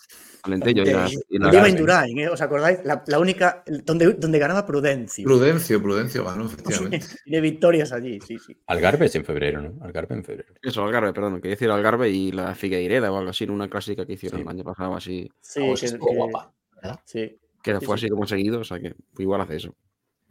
[0.42, 2.28] a Lentello y la- Y- y la- Lleva Indurain, ¿eh?
[2.28, 2.78] ¿os acordáis?
[2.84, 5.22] La, la única, donde, donde ganaba Prudencio.
[5.24, 7.00] Prudencio, Prudencio ganó, efectivamente.
[7.24, 8.56] Tiene victorias allí, sí, sí.
[8.66, 9.84] Algarve es en febrero, ¿no?
[9.84, 10.54] Algarve en febrero.
[10.62, 14.06] Eso, Algarve, perdón, quería decir Algarve y la Figueireda o algo así, en una clásica
[14.06, 14.42] que hicieron Sí.
[14.42, 17.00] el año pasado así, Sí, Oh, que- guapa, ¿verdad?
[17.04, 17.38] sí.
[17.62, 18.04] que Sí, fue sí.
[18.06, 19.74] así como seguido, o sea que igual hace eso.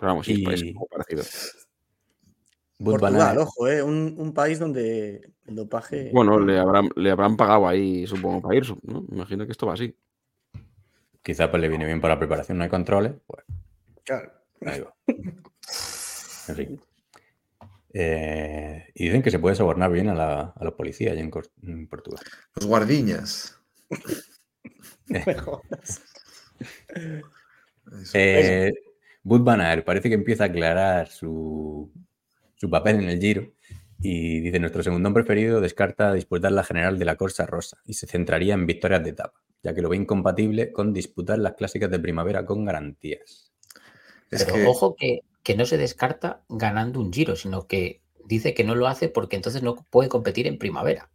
[0.03, 1.23] Pero vamos, sí, Y- es algo parecido.
[2.79, 3.81] Wout van Portugal, ojo, ¿eh?
[3.81, 6.09] un, un país donde el dopaje.
[6.13, 9.03] Bueno, le habrán, le habrán pagado ahí, supongo, para ir, ¿no?
[9.03, 9.95] Me imagino que esto va así.
[11.21, 13.13] Quizá pues le viene bien para la preparación, no hay controles.
[13.25, 13.45] Pues
[14.03, 14.33] Claro.
[14.65, 14.93] ahí va.
[16.49, 16.81] En fin.
[17.93, 21.87] Eh, y dicen que se puede sobornar bien a, la- a los policías allá en,
[21.87, 22.19] Portugal.
[22.55, 23.57] Los guardiñas.
[25.07, 26.01] Me jodas.
[28.01, 28.11] Eso.
[28.15, 28.73] Eh,
[29.23, 31.91] Van Aert parece que empieza a aclarar su,
[32.55, 33.51] su papel en el Giro
[33.99, 38.05] Y dice, nuestro segundón preferido descarta disputar la general de la Corsa Rosa y se
[38.07, 41.99] centraría en victorias de etapa, ya que lo ve incompatible con disputar las clásicas de
[41.99, 43.51] primavera con garantías.
[44.29, 48.53] Es Pero que- ojo que, que no se descarta ganando un giro, sino que dice
[48.53, 51.09] que no lo hace porque entonces no puede competir en primavera.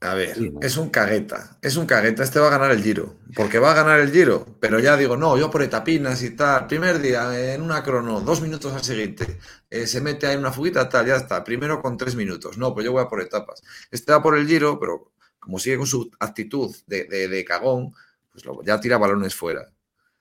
[0.00, 0.60] A ver, Sí, ¿no?
[0.62, 1.58] es un cagueta.
[1.60, 2.22] Es un cagueta.
[2.22, 3.16] Este va a ganar el Giro.
[3.34, 4.46] Porque va a ganar el Giro.
[4.60, 6.68] Pero ya digo, no, yo por etapinas y tal.
[6.68, 9.38] Primer día en una crono, dos minutos al siguiente.
[9.70, 11.42] eh, se mete ahí en una fuguita, tal, ya está.
[11.42, 12.56] Primero con tres minutos.
[12.58, 13.60] No, pues yo voy a por etapas.
[13.90, 17.92] Este va por el Giro, pero como sigue con su actitud de, de- de cagón,
[18.32, 19.66] pues ya tira balones fuera.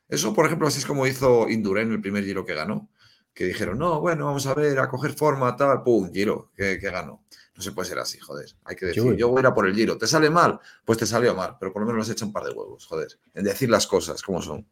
[0.10, 2.90] Eso, por ejemplo, así es como hizo Indurain el primer Giro que ganó.
[3.34, 6.90] Que dijeron, no, bueno, vamos a ver, a coger forma, tal, pum, Giro, que, que
[6.90, 7.24] ganó.
[7.58, 8.46] No se puede ser así, joder.
[8.66, 9.98] Hay que decir, Yo- voy a ir a por el giro.
[9.98, 10.60] ¿Te sale mal?
[10.86, 13.08] Pues te salió mal, pero por lo menos has hecho un par de huevos, joder.
[13.34, 14.68] En decir las cosas como son.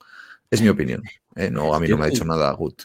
[0.52, 1.02] Es mi opinión.
[1.36, 1.50] ¿eh?
[1.50, 2.84] No, a mí no me ha dicho nada Gut.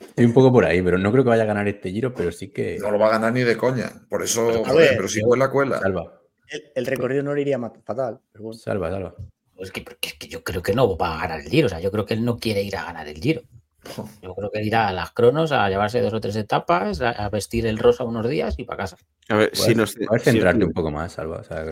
[0.00, 2.30] Estoy un poco por ahí, pero no creo que vaya a ganar este giro, pero
[2.30, 3.90] sí que No lo va a ganar ni de coña.
[4.08, 5.80] Por eso, joder, ver, pero si cuela, cuela.
[5.80, 8.20] salva, El, el recorrido no le iría fatal.
[8.30, 8.58] Pero bueno.
[8.58, 9.14] salva, salva.
[9.58, 11.66] Es que, porque es que yo creo que no va a ganar el giro.
[11.66, 13.42] O sea, yo creo que él no quiere ir a ganar el giro.
[14.22, 17.28] Yo creo que irá a las cronos a llevarse dos o tres etapas, a, a
[17.30, 18.96] vestir el rosa unos días y para casa.
[19.28, 19.94] A ver, Puedes, si nos.
[20.06, 21.38] puedes si- centrarte un poco más, salva.
[21.38, 21.64] O sea,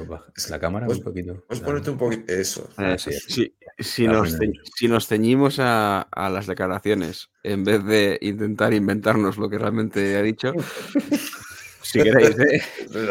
[0.51, 1.45] la cámara Pues- un poquito.
[1.47, 2.33] Puedes la- ponerte un poquito.
[2.33, 2.69] Eso.
[2.79, 7.85] Eh, sí, si, si nos, ce- si nos ceñimos a, a las declaraciones en vez
[7.85, 10.53] de intentar inventarnos lo que realmente ha dicho,
[11.91, 12.63] si queréis, ¿eh?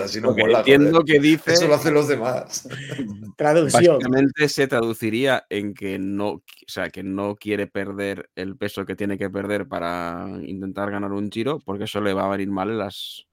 [0.03, 1.05] Así no Porque mola, entiendo joder.
[1.05, 1.53] que dice.
[1.53, 2.67] Eso lo hacen los demás.
[3.37, 3.97] Traducción.
[3.97, 8.95] Básicamente se traduciría en que no, o sea, que no quiere perder el peso que
[8.95, 12.69] tiene que perder para intentar ganar un giro, porque eso le va a venir mal
[12.69, 13.25] en las,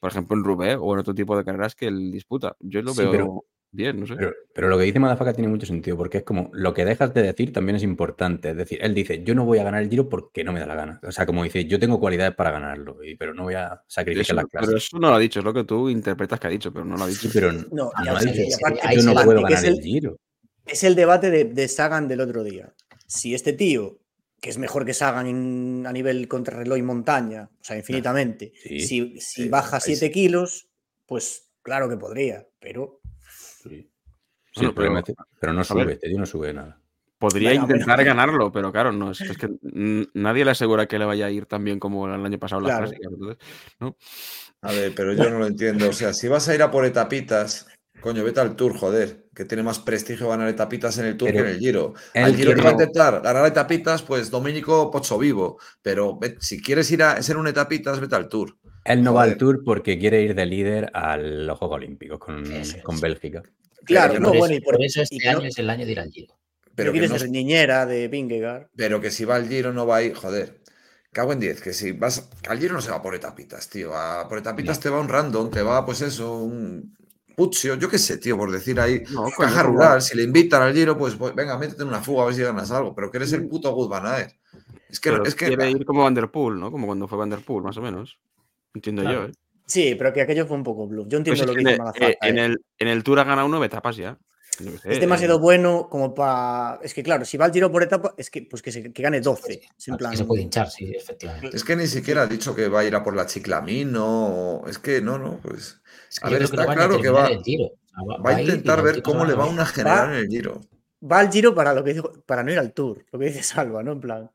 [0.00, 2.56] por ejemplo, en Roubaix o en otro tipo de carreras que él disputa.
[2.60, 4.14] Yo lo Sí, veo pero- bien, no sé.
[4.16, 7.12] Pero, pero lo que dice Madafaka tiene mucho sentido, porque es como lo que dejas
[7.14, 8.50] de decir también es importante.
[8.50, 10.66] Es decir, él dice, yo no voy a ganar el giro porque no me da
[10.66, 11.00] la gana.
[11.02, 14.22] O sea, como dice, yo tengo cualidades para ganarlo, y- pero no voy a sacrificar
[14.22, 16.50] Eso- las pero eso no lo ha dicho, es lo que tú interpretas que ha
[16.50, 17.20] dicho, pero no lo ha dicho.
[17.22, 18.42] Sí, pero No, no ha dicho,
[18.94, 20.16] yo no puedo ganar el- el giro.
[20.66, 22.72] Es el debate de, de Sagan del otro día.
[23.06, 23.98] Si este tío,
[24.40, 28.80] que es mejor que Sagan en- a nivel contrarreloj y montaña, o sea, infinitamente, Sí,
[28.80, 30.12] si, si sí, baja ahí 7 sí.
[30.12, 30.68] kilos,
[31.06, 32.99] pues claro que podría, pero
[33.62, 33.90] Sí,
[34.56, 36.80] Bueno, pero- no sube, tío no sube nada.
[37.18, 39.48] Podría Venga, intentar pero- ganarlo, pero claro, no, es, es que
[40.14, 42.90] nadie le asegura que le vaya a ir tan bien como el año pasado Claro.
[42.90, 43.38] entonces,
[43.78, 43.94] ¿no?
[44.62, 45.88] A ver, pero yo no lo entiendo.
[45.88, 47.66] O sea, si vas a ir a por etapitas,
[48.00, 49.26] coño, vete al Tour, joder.
[49.34, 51.94] Que tiene más prestigio ganar etapitas en el Tour Pero que en el Giro.
[52.14, 55.58] él Al Giro que va a intentar ganar etapitas, pues Domenico Pozzo Vivo.
[55.82, 58.56] Pero ve- si quieres ir a ser un etapitas, vete al Tour.
[58.84, 59.36] Él no va al.
[59.36, 62.44] Tour porque quiere ir de líder a los Juegos Olímpicos con,
[62.82, 63.42] con Bélgica.
[63.84, 65.70] claro, no, por, bueno, eso, y por, por eso este y no- año es el
[65.70, 66.34] año de ir al giro.
[66.74, 68.68] Pero que, no- ser niñera de Vingegaard.
[68.74, 70.60] pero que si va al Giro no va a ir, joder.
[71.12, 72.30] Cago en 10, que si vas.
[72.48, 73.94] Al Giro no se va por etapitas, tío.
[73.94, 76.96] A por etapitas te va un random, te va, pues eso, un
[77.36, 79.02] Puccio, yo qué sé, tío, por decir ahí.
[79.10, 82.22] No, Caja rural, si le invitan al Giro, pues, pues, venga, métete en una fuga
[82.22, 82.94] a ver si ganas algo.
[82.94, 84.34] Pero que eres el puto Good Van Aert.
[84.88, 86.70] Es que, pero es que quiere ir como Vanderpool, ¿no?
[86.70, 88.18] Como cuando fue Vanderpool, más o menos.
[88.74, 89.26] Entiendo Claro.
[89.26, 89.32] yo, ¿eh?
[89.66, 91.06] Sí, pero que aquello fue un poco bluff.
[91.08, 92.44] Yo Pues entiendo lo que en, dice el, Madafaka, eh, en eh.
[92.46, 94.18] el- en el Tour ha ganado nueve etapas ya.
[94.50, 96.80] Sé, Es demasiado eh, bueno como para.
[96.82, 99.02] Es que claro, si va al Giro por etapa, es que, pues que, se- que
[99.02, 99.52] gane 12.
[99.78, 100.10] Es en Así plan.
[100.10, 101.56] que se puede hinchar, sí, efectivamente.
[101.56, 104.04] Es que ni siquiera ha dicho que va a ir a por la Chiclamino.
[104.60, 105.80] o- Es que no, no, pues.
[106.10, 107.64] Es que A ver, que está claro que va, el Giro.
[107.66, 110.60] O sea, va a intentar ver cómo le va una general Va- en el Giro.
[111.10, 113.42] Va al Giro para lo que dijo, para no ir al Tour, lo que dice
[113.42, 113.92] Salva, ¿no?
[113.92, 114.30] En plan.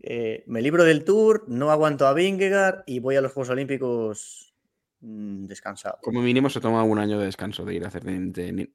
[0.00, 4.52] eh, me libro del Tour, no aguanto a Vingegaard y voy a los Juegos Olímpicos
[5.00, 5.98] mm, descansado.
[6.02, 8.74] Como mínimo se toma un año de descanso de ir a hacer de, de ni-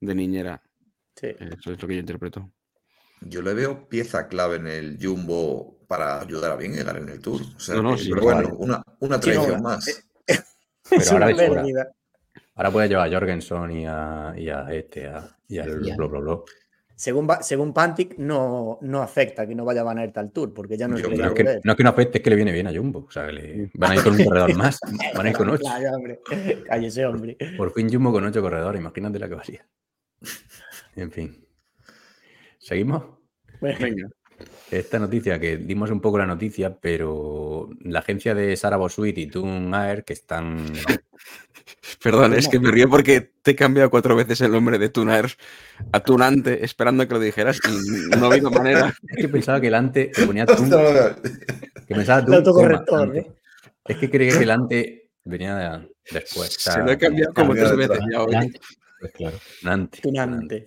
[0.00, 0.62] de niñera.
[1.14, 1.28] Sí.
[1.38, 2.50] Eso es lo que yo interpreto.
[3.22, 7.42] Yo le veo pieza clave en el Jumbo para ayudar a Vingegaard en el Tour.
[7.56, 8.54] O sea, No, no, que, sí, pero bueno, vale.
[8.58, 10.09] una, una Sí, no, traición eh, más.
[10.90, 11.92] Pero es ahora una pérdida.
[12.54, 15.96] Ahora puede llevar a Jorgensen y a, y a este, a- y al Y a-
[15.96, 16.38] bla, bla, bla.
[16.94, 20.52] Según, Va- según Pantic, no, no afecta que no vaya a Van Aert al Tour,
[20.52, 22.52] porque ya no es No que, no es que no afecte, es que le viene
[22.52, 23.06] bien a Jumbo.
[23.08, 24.78] O sea, que le- van a ir con un corredor más.
[25.16, 25.62] Van a ir con ocho.
[25.62, 26.20] Claro, hombre.
[26.66, 27.38] Cállese, hombre.
[27.56, 28.78] Por fin Jumbo con ocho corredores.
[28.80, 29.66] Imagínate la que valía.
[30.96, 31.42] En fin.
[32.58, 33.02] ¿Seguimos?
[33.62, 34.08] Venga.
[34.70, 39.26] Esta noticia, que dimos un poco la noticia, pero la agencia de Sara Bosuit y
[39.26, 40.64] Toon Air, que están.
[42.02, 45.26] Perdón, es que me río porque te he cambiado cuatro veces el nombre de Tunaer
[45.92, 48.94] a Tunante, esperando que lo dijeras y no ha habido manera.
[49.08, 50.70] Es que pensaba que el ante que ponía Toon,
[51.86, 53.32] que pensaba autocorrector, ante.
[53.84, 56.54] Es que creía que el ante venía de- después.
[56.58, 58.52] Se lo he cambiado como tres veces ya hoy.
[59.00, 59.38] Pues claro.
[59.62, 60.38] un ante, un ante.
[60.60, 60.66] Tunante.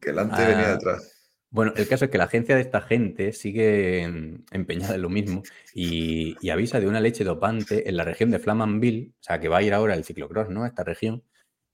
[0.00, 0.46] Que el ante Ah.
[0.48, 1.09] venía detrás.
[1.52, 5.08] Bueno, el caso es que la agencia de esta gente sigue em, empeñada en lo
[5.08, 5.42] mismo
[5.74, 9.48] y, y avisa de una leche dopante en la región de Flamanville, o sea, que
[9.48, 10.62] va a ir ahora el ciclocross, ¿no?
[10.62, 11.24] A esta región.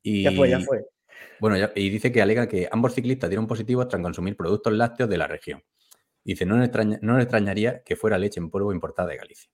[0.03, 0.85] Y, Ya fue, ya fue.
[1.41, 5.11] Bueno, ya- y dice que alega que ambos ciclistas dieron positivos tras consumir productos lácteos
[5.11, 5.63] de la región.
[6.25, 9.51] Dice, no le, extraña- no le extrañaría que fuera leche en polvo importada de Galicia.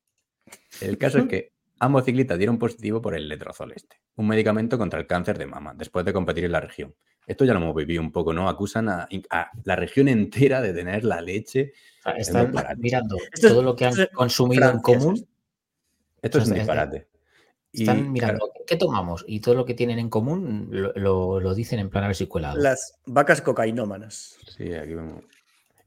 [0.81, 1.52] El caso es que
[1.83, 5.75] ambos ciclistas dieron positivo por el letrozol este, un medicamento contra el cáncer de mama,
[5.77, 6.95] después de competir en la región.
[7.27, 8.49] Esto ya lo hemos vivido un poco, ¿no?
[8.49, 11.73] Acusan a, a la región entera de tener la leche.
[12.17, 15.27] Es están mirando todo lo que han consumido en común.
[16.21, 17.09] Esto es un eh, disparate.
[17.73, 21.41] Y, Están claro, mirando qué tomamos y todo lo que tienen en común lo, lo-
[21.41, 22.63] lo dicen en plan a ver si cuela algo.
[22.63, 24.37] Las vacas cocainómanas.
[24.57, 25.25] Sí, aquí vemos.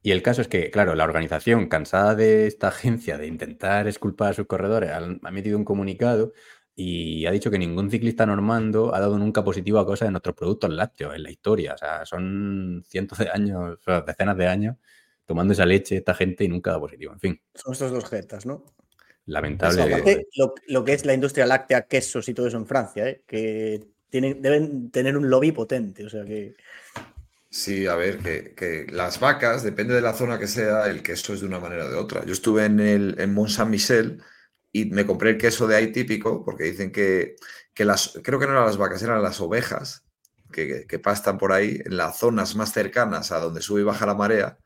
[0.06, 4.30] Y el caso es que, claro, la organización, cansada de esta agencia de intentar esculpar
[4.30, 6.32] a sus corredores, ha metido un comunicado
[6.76, 10.36] y ha dicho que ningún ciclista normando ha dado nunca positivo a cosas de nuestros
[10.36, 11.74] productos lácteos en la historia.
[11.74, 14.76] O sea, son cientos de años, o sea, decenas de años
[15.24, 17.12] tomando esa leche esta gente y nunca da positivo.
[17.12, 18.64] En fin, Son estos dos jetas, ¿no?
[19.24, 19.82] lamentable.
[19.82, 23.08] Eso, Aparte, lo, lo que es la industria láctea, quesos y todo eso en Francia,
[23.08, 23.24] ¿eh?
[23.26, 26.06] que tienen, deben tener un lobby potente.
[26.06, 26.54] O sea que.
[27.56, 28.18] Sí, a ver,
[28.54, 31.86] que, las vacas, depende de la zona que sea, el queso es de una manera
[31.86, 32.22] o de otra.
[32.26, 34.22] Yo estuve en, el, Mont Saint-Michel
[34.72, 37.36] y me compré el queso de ahí típico porque dicen que,
[37.72, 40.04] que las, creo que no eran las vacas, eran las ovejas
[40.52, 44.14] que, pastan por ahí en las zonas más cercanas a donde sube y baja la
[44.14, 44.58] marea,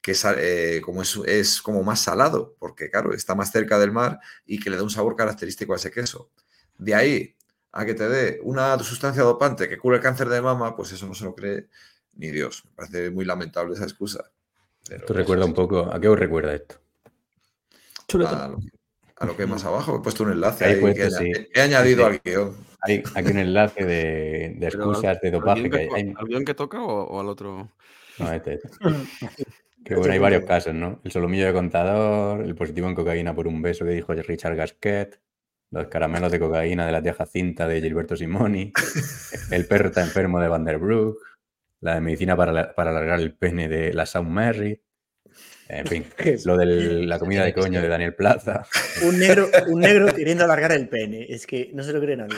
[0.00, 3.90] que es, eh, como es, es como más salado, porque claro, está más cerca del
[3.90, 6.30] mar y que le da un sabor característico a ese queso.
[6.78, 7.36] De ahí
[7.72, 11.06] a que te dé una sustancia dopante que cure el cáncer de mama, pues eso
[11.06, 11.68] no se lo cree
[12.14, 12.64] ni Dios.
[12.64, 14.30] Me parece muy lamentable esa excusa.
[14.88, 15.90] Pero Esto recuerda un poco.
[15.92, 16.76] ¿A qué os recuerda esto?
[18.26, 18.58] a, lo,
[19.18, 19.96] a lo que hay más abajo.
[19.96, 21.32] He puesto un enlace Ahí ahí puesto, que sí.
[21.54, 22.12] he, he añadido Sí.
[22.12, 22.56] al guion.
[22.82, 25.60] Hay aquí un enlace de, de Pero excusas de ¿al dopaje.
[25.62, 27.70] guion Que que hay, hay- ¿Al guion que toca o, o al otro?
[28.18, 28.68] no, este, este.
[29.82, 31.00] Que Este bueno, hay es varios casos, ¿no?
[31.04, 35.18] El solomillo de contador, el positivo en cocaína por un beso que dijo Richard Gasquet,
[35.70, 38.74] los caramelos de cocaína de la tía Jacinta de Gilberto Simoni,
[39.50, 41.16] el perro está enfermo de Vanderbrook,
[41.80, 44.80] la de medicina para, la- para alargar el pene de la Sound Mary,
[45.68, 46.04] en fin,
[46.44, 46.66] lo de
[47.06, 48.66] la comida de coño de Daniel Plaza
[49.04, 51.26] Un negro, un negro queriendo alargar el pene.
[51.28, 52.36] Es que no se lo cree nadie.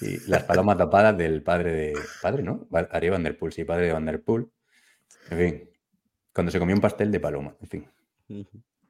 [0.00, 1.92] y las palomas tapadas del padre de...
[2.20, 2.68] ¿Padre, no?
[2.90, 4.50] Ari Vanderpool, sí, padre de Vanderpool.
[5.30, 5.70] En fin,
[6.32, 7.88] cuando se comió un pastel de paloma, en fin.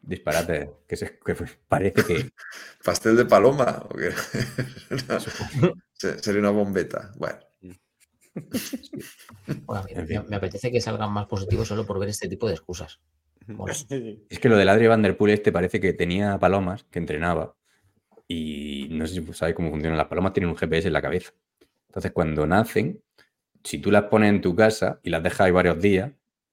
[0.03, 1.35] Disparate, que, se, que
[1.69, 2.31] parece que
[2.85, 3.85] ¿Pastel de paloma?
[3.89, 4.11] ¿o qué?
[5.95, 7.13] Se- Sería una bombeta.
[7.17, 7.39] Bueno,
[9.67, 10.23] Bueno, me- En fin.
[10.23, 13.01] me, me apetece que salgan más positivos solo por ver este tipo de excusas.
[14.31, 17.57] Es que lo del Adri Van Der Poel este parece que tenía palomas que entrenaba
[18.29, 19.99] y no sé si sabéis cómo funcionan.
[19.99, 21.33] Las palomas tienen un GPS en la cabeza.
[21.89, 23.03] Entonces, cuando nacen,
[23.65, 26.13] si tú las pones en tu casa y las dejas ahí varios días,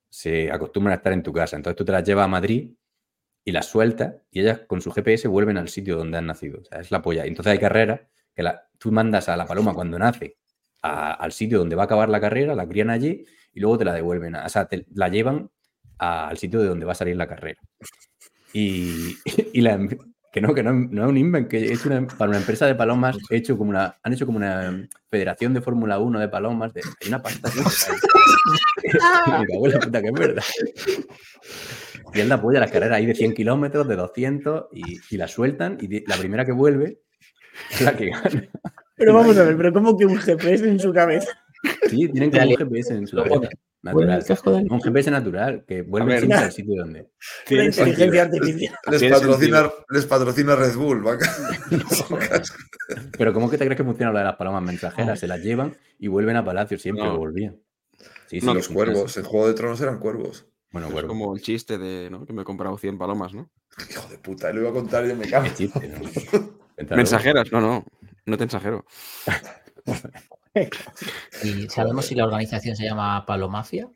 [0.09, 1.55] se acostumbran a estar en tu casa.
[1.55, 2.71] Entonces tú te las llevas a Madrid
[3.45, 6.59] y las sueltas y ellas con su GPS vuelven al sitio donde han nacido.
[6.61, 7.25] O sea, es la polla.
[7.25, 8.01] Y Entonces hay carreras
[8.35, 10.37] que la- tú mandas a la paloma cuando nace
[10.81, 13.85] a- al sitio donde va a acabar la carrera, la crían allí y luego te
[13.85, 14.35] la devuelven.
[14.35, 15.49] a- o sea, te la llevan
[15.97, 17.59] a- al sitio de donde va a salir la carrera.
[18.53, 19.15] Y,
[19.53, 19.89] y la, em-
[20.31, 22.75] que no, que no, no es un invent, que es una, para una empresa de
[22.75, 26.71] palomas hecho como una, han hecho como una federación de Fórmula 1 de palomas.
[26.73, 27.49] De, hay una pasta.
[29.39, 30.43] Me cago en la puta que es verdad.
[32.13, 35.27] Y él la apoya las carreras ahí de 100 kilómetros, de 200, y, y la
[35.27, 36.99] sueltan, y la primera que vuelve
[37.71, 38.49] es la que gana.
[38.99, 41.31] Pero vamos a ver, pero ¿cómo que un GPS en su cabeza?
[41.89, 43.49] Sí, tienen como un GPS en su cabeza.
[43.81, 44.23] Natural.
[44.69, 47.07] Un GPS natural, que vuelve siempre al sitio donde.
[47.49, 48.75] Inteligencia artificial.
[48.91, 51.07] les patrocina, les patrocina Red Bull.
[51.07, 51.17] va.
[53.17, 55.19] Pero ¿cómo que te crees que funciona lo de las palomas mensajeras?
[55.19, 57.17] Se las llevan y vuelven a Palacio siempre, No.
[57.17, 57.57] volvían.
[58.27, 59.15] Sí, sí, No, que Los cuervos.
[59.17, 60.45] En Juego de Tronos eran cuervos.
[60.71, 62.25] Bueno, Es como el chiste de ¿no?
[62.25, 63.49] que me he comprado 100 palomas, ¿no?
[63.89, 65.47] Hijo de puta, lo iba a contar y yo me cago.
[66.95, 67.85] Mensajeras, no, no.
[68.29, 68.85] No te ensajero.
[71.43, 73.89] ¿Y sabemos si la organización se llama Palomafia?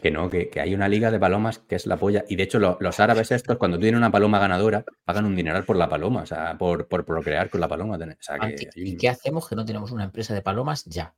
[0.00, 2.24] Que no, que, que hay una liga de palomas que es la polla.
[2.28, 5.64] Y de hecho, lo- los árabes estos, cuando tienen una paloma ganadora, pagan un dineral
[5.64, 7.96] por la paloma, o sea, por, por procrear con la paloma.
[7.96, 10.84] O sea, que ¿qué- hay ¿Y qué hacemos que no tenemos una empresa de palomas
[10.86, 11.14] ya?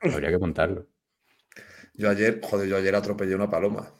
[0.00, 0.86] habría que contarlo.
[1.94, 3.92] Yo ayer, joder, yo ayer atropellé una paloma.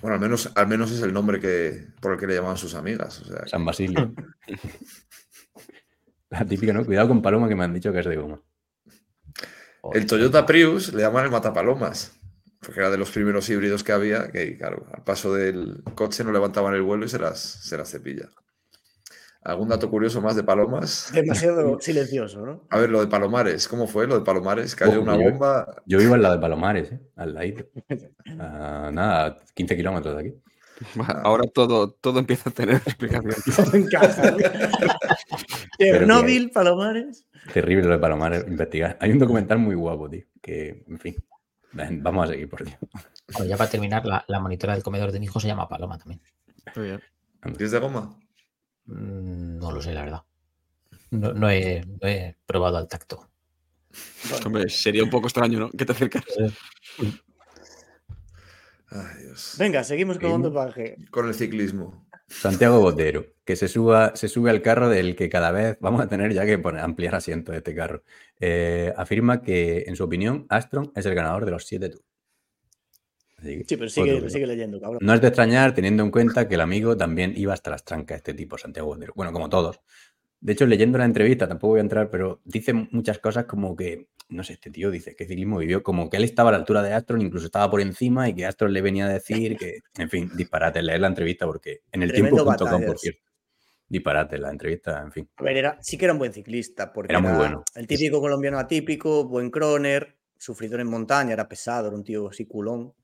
[0.00, 2.74] Bueno, al menos, al menos es el nombre que, por el que le llamaban sus
[2.74, 3.20] amigas.
[3.20, 4.12] O sea, San Basilio.
[6.38, 6.84] La típica, ¿no?
[6.84, 8.40] Cuidado con paloma que me han dicho que es de goma.
[9.92, 12.18] el Toyota Prius le llaman el matapalomas.
[12.60, 16.30] Porque era de los primeros híbridos que había, que claro, al paso del coche no
[16.30, 18.28] levantaban el vuelo y se las, se las cepilla.
[19.42, 21.10] ¿Algún dato curioso más de Palomas?
[21.12, 22.64] Demasiado silencioso, ¿no?
[22.70, 24.76] A ver, lo de Palomares, ¿cómo fue lo de Palomares?
[24.76, 25.82] Cayó Ojo, una yo- bomba.
[25.86, 27.00] Yo vivo en la de Palomares, ¿eh?
[27.16, 27.64] al ladito.
[28.38, 30.34] Ah, nada, 15 kilómetros de aquí.
[31.24, 33.88] Ahora todo, todo empieza a tener explicación.
[35.78, 37.26] Chernobyl, Palomares.
[37.52, 38.96] Terrible lo de Palomares, investigar.
[39.00, 41.16] Hay un documental muy guapo, tío, que, en fin,
[41.72, 42.78] ven, vamos a seguir por Dios.
[43.32, 45.98] Bueno, ya para terminar, la, la monitora del comedor de mi hijo se llama Paloma
[45.98, 46.20] también.
[46.76, 47.00] Muy bien.
[47.58, 48.16] ¿Y es de goma?
[48.86, 50.22] Mm, No lo sé, la verdad.
[51.10, 53.28] No, no he, no he probado al tacto.
[54.46, 55.70] Hombre, sería un poco extraño, ¿no?
[55.70, 56.24] Que te acercas.
[58.94, 59.56] Ay, Dios.
[59.58, 60.96] Venga, seguimos con dopaje.
[61.10, 62.06] Con el ciclismo.
[62.28, 66.08] Santiago Botero, que se suba, se sube al carro del que cada vez vamos a
[66.08, 68.02] tener ya que poner, ampliar asiento de este carro.
[68.40, 72.04] Eh, afirma que, en su opinión, Astron es el ganador de los siete tours.
[73.38, 75.00] Así que, Sí, pero sigue, leyendo, cabrón.
[75.02, 78.18] No es de extrañar teniendo en cuenta que el amigo también iba hasta las trancas,
[78.18, 79.12] este tipo, Santiago Botero.
[79.16, 79.80] Bueno, como todos.
[80.42, 84.08] De hecho, leyendo la entrevista, tampoco voy a entrar, pero dice muchas cosas como que,
[84.28, 86.82] no sé, este tío dice que ciclismo vivió como que él estaba a la altura
[86.82, 90.10] de Astron, incluso estaba por encima y que Astron le venía a decir que, en
[90.10, 93.22] fin, disparate, leer la entrevista porque en el tiempo.com, por cierto.
[93.88, 95.28] Disparate, la entrevista, en fin.
[95.36, 97.62] A ver, era, sí que era un buen ciclista, porque Era muy bueno.
[97.76, 102.46] el típico colombiano atípico, buen croner, sufridor en montaña, era pesado, era un tío así
[102.46, 102.94] culón.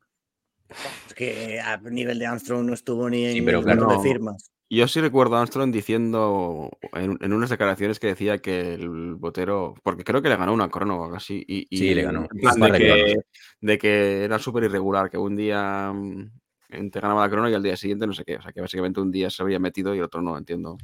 [1.07, 4.51] Es que a nivel de Armstrong no estuvo ni en Sí, pero claro, de firmas.
[4.71, 9.75] Yo sí recuerdo a Armstrong diciendo en, en unas declaraciones que decía que el botero,
[9.83, 11.43] porque creo que le ganó una crono o algo así.
[11.49, 12.29] Y, y Sí, le ganó.
[12.31, 13.17] de, que,
[13.61, 17.63] de que era súper irregular, que un día mm, te ganaba la crono y al
[17.63, 18.37] día siguiente no sé qué.
[18.37, 20.77] O sea, que básicamente un día se había metido y el otro no, entiendo.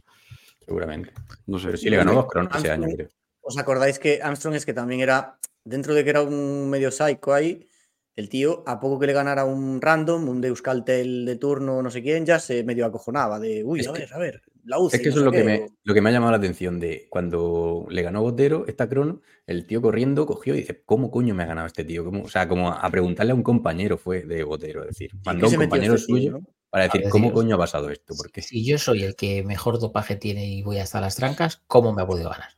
[0.65, 1.13] Seguramente.
[1.47, 1.67] No sé.
[1.67, 3.09] Pero sí le ganó dos cronos ese año, creo.
[3.43, 7.35] ¿Os acordáis que Armstrong es que también era, dentro de que era un medio psycho
[7.35, 7.69] ahí,
[8.17, 12.03] el tío, a poco que le ganara un random, un Deuskaltel de turno, no sé
[12.03, 14.97] quién, ya se medio acojonaba de, uy, Es a que- ver, a ver, la UCI.
[14.97, 16.79] Es que eso no es lo que, me, lo que me ha llamado la atención
[16.81, 21.35] de cuando le ganó Botero esta crono, el tío corriendo cogió y dice, ¿cómo coño
[21.35, 22.05] me ha ganado este tío?
[22.05, 22.23] ¿Cómo?
[22.23, 25.49] O sea, como a preguntarle a un compañero fue de Botero, es decir, ¿en mandó
[25.49, 26.41] un compañero este tío, suyo no?
[26.71, 28.15] para decir, ver, ¿cómo coño ha pasado esto?
[28.17, 31.93] Porque Si yo soy el que mejor dopaje tiene y voy hasta las trancas, ¿cómo
[31.93, 32.51] me ha podido ganar?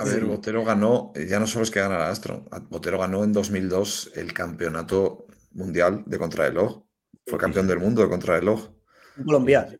[0.00, 3.22] A ver, Botero ganó, eh, ya no solo es que gana la Astro, Botero ganó
[3.24, 6.84] en 2002 el campeonato mundial de contrarreloj.
[7.26, 8.70] Fue campeón del mundo de contrarreloj.
[9.16, 9.72] Un colombiano.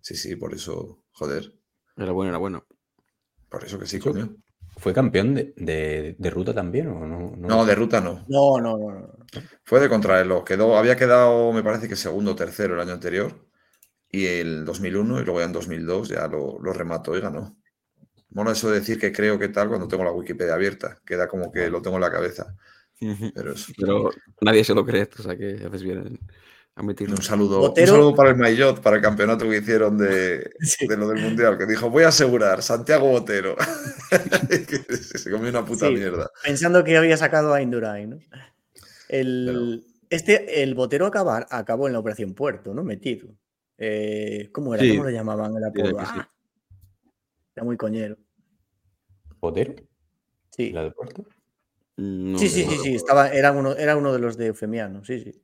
[0.00, 1.52] Sí, sí, por eso, joder,
[1.96, 2.64] Era bueno, era bueno.
[3.48, 4.36] por eso que sí, coño.
[4.76, 7.34] ¿fue campeón de, de- de ruta también o no?
[7.36, 8.24] No, de ruta no.
[8.28, 8.90] No, no, no.
[8.90, 9.08] no.
[9.64, 10.44] Fue de contrarreloj.
[10.44, 13.46] Quedó, había quedado, me parece que segundo o tercero el año anterior.
[14.10, 17.58] Y el 2001 y luego ya en 2002 ya lo, lo remató y ganó.
[18.30, 20.98] Mola eso de decir que creo que tal cuando tengo la Wikipedia abierta.
[21.04, 22.54] Queda como que lo tengo en la cabeza.
[23.76, 24.10] Pero
[24.40, 26.18] nadie se lo cree, o sea que haces bien en
[26.74, 27.14] admitirlo.
[27.16, 30.86] un saludo, Botero- un saludo para el Maillot, para el campeonato que hicieron de, Sí.
[30.86, 33.56] de lo del Mundial, que dijo, voy a asegurar, Santiago Botero.
[34.10, 35.94] Que se comió una puta Sí.
[35.94, 36.30] mierda.
[36.44, 38.18] Pensando que había sacado a Indurain, ¿no?
[39.08, 42.82] El, este, el botero acabar, acabó en la Operación Puerto, ¿no?
[42.84, 43.28] Metido.
[43.78, 44.82] Eh, ¿Cómo era?
[44.82, 44.96] Sí.
[44.96, 45.98] ¿Cómo le llamaban el apodo?
[47.58, 48.16] Era muy coñero.
[49.40, 49.74] ¿Botero?
[50.50, 50.70] Sí.
[50.70, 51.24] ¿La de Puerto?
[51.96, 55.18] No sí, sí, sí, sí, estaba, era, uno, era uno de los de Eufemiano, sí,
[55.18, 55.42] sí.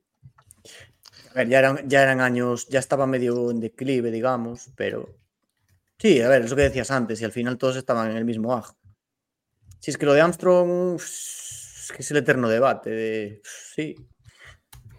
[1.31, 5.17] A ver, ya eran, ya eran años, ya estaba medio en declive, digamos, pero
[5.97, 8.23] sí, a ver, es lo que decías antes, y al final todos estaban en el
[8.23, 8.77] mismo ajo.
[9.79, 13.95] Si es que lo de Armstrong es que es el eterno debate de sí,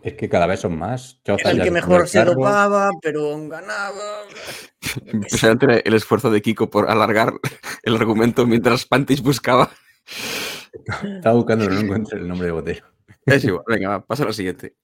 [0.06, 1.20] Es que cada vez son más.
[1.24, 4.22] Era el que mejor se dopaba, pero ganaba.
[5.12, 7.34] Impresionante el esfuerzo de Kiko por alargar
[7.82, 9.68] el argumento mientras Pantis buscaba.
[11.02, 12.86] Estaba buscando, no encuentro el nombre de Botero.
[13.24, 14.76] Es igual, venga, va, pasa a lo siguiente.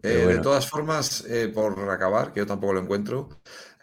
[0.00, 0.36] Eh, bueno.
[0.36, 3.30] De todas formas, eh, por acabar, que yo tampoco lo encuentro,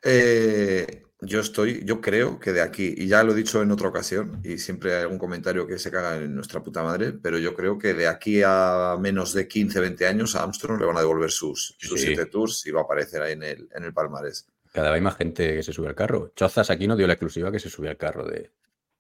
[0.02, 3.90] eh, yo estoy, yo creo que de aquí, y ya lo he dicho en otra
[3.90, 7.54] ocasión, y siempre hay algún comentario que se caga en nuestra puta madre, pero yo
[7.54, 11.02] creo que de aquí a menos de 15, 20 años a Armstrong le van a
[11.02, 12.08] devolver sus, sus Sí.
[12.08, 14.48] siete tours y va a aparecer ahí en el, en el palmarés.
[14.74, 16.32] Cada vez hay más gente que se sube al carro.
[16.36, 18.52] Chozas aquí no dio la exclusiva que se subía al carro de,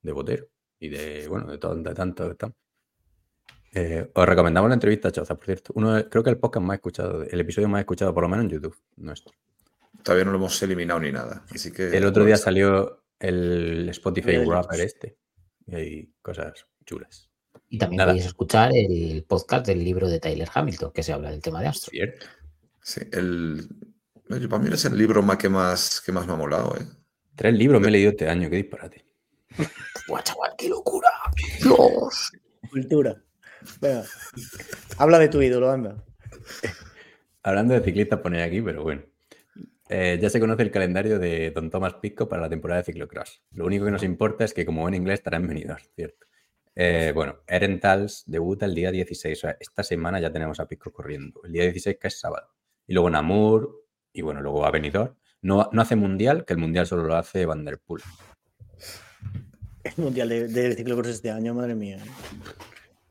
[0.01, 0.47] de Botero.
[0.79, 2.29] Y de, bueno, de, todo, de tanto.
[2.29, 2.57] De tanto.
[3.73, 5.73] Eh, os recomendamos la entrevista a Chozas, por cierto.
[5.75, 8.51] Uno, creo que el podcast más escuchado, el episodio más escuchado, por lo menos en
[8.51, 9.33] YouTube, nuestro.
[10.03, 11.43] Todavía no lo hemos eliminado ni nada.
[11.51, 15.17] Así que El otro día salió el Spotify El- Rapper este.
[15.67, 17.29] Y hay cosas chulas.
[17.69, 18.11] Y también Nada.
[18.11, 21.67] podéis escuchar el podcast del libro de Tyler Hamilton, que se habla del tema de
[21.67, 21.89] Astro.
[21.91, 22.25] ¿Cierto?
[22.81, 23.67] Sí, el,
[24.49, 26.75] para mí es el libro más que más, que más me ha molado.
[26.77, 26.85] ¿eh?
[27.35, 29.03] Tres libros me he leído este año, qué disparate.
[30.07, 31.09] ¡Buah, chaval, qué locura!
[32.69, 33.15] Cultura.
[33.81, 34.03] Venga.
[34.97, 35.95] Habla de tu ídolo, anda.
[37.43, 39.03] Hablando de ciclistas, poner aquí, pero bueno.
[39.87, 43.43] Eh, ya se conoce el calendario de Don Thomas Pico para la temporada de ciclocross.
[43.51, 46.25] Lo único que nos importa es que, como buen inglés, estará en venidos, ¿cierto?
[46.75, 49.37] Eh, bueno, Erentals debuta el día 16.
[49.37, 51.41] O sea, esta semana ya tenemos a Pico corriendo.
[51.45, 52.47] El día 16, que es sábado.
[52.87, 55.15] Y luego Namur, y bueno, luego Benidorm.
[55.41, 58.01] No, no hace mundial, que el mundial solo lo hace Van der Poel.
[59.83, 61.99] El mundial de, de ciclocross este año, madre mía.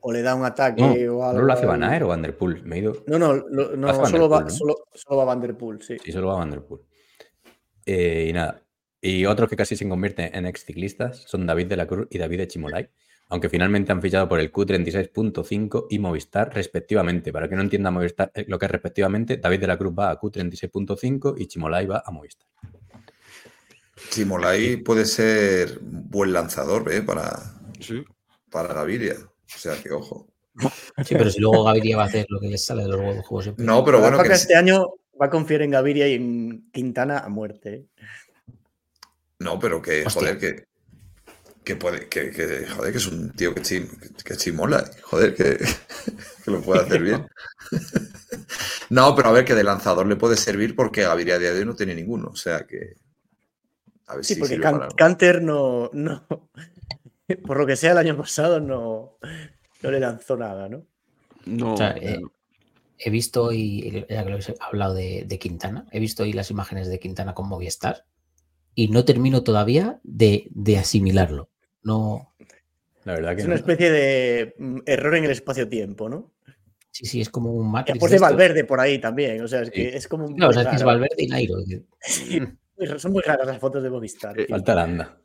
[0.06, 1.40] O le da un ataque No, o algo.
[1.40, 2.62] ¿no lo hace Van Aert o Van der Poel?
[2.64, 3.02] Me he ido.
[3.06, 4.51] No, no, lo- solo, va, ¿no?
[4.51, 5.97] solo, solo va Van der Poel, sí.
[6.05, 6.82] Sí, solo va Van der Poel.
[7.86, 8.60] Eh, y nada.
[9.01, 12.18] Y otros que casi se convierten en ex ciclistas son David de la Cruz y
[12.18, 12.89] David de Chimolay,
[13.31, 17.32] aunque finalmente han fichado por el Q36.5 y Movistar respectivamente.
[17.32, 20.10] Para que no entienda Movistar eh, lo que es respectivamente, David de la Cruz va
[20.10, 22.47] a Q36.5 y Chimolay va a Movistar.
[24.10, 27.01] Simolai puede ser buen lanzador ¿eh?
[27.01, 27.31] para,
[27.81, 28.05] Sí.
[28.51, 29.14] para Gaviria.
[29.55, 30.26] O sea que ojo.
[31.05, 33.44] Sí, pero si luego Gaviria va a hacer lo que les sale de los juegos
[33.44, 33.64] siempre.
[33.64, 37.28] No, pero bueno, que este año va a confiar en Gaviria y en Quintana a
[37.28, 37.74] muerte.
[37.74, 37.86] ¿eh?
[39.40, 40.12] No, pero que, Hostia.
[40.20, 40.64] joder, que,
[41.64, 43.89] que puede, que, que, joder, que es un tío que, chim,
[44.24, 45.56] que chimola, joder, que,
[46.44, 47.26] que lo puede hacer bien.
[48.90, 51.60] No, pero a ver, que de lanzador le puede servir porque Gaviria a día de
[51.60, 52.94] hoy no tiene ninguno, o sea que...
[54.06, 54.89] A ver Sí, si porque Can- para.
[54.94, 56.26] Canter no, no.
[57.46, 59.18] Por lo que sea, el año pasado no,
[59.82, 60.84] no le lanzó nada, ¿no?
[61.46, 61.74] No.
[61.74, 62.20] O sea, eh,
[62.98, 66.51] he visto hoy, ya que lo he hablado de, de Quintana, he visto hoy las
[66.51, 68.05] imágenes de Quintana con Movistar
[68.74, 71.51] y no termino todavía de, de asimilarlo.
[71.82, 72.34] No,
[73.05, 73.52] La verdad que Es no.
[73.52, 76.32] una especie de mm, error en el espacio-tiempo, ¿no?
[76.90, 77.94] sí, sí, es como un Y Matrix.
[77.94, 78.18] después de.
[78.20, 79.42] Valverde por ahí también.
[79.42, 79.74] O sea, es Sí.
[79.74, 80.26] que es como.
[80.34, 80.82] Claro, o muy sea, es que es.
[80.84, 81.56] Valverde y Nairo.
[82.01, 82.40] Sí,
[82.98, 84.38] son muy raras las fotos de Movistar.
[84.40, 84.46] Eh.
[84.48, 85.18] Falta Landa.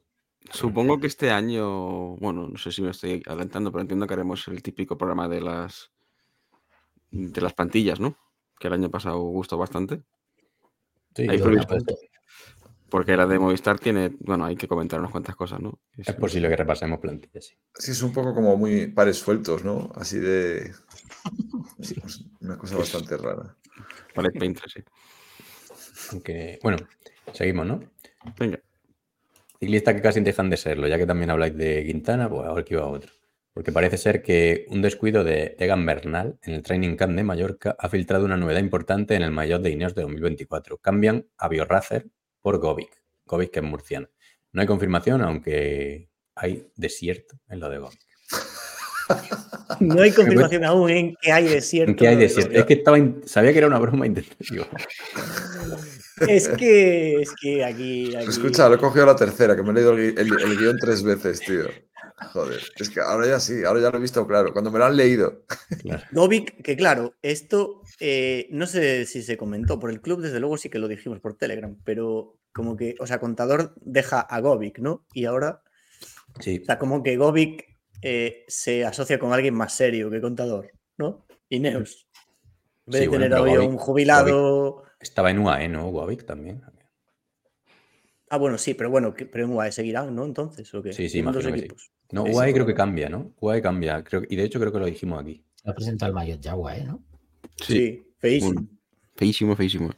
[0.51, 4.47] Supongo que este año, bueno, no sé si me estoy adelantando, pero entiendo que haremos
[4.47, 5.91] el típico programa de las
[7.11, 8.17] de las plantillas, ¿no?
[8.59, 10.03] Que el año pasado gustó bastante.
[11.15, 11.41] Sí, Ahí.
[12.89, 15.79] Porque la de Movistar tiene, bueno, hay que comentar unas cuantas cosas, ¿no?
[15.95, 17.45] es posible que repasemos plantillas.
[17.45, 17.55] Sí.
[17.75, 19.91] Sí, es un poco como muy pares sueltos, ¿no?
[19.93, 20.73] Así de...
[21.77, 23.55] pues, una cosa bastante rara.
[24.15, 24.81] Para el Painter, sí.
[26.11, 26.77] Aunque, bueno,
[27.31, 27.79] seguimos, ¿no?
[28.39, 28.59] Venga.
[29.59, 32.75] Ciclistas que casi dejan de serlo, ya que también habláis de Quintana, pues ahora que
[32.75, 33.11] iba otro.
[33.53, 37.75] Porque parece ser que un descuido de Egan Bernal en el Training Camp de Mallorca
[37.77, 40.77] ha filtrado una novedad importante en el maillot de Ineos de 2024.
[40.77, 42.07] Cambian a Biorracer
[42.41, 42.89] por Govic.
[43.25, 44.07] Govic que es murciano.
[44.53, 47.99] No hay confirmación, aunque hay desierto en lo de Govic.
[49.81, 51.91] No hay confirmación aún en que hay desierto.
[51.91, 52.57] ¿En qué hay de- desierto?
[52.57, 54.65] Es que estaba in- sabía que era una broma digo,
[56.27, 58.15] Es que, es que aquí.
[58.15, 60.57] aquí- Escucha, lo he cogido la tercera, que me he leído el, gui- el- el
[60.57, 61.65] guion tres veces, tío.
[62.33, 64.51] Joder, es que ahora ya sí, ahora ya lo he visto claro.
[64.51, 65.43] Cuando me lo han leído.
[65.81, 66.03] claro.
[66.63, 70.69] Que claro, esto eh, no sé si se comentó por el club, desde luego sí
[70.69, 75.05] que lo dijimos por Telegram, pero como que, o sea, Contador deja a Govic, ¿no?
[75.13, 75.61] Y ahora,
[76.41, 77.65] Sí, o sea, como que Govic
[78.01, 81.25] eh, se asocia con alguien más serio que Contador, ¿no?
[81.49, 82.07] Ineos.
[82.85, 84.83] En vez Sí, de tener hoy a Govic- un jubilado.
[84.99, 85.89] Estaba en UAE, ¿no?
[85.89, 86.61] Govic también.
[88.29, 90.25] Ah, bueno, sí, pero bueno, pero en UAE seguirán, ¿no?
[90.25, 90.93] Entonces, ¿o qué?
[90.93, 91.59] Sí, sí, imagino que sí.
[91.59, 91.91] equipos.
[92.11, 93.33] No, UAE sí, creo que cambia, ¿no?
[93.39, 94.03] UAE cambia.
[94.03, 95.43] Creo, y de hecho creo que lo dijimos aquí.
[95.55, 96.83] Se ha presentado el maillot Yagua, ¿eh?
[96.83, 97.03] ¿no?
[97.57, 97.73] Sí.
[97.73, 98.53] Sí, feísimo.
[98.53, 98.69] Bueno.
[99.15, 99.89] Feísimo, feísimo.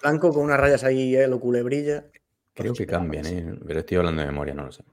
[0.00, 2.06] Blanco con unas rayas ahí, eh, lo culebrilla.
[2.54, 3.58] Creo que cambian, ¿eh?
[3.66, 4.84] Pero estoy hablando de memoria, no lo sé.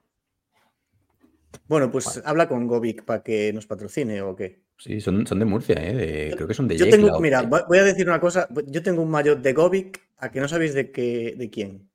[1.67, 4.66] Bueno, pues habla con Govic para que nos patrocine o qué.
[4.79, 5.93] Sí, son, son de Murcia, ¿eh?
[5.95, 8.47] De- creo que son de Yo Yecla tengo, o mira, voy a decir una cosa.
[8.67, 11.89] Yo tengo un maillot de Govic, a que no sabéis de qué, de quién.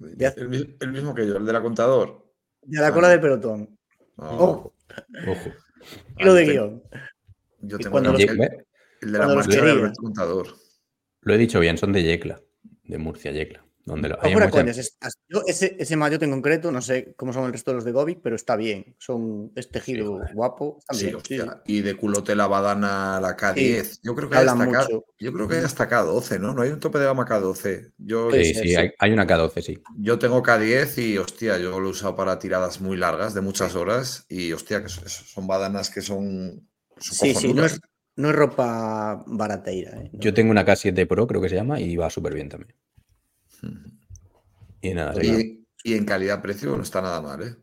[0.00, 2.24] El, mi- el mismo que yo, el de la contador.
[2.62, 3.78] De la Ah, cola del pelotón.
[4.16, 4.74] No, Ojo,
[5.26, 5.52] Ojo.
[6.18, 6.82] hilo de te- guion.
[7.60, 8.66] Yo Y tengo cuando el, los- el- Ye-
[9.02, 10.46] el de la marcha del contador.
[11.20, 12.40] Lo he dicho bien, son de Yecla.
[12.84, 13.64] De Murcia, Yecla.
[13.88, 14.98] Donde lo, hay mucha- es-
[15.28, 17.92] yo ese, ese maillot en concreto, no sé cómo son el resto de los de
[17.92, 18.94] Govic, pero está bien.
[18.98, 20.78] Son es tejido guapo.
[20.90, 21.40] Sí, sí.
[21.66, 24.00] Y de culote la badana la K10.
[24.02, 24.88] Yo creo que hay hasta K,
[25.18, 26.54] yo creo que hay hasta K12, ¿no?
[26.54, 27.92] No hay un tope de gama K12.
[27.98, 28.76] Yo, Puede Sí, sí, sí.
[28.76, 29.82] hay, hay una K12, sí.
[29.96, 33.74] yo tengo K10 y hostia, yo lo he usado para tiradas muy largas, de muchas
[33.74, 34.24] horas.
[34.28, 36.68] Y hostia, que son- son badanas que son.
[36.98, 37.80] son Sí, sí, no es,
[38.16, 39.92] no es ropa barateira.
[40.00, 40.10] ¿eh?
[40.12, 40.20] No.
[40.20, 42.74] Yo tengo una K7 Pro, creo que se llama, y va súper bien también.
[44.80, 45.14] Y nada.
[45.22, 47.56] Y, y en calidad-precio no está nada mal, ¿eh?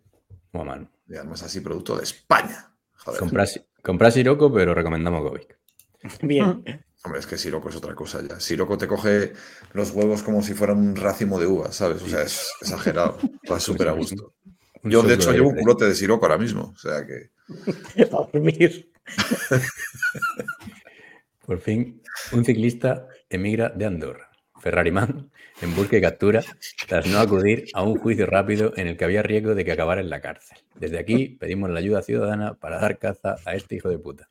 [0.54, 0.90] A mano.
[1.08, 2.72] Y además así, producto de España.
[2.98, 3.20] Joder.
[3.20, 5.58] Compras, compras Siroco, pero recomendamos Govic.
[6.22, 6.64] Bien.
[7.04, 8.40] Hombre, es que Siroco es otra cosa ya.
[8.40, 9.34] Siroco te coge
[9.74, 12.02] los huevos como si fuera un racimo de uvas, ¿sabes?
[12.02, 13.20] O sea, es exagerado.
[13.52, 14.34] Va súper a gusto.
[14.82, 16.74] Yo, de hecho, llevo un culote de Siroco ahora mismo.
[16.76, 17.32] O sea que.
[18.10, 18.92] Para dormir.
[21.46, 22.02] Por fin,
[22.32, 24.32] un ciclista emigra de Andorra.
[24.60, 25.30] Ferrari Man
[25.62, 26.44] en busca y captura
[26.88, 30.02] tras no acudir a un juicio rápido en el que había riesgo de que acabara
[30.02, 30.58] en la cárcel.
[30.76, 34.30] Desde aquí pedimos la ayuda ciudadana para dar caza a este hijo de puta.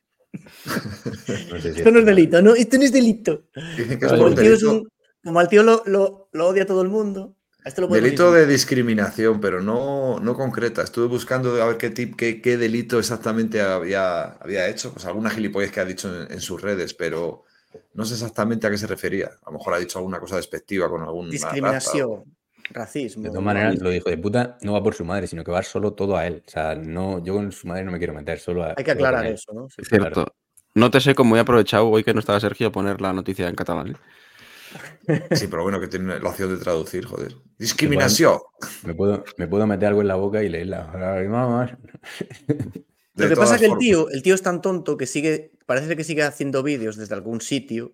[1.51, 2.55] No sé si Esto no es delito, ¿no?
[2.55, 3.45] Esto no es delito.
[3.77, 4.07] Dicen que.
[4.07, 4.89] Como el tío, es delito, un-
[5.23, 7.37] como al tío lo, lo- lo odia todo el mundo.
[7.65, 8.47] A este lo delito decir.
[8.47, 10.83] de discriminación, pero no, no concreta.
[10.83, 14.93] Estuve buscando a ver qué, tip, qué, qué delito exactamente había, había hecho.
[14.93, 17.45] Pues alguna gilipollas que ha dicho en, en sus redes, pero
[17.95, 19.31] no sé exactamente a qué se refería.
[19.43, 22.25] A lo mejor ha dicho alguna cosa despectiva con algún Discriminación,
[22.71, 23.23] racismo.
[23.23, 25.63] De todas maneras, lo dijo de puta no va por su madre, sino que va
[25.63, 26.43] solo todo a él.
[26.47, 28.75] O sea, no, yo con su madre no me quiero meter, solo a.
[28.77, 29.69] Hay que aclarar eso, ¿no?
[29.69, 29.83] Sí.
[29.85, 30.27] Cierto.
[30.75, 33.49] No te sé cómo he aprovechado hoy que no estaba Sergio a poner la noticia
[33.49, 33.97] en catalán.
[35.07, 35.23] ¿eh?
[35.33, 37.35] Sí, pero bueno, que tiene la opción de traducir, joder.
[37.59, 38.39] Discriminación.
[38.85, 40.91] Me puedo, me puedo meter algo en la boca y leerla.
[43.17, 45.97] Lo que pasa es que el tío, el tío es tan tonto que sigue, parece
[45.97, 47.93] que sigue haciendo vídeos desde algún sitio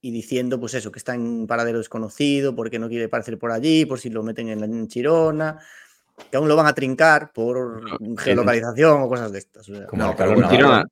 [0.00, 3.52] y diciendo, pues eso, que está en un paradero desconocido, porque no quiere aparecer por
[3.52, 5.58] allí, por si lo meten en la en Chirona,
[6.30, 7.82] que aún lo van a trincar por
[8.20, 9.68] geolocalización o cosas de estas.
[9.68, 9.86] o sea.
[9.86, 10.56] Como No, el pero Carlos bueno, Navarro.
[10.56, 10.84] Chirona.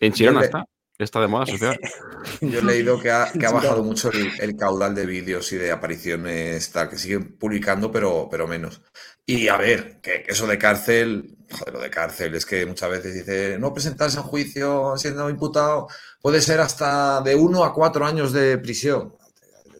[0.00, 0.64] En Chirona le- está.
[0.98, 1.78] Está de moda social.
[2.40, 5.56] Yo he leído que ha, que ha bajado mucho el, el caudal de vídeos y
[5.56, 8.82] de apariciones, tal, que siguen publicando, pero, pero menos.
[9.24, 12.90] Y a ver, que, que eso de cárcel, joder, lo de cárcel, es que muchas
[12.90, 15.86] veces dice, no presentarse en juicio siendo imputado
[16.20, 19.14] puede ser hasta de uno a cuatro años de prisión.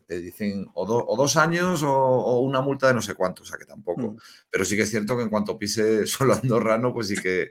[0.06, 3.42] Te dicen o, do- o dos años o, o una multa de no sé cuánto,
[3.42, 4.12] o sea que tampoco.
[4.12, 4.16] Mm.
[4.50, 7.50] Pero sí que es cierto que en cuanto pise suelo andorrano, pues sí que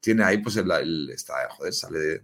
[0.00, 2.22] tiene ahí, pues el, el- está, joder, sale de-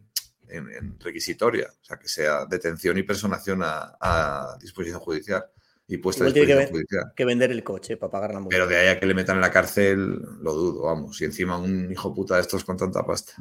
[0.49, 5.45] en, en requisitoria, o sea que sea detención y personación a, a disposición judicial
[5.89, 7.13] y puesta a Igual tiene que disposición ver- judicial.
[7.17, 8.55] Que vender el coche para pagar la multa.
[8.57, 11.21] Pero de ahí a que le metan en la cárcel, lo dudo, vamos.
[11.21, 13.35] Y encima un hijo puta de estos con tanta pasta.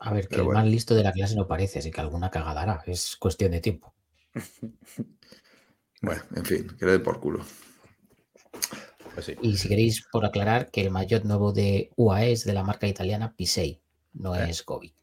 [0.00, 0.60] A ver, que Pero el bueno.
[0.60, 2.82] más listo de la clase no parece, así que alguna cagadara.
[2.86, 3.92] Es cuestión de tiempo.
[6.00, 7.44] Bueno, en fin, que le dé por culo.
[9.14, 9.34] Pues sí.
[9.42, 12.86] Y si queréis, por aclarar, que el maillot nuevo de UAE es de la marca
[12.86, 13.80] italiana Pisei,
[14.12, 14.48] no Eh.
[14.48, 14.94] es Gobi.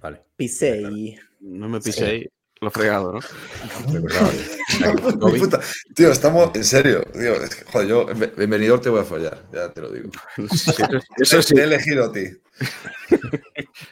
[0.00, 0.22] Vale.
[0.34, 1.16] Pisé y...
[1.38, 2.28] No me piséis
[2.62, 3.20] lo fregado, ¿no?
[5.20, 5.60] Covid, puta-
[5.94, 7.02] Tío, estamos en serio.
[7.12, 10.10] Tío, es que, joder, yo en venidor te voy a follar, ya te lo digo.
[11.18, 12.24] Eso sí, Te he elegido a ti.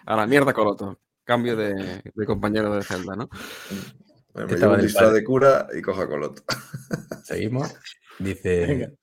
[0.06, 0.98] a la mierda Coloto.
[1.24, 3.28] Cambio de, de compañero de celda, ¿no?
[4.32, 6.42] Bueno, me Estaba llevo un disfraz de cura y cojo a Coloto.
[7.24, 7.74] Seguimos.
[8.18, 8.97] Dice: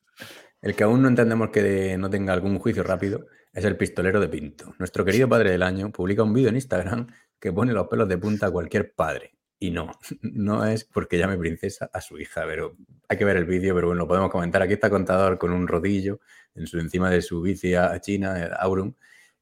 [0.61, 4.29] El que aún no entendemos que no tenga algún juicio rápido es el pistolero de
[4.29, 4.73] Pinto.
[4.79, 7.07] Nuestro querido padre del año publica un vídeo en Instagram
[7.39, 9.36] que pone los pelos de punta a cualquier padre.
[9.59, 12.75] Y no, no es porque llame princesa a su hija, pero
[13.09, 14.61] hay que ver el vídeo, pero bueno, lo podemos comentar.
[14.61, 16.19] Aquí está Contador con un rodillo
[16.55, 18.93] en su, encima de su bici a China, el Aurum,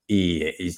[0.07, 0.75] y, y-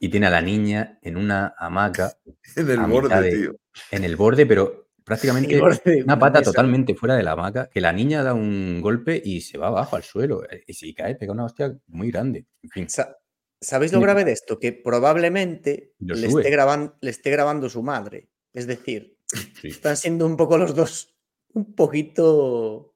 [0.00, 2.16] y tiene a la niña en una hamaca
[2.56, 3.56] En el borde, de- tío.
[3.90, 7.92] en el borde, pero prácticamente borde una pata totalmente fuera de la hamaca, que la
[7.92, 10.42] niña da un golpe y se va abajo al suelo.
[10.50, 12.46] eh, Y si cae, pega una hostia muy grande.
[12.62, 13.16] En fin, Sa-
[13.60, 14.58] ¿Sabéis lo grave de esto?
[14.58, 18.28] Que probablemente le esté, graban- le esté grabando su madre.
[18.52, 19.16] Es decir,
[19.60, 19.68] sí.
[19.68, 21.14] están siendo un poco los dos
[21.54, 22.94] un poquito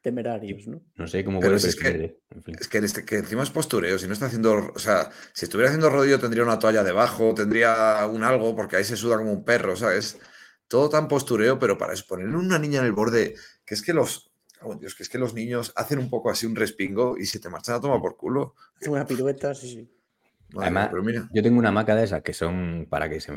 [0.00, 0.82] temerarios, ¿no?
[0.94, 2.56] no sé cómo puede si es que- presumir, en fin.
[2.60, 5.68] Es que, este- que encima es postureo, si no está haciendo, o sea, si estuviera
[5.70, 9.44] haciendo rodillo tendría una toalla debajo, tendría un algo, porque ahí se suda como un
[9.44, 10.18] perro, ¿sabes?
[10.68, 13.34] Todo tan postureo, pero para exponer una niña en el borde,
[13.64, 14.30] que es que los,
[14.62, 17.40] oh, Dios, que es que los niños hacen un poco así un respingo y se
[17.40, 18.54] te marchan a tomar por culo.
[18.80, 19.90] Hace Una pirueta, sí, sí.
[20.58, 23.32] Además, mía, pero mira, Yo tengo una hamaca de esas que son para que se,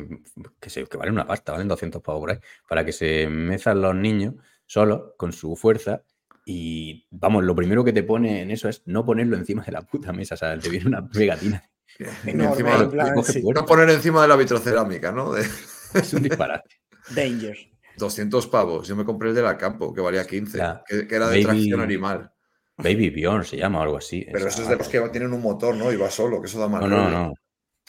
[0.60, 2.38] que se que valen una pasta, valen 200 pavos por ahí,
[2.68, 4.34] para que se mezan los niños
[4.66, 6.02] solos con su fuerza
[6.44, 9.82] y vamos, lo primero que te pone en eso es no ponerlo encima de la
[9.82, 11.62] puta mesa, o sea, te viene una pegatina.
[11.98, 12.04] sí.
[12.62, 13.40] fuerza.
[13.54, 15.32] no poner encima de la vitrocerámica, ¿no?
[15.32, 15.42] De
[15.94, 16.76] Es un disparate.
[17.14, 17.56] Danger.
[17.98, 18.86] 200 pavos.
[18.88, 20.82] Yo me compré el de la Campo, que valía 15, Ya.
[20.86, 22.32] que, que era de Baby- tracción animal.
[22.82, 24.26] Baby Bjorn se llama o algo así.
[24.30, 25.92] Pero eso es de los que tienen un motor, ¿no?
[25.92, 27.34] Y va solo, que eso da mal No, no, no.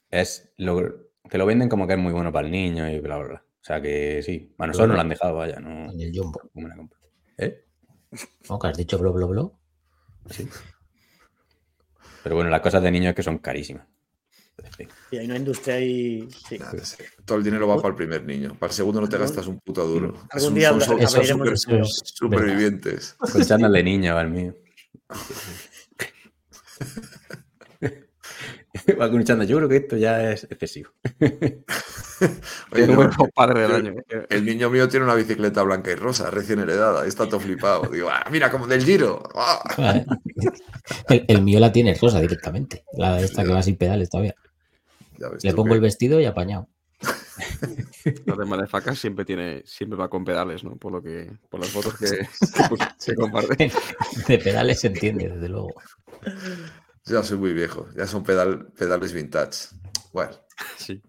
[0.10, 0.82] Es lo,
[1.30, 3.46] te lo venden como que es muy bueno para el niño y bla, bla, bla.
[3.46, 4.54] O sea que sí.
[4.58, 5.60] A nosotros nos lo han dejado, vaya.
[5.60, 6.42] No, En el Jumbo.
[6.54, 7.00] no me la compro.
[7.38, 7.66] ¿Eh?
[8.50, 8.60] ¿No?
[8.60, 9.60] Que has dicho blo, blo, blo.
[10.30, 10.48] Sí.
[12.24, 13.88] Pero bueno, las cosas de niños es que son carísimas.
[14.78, 14.88] Fin.
[15.10, 16.28] Y hay una industria ahí.
[16.48, 16.60] Sí.
[16.60, 17.04] Nada, sí.
[17.26, 18.56] Todo el dinero va para el primer niño.
[18.60, 20.10] Para el segundo no te gastas un puto duro.
[20.30, 21.58] algún Es un- día son, son- son super-
[21.88, 23.14] supervivientes.
[23.18, 24.56] Con chándal de niño va el mío.
[29.00, 29.48] Va con un chándal.
[29.48, 30.92] Yo creo que esto ya es excesivo.
[32.72, 33.94] Oye, Qué no, bueno padre del yo- año.
[34.10, 34.26] ¿eh?
[34.30, 37.06] el niño mío tiene una bicicleta blanca y rosa, recién heredada.
[37.06, 37.90] Está todo flipado.
[37.90, 39.24] Digo, "Ah, mira, como del giro.
[39.36, 39.62] Ah".
[41.10, 42.84] El, el mío la tiene rosa directamente.
[42.94, 44.36] La esta que va sin pedales todavía.
[45.44, 46.68] Le pongo que- el vestido y apañado.
[48.26, 50.76] Lo de Madefacas siempre tiene, siempre va con pedales, ¿no?
[50.78, 52.06] Por lo que, por las fotos que,
[52.56, 53.72] que, pues, se comparten.
[54.28, 55.74] De pedales se entiende, desde luego.
[57.06, 59.70] Ya soy muy viejo, ya son pedal, pedales vintage.
[60.14, 60.32] Bueno,
[60.78, 61.02] Sí.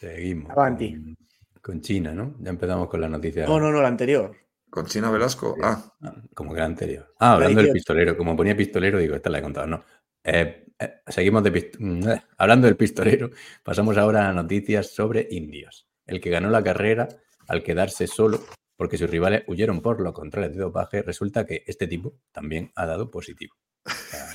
[0.00, 0.50] Seguimos.
[0.50, 0.92] Avanti.
[0.94, 1.16] Con,
[1.62, 2.36] con China, ¿no?
[2.40, 3.46] Ya empezamos con la noticia.
[3.46, 4.36] No, no, no, la anterior.
[4.68, 5.56] con China Velasco.
[5.62, 7.14] Ah, Ah, Como que la anterior.
[7.18, 7.72] Ah, hablando del 18.
[7.72, 8.16] pistolero.
[8.16, 9.84] Como ponía pistolero, digo, esta la he contado, ¿no?
[10.22, 10.65] Eh,
[11.06, 13.30] seguimos de pist- mm, eh, hablando del pistolero.
[13.62, 15.86] Pasamos ahora a noticias sobre indios.
[16.06, 17.08] El que ganó la carrera
[17.48, 18.44] al quedarse solo
[18.76, 22.84] porque sus rivales huyeron por los controles de dopaje, resulta que este tipo también ha
[22.86, 23.54] dado positivo.
[23.86, 24.28] O sea,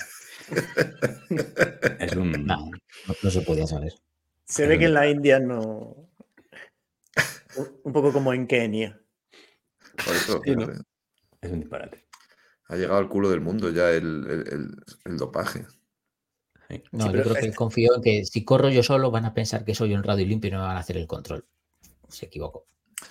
[2.00, 2.32] es un...
[2.46, 2.72] No,
[3.24, 3.94] no, se podía saber.
[4.46, 6.10] Se ve que en la India no.
[7.84, 9.00] Un- poco como en Kenia.
[10.06, 10.66] por eso, Sí, ¿no?
[10.66, 10.84] fíjate,
[11.42, 12.06] Es un disparate.
[12.70, 15.66] ha llegado al culo del mundo ya el, el- el- el dopaje.
[16.92, 19.34] No, Sí, yo creo que es- confío en que si corro yo solo van a
[19.34, 21.46] pensar que soy honrado y limpio y no me van a hacer el control.
[22.10, 22.66] Se equivocó.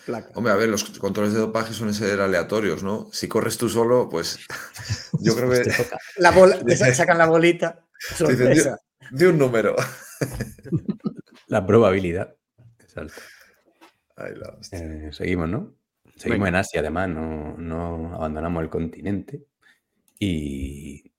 [0.07, 0.31] Placa.
[0.35, 3.09] Hombre, a ver, los controles de dopaje suelen ser aleatorios, ¿no?
[3.13, 4.39] Si corres tú solo, pues
[5.21, 5.87] yo creo Pues que.
[6.17, 6.59] La bola,
[6.95, 7.85] sacan la bolita.
[8.17, 8.79] Sorpresa.
[9.11, 9.75] de un número.
[11.49, 12.37] La probabilidad
[14.59, 14.79] hostia.
[14.79, 15.75] Eh, seguimos, ¿no?
[16.17, 16.49] Seguimos Venga.
[16.49, 19.47] en Asia, además, no, no abandonamos el continente.
[20.19, 21.13] Y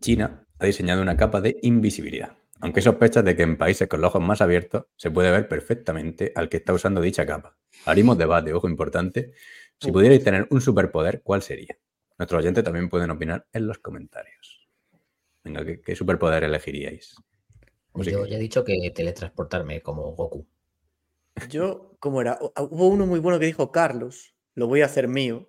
[0.00, 2.36] China ha diseñado una capa de invisibilidad.
[2.60, 5.48] Aunque hay sospechas de que en países con los ojos más abiertos se puede ver
[5.48, 7.56] perfectamente al que está usando dicha capa.
[7.84, 9.32] Abrimos debate, ojo importante.
[9.78, 11.76] Si pudierais tener un superpoder, ¿cuál sería?
[12.16, 14.68] Nuestros oyentes también pueden opinar en los comentarios.
[15.42, 17.16] Venga, ¿qué, qué superpoder elegiríais?
[17.92, 20.46] Pues yo ya he dicho que teletransportarme como Goku.
[21.48, 22.38] Yo, ¿cómo era?
[22.38, 25.48] Hu- Hubo uno muy bueno que dijo Carlos, lo voy a hacer mío,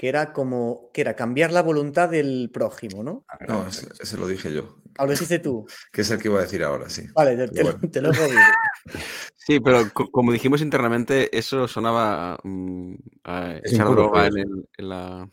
[0.00, 3.26] que era como, que era cambiar la voluntad del prójimo, ¿no?
[3.46, 5.66] No, ese, ese lo dije yo, Ahora lo dijiste tú.
[5.92, 7.02] que es el que iba a decir ahora, sí.
[7.14, 7.90] Vale, te, te lo- Bueno.
[7.90, 8.10] te lo.
[9.36, 12.94] Sí, pero co- como dijimos internamente, eso sonaba mm,
[13.24, 14.24] a Es echar feo.
[14.24, 15.28] en, el- en la,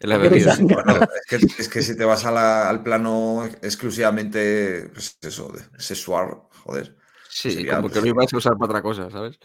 [0.00, 0.56] en la Pero bebida.
[0.60, 1.00] Bueno,
[1.30, 5.62] es que, es que si te vas a la- al plano exclusivamente, pues eso, de
[5.80, 6.96] sexual, joder.
[7.38, 9.38] Sí, Sería, como que pues, lo ibas a usar para otra cosa, ¿sabes?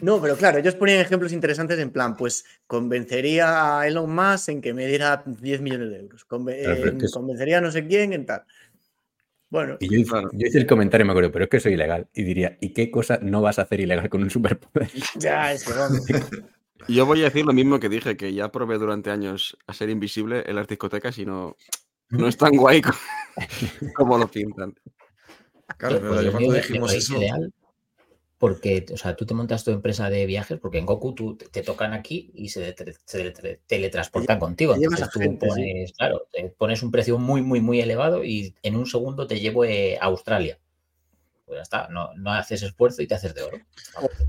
[0.00, 4.60] No, pero claro, ellos ponían ejemplos interesantes en plan, pues convencería a Elon Musk en
[4.60, 6.24] que me diera 10 millones de euros.
[6.24, 8.42] Convencería a no sé quién en tal.
[9.48, 10.30] Bueno, Y yo hice, Claro.
[10.32, 12.08] yo hice el comentario, me acuerdo, pero es que soy ilegal.
[12.14, 14.90] Y diría, ¿y qué cosa no vas a hacer ilegal con un superpoder?
[15.20, 16.00] ya es que vamos.
[16.88, 19.72] Y Yo voy a decir lo mismo que dije, que ya probé durante años a
[19.72, 21.56] ser invisible en las discotecas y no,
[22.10, 22.90] no es tan guay co-
[23.94, 24.74] como lo pintan.
[25.76, 27.52] Claro, es Pues yo cuando dijimos eso, ideal
[28.38, 31.46] porque, o sea, tú te montas tu empresa de viajes, porque en Goku tú te,
[31.46, 34.74] te tocan aquí y se, te- se te- teletransportan contigo.
[34.74, 35.52] te Entonces tú gente, sí.
[35.52, 39.38] pones, claro, te pones un precio muy, muy, muy elevado y en un segundo te
[39.38, 40.58] llevo eh, a Australia.
[41.46, 43.58] Pues ya está, no, no haces esfuerzo y te haces de oro.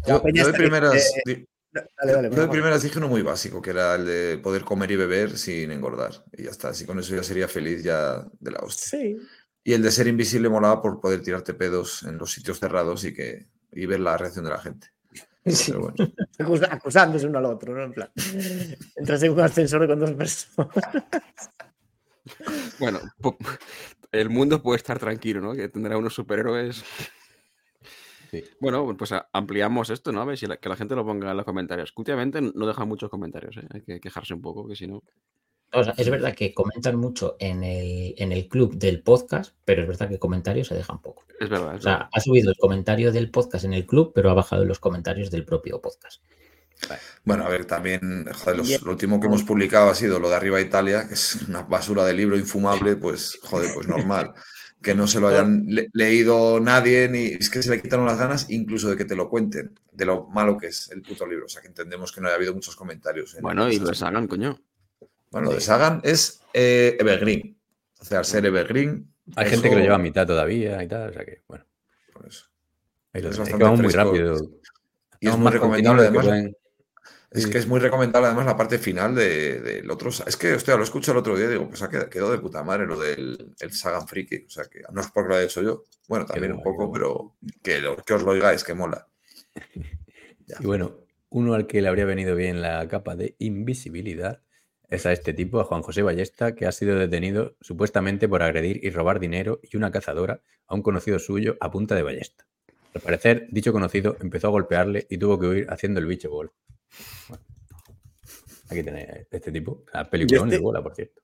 [0.06, 3.64] Yo, yo de primeras, eh, di- Dale, dale, yo de primeras dije uno muy básico,
[3.64, 6.24] que era el de poder comer y beber sin engordar.
[6.32, 8.99] Y ya está, así con eso ya sería feliz ya de la hostia.
[8.99, 9.18] Sí.
[9.64, 13.14] Y el de ser invisible molaba por poder tirarte pedos en los sitios cerrados y
[13.14, 14.88] que y ver la reacción de la gente.
[15.45, 15.72] sí.
[15.72, 15.95] Pero bueno,
[16.40, 17.84] Acus- Acusándose uno al otro, ¿no?
[17.84, 18.11] En plan.
[18.95, 20.68] Entras en un ascensor con dos personas.
[22.80, 22.99] Bueno,
[24.11, 25.53] el mundo puede estar tranquilo, ¿no?
[25.53, 26.84] Que tendrá unos superhéroes.
[28.31, 28.44] Sí.
[28.61, 30.22] Bueno, pues ampliamos esto, ¿no?
[30.22, 31.94] A ver si la- que la gente lo ponga en los comentarios.
[31.98, 33.68] Últimamente no deja muchos comentarios, ¿eh?
[33.72, 35.03] Hay que quejarse un poco, que si no.
[35.74, 39.82] O sea, es verdad que comentan mucho en el, en el club del podcast, pero
[39.82, 41.24] es verdad que comentarios se dejan poco.
[41.40, 41.74] Es verdad.
[41.74, 42.10] O es sea, verdad.
[42.14, 45.45] ha subido el comentario del podcast en el club, pero ha bajado los comentarios del
[45.45, 46.22] propio podcast.
[47.24, 50.36] bueno, a ver, también, joder, los- lo último que hemos publicado ha sido lo de
[50.36, 54.34] Arriba Italia, que es una basura de libro infumable, pues, joder, pues normal.
[54.82, 58.18] Que no se lo hayan le- leído nadie, ni es que se le quitaron las
[58.20, 61.45] ganas, incluso de que te lo cuenten, de lo malo que es el puto libro.
[61.45, 63.34] O sea, que entendemos que no haya habido muchos comentarios.
[63.36, 64.60] en Bueno, y lo Sagan, coño.
[65.34, 67.58] Bueno, lo de Sagan es eh, Evergreen.
[68.00, 69.08] O sea, al ser Evergreen.
[69.36, 71.66] Hay gente que lo eso- lleva a mitad todavía y tal, o sea que, bueno.
[73.14, 74.36] ahí lo Es bastante que vamos muy rápido.
[75.20, 76.26] y es muy recomendable, que además.
[76.26, 76.58] pueden-
[77.36, 77.50] Es Sí.
[77.50, 80.10] que es muy recomendable además la parte final de- del otro.
[80.12, 82.38] Es que, hostia, lo escucho el otro día y digo, pues ha quedado, quedó de
[82.38, 84.46] puta madre lo del el Sagan Friki.
[84.46, 85.84] O sea, que no es porque lo haya hecho yo.
[86.08, 87.34] Bueno, también un poco, pero
[87.64, 89.08] que, lo- que os lo oigáis, que mola.
[90.60, 91.00] Y bueno,
[91.30, 94.42] uno al que le habría venido bien la capa de invisibilidad
[94.94, 98.80] es a este tipo, a Juan José Ballesta, que ha sido detenido supuestamente por agredir
[98.84, 102.45] y robar dinero y una cazadora a un conocido suyo a punta de ballesta.
[102.94, 106.30] Al parecer, dicho conocido empezó a golpearle y tuvo que huir haciendo el bicho.
[106.30, 106.52] Bueno,
[108.70, 109.84] aquí tenéis a este tipo.
[109.94, 111.22] La película este- de bola, por cierto.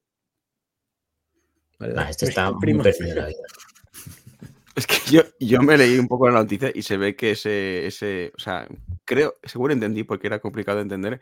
[1.78, 2.84] Vale, Ah, este está muy primo.
[2.84, 3.38] perdido en la vida.
[4.76, 7.86] Es que yo, yo me leí un poco la noticia y se ve que ese,
[7.88, 8.68] ese, o sea,
[9.06, 11.22] creo, seguro entendí porque era complicado de entender,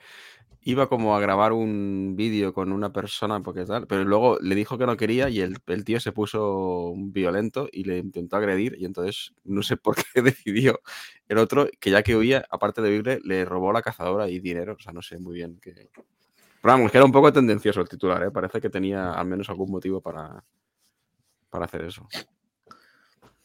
[0.62, 4.78] iba como a grabar un vídeo con una persona porque tal, pero luego le dijo
[4.78, 8.84] que no quería y el, el tío se puso violento y le intentó agredir y
[8.84, 10.82] entonces no sé por qué decidió
[11.30, 14.76] el otro que ya que huía, aparte de huirle, le robó la cazadora y dinero,
[14.78, 15.90] o sea, no sé muy bien qué...
[16.62, 18.32] Pero vamos, que era un poco tendencioso el titular, ¿eh?
[18.32, 20.44] parece que tenía al menos algún motivo para,
[21.50, 22.08] para hacer eso.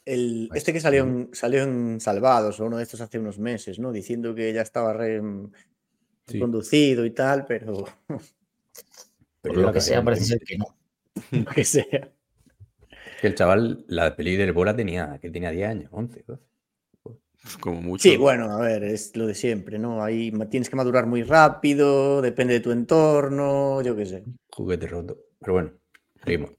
[0.04, 3.78] El, este que salió en, salió en Salvados, o uno de estos hace unos meses,
[3.78, 3.92] ¿no?
[3.92, 5.22] Diciendo que ya estaba re-
[6.26, 6.38] Sí.
[6.38, 10.66] conducido y tal, pero Pero Por lo que sea, parece ser que no.
[11.32, 12.12] lo que sea.
[13.20, 16.42] Que el chaval, la peli del bola tenía, que tenía 10 años, 11, 12.
[17.60, 18.02] Como mucho.
[18.04, 20.02] Sí, bueno, a ver, es lo de siempre, ¿no?
[20.04, 24.24] Ahí tienes que madurar muy rápido, depende de tu entorno, yo qué sé.
[24.52, 25.18] Juguete roto.
[25.40, 25.72] Pero bueno,
[26.24, 26.52] seguimos.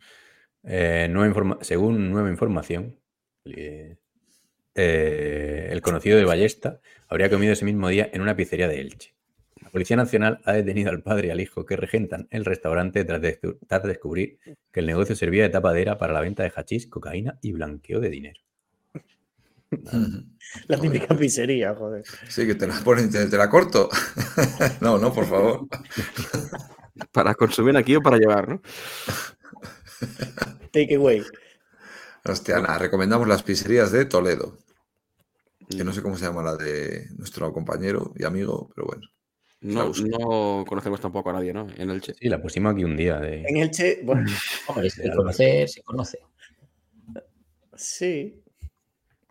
[0.64, 3.00] Eh, nueva informa- según nueva información,
[3.54, 3.98] eh,
[4.76, 9.14] eh, el conocido de Ballesta habría comido ese mismo día en una pizzería de Elche.
[9.62, 13.22] La Policía Nacional ha detenido al padre y al hijo que regentan el restaurante tras,
[13.22, 14.40] de- tras descubrir
[14.72, 18.10] que el negocio servía de tapadera para la venta de hachís, cocaína y blanqueo de
[18.10, 18.40] dinero.
[20.68, 22.04] La típica pizzería, joder.
[22.30, 23.90] Sí, que te la ponen, te, te la corto.
[24.82, 25.68] no, no, por favor.
[27.12, 28.62] Para consumir aquí o para llevar, ¿no?
[30.72, 31.24] Take away.
[32.26, 34.58] Hostia, nada, recomendamos las pizzerías de Toledo.
[35.70, 35.94] Que no Mm.
[35.94, 39.08] sé cómo se llama la de nuestro compañero y amigo, pero bueno.
[39.62, 41.68] No, no conocemos tampoco a nadie, ¿no?
[41.78, 42.14] En Elche.
[42.16, 43.18] Sí, la pusimos aquí un día.
[43.20, 44.26] De, En Elche, bueno,
[44.68, 46.20] Hombre, se conoce, se conoce.
[47.76, 48.40] sí.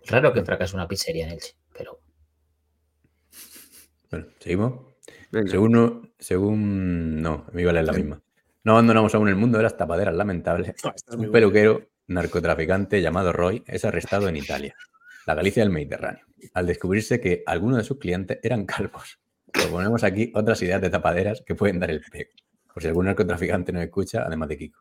[0.06, 2.00] Raro que fracase una pizzería en Elche, pero
[4.10, 4.74] Bueno, seguimos.
[5.30, 5.50] Venga.
[5.50, 7.22] Según, no- según.
[7.22, 8.00] No, me iba a leer la Sí.
[8.02, 8.22] misma.
[8.64, 10.74] No abandonamos aún el mundo de las tapaderas lamentables.
[10.84, 14.74] No, es Un peluquero narcotraficante llamado Roy es arrestado en Italia,
[15.26, 16.24] la Galicia del Mediterráneo,
[16.54, 19.18] al descubrirse que algunos de sus clientes eran calvos.
[19.52, 22.30] Proponemos aquí otras ideas de tapaderas que pueden dar el pego.
[22.72, 24.80] Por si algún narcotraficante nos escucha, además de Kiko.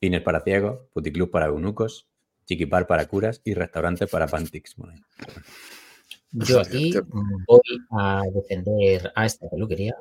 [0.00, 2.08] Cines para ciegos, puticlub para eunucos,
[2.46, 4.26] chiquipar para curas y restaurantes para.
[4.26, 5.02] Bueno,
[6.32, 6.92] yo aquí
[7.46, 7.60] voy
[7.90, 9.94] a defender a esta peluquería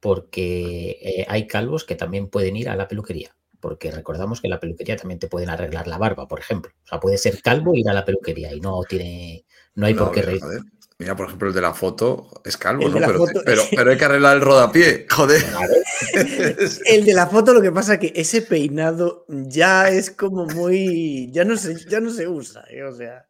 [0.00, 3.34] porque eh, hay calvos que también pueden ir a la peluquería.
[3.62, 6.72] Porque recordamos que en la peluquería también te pueden arreglar la barba, por ejemplo.
[6.84, 9.94] O sea, puede ser calvo e ir a la peluquería y no tiene, no hay
[9.94, 10.40] No, por qué reír.
[10.42, 10.60] joder.
[10.98, 12.94] Mira, por ejemplo, el de la foto es calvo, ¿no?
[12.98, 15.42] Pero, foto- pero, pero hay que arreglar el rodapié, joder.
[16.86, 21.30] El de la foto, lo que pasa que ese peinado ya es como muy.
[21.32, 22.64] Ya no se, ya no se usa.
[22.70, 22.82] ¿eh?
[22.84, 23.26] O sea,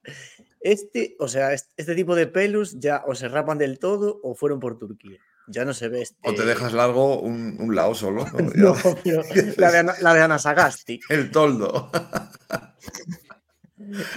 [0.61, 4.35] este, o sea, est- este tipo de pelos ya o se rapan del todo o
[4.35, 5.19] fueron por Turquía.
[5.49, 6.17] Ya no se ve este.
[6.23, 8.25] O te dejas largo un, un lado solo.
[8.55, 8.75] ¿no?
[8.75, 9.23] No, pero
[9.57, 11.01] la de, Ana, la de Ana Sagasti.
[11.09, 11.91] El toldo.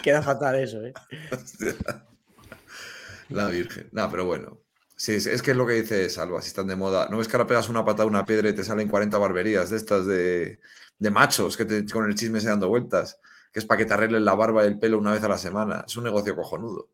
[0.04, 0.94] Queda fatal eso, ¿eh?
[3.30, 3.90] La Virgen.
[3.92, 4.62] No, pero bueno.
[4.96, 7.08] Sí, es, es que es lo que dice Salva, si están de moda.
[7.10, 9.70] ¿No ves que ahora pegas una patada a una piedra y te salen 40 barberías
[9.70, 10.60] de estas de,
[11.00, 13.20] de machos que te, con el chisme se dando vueltas?
[13.52, 15.38] Que es para que te arreglen la barba y el pelo una vez a la
[15.38, 15.84] semana.
[15.86, 16.90] Es un negocio cojonudo.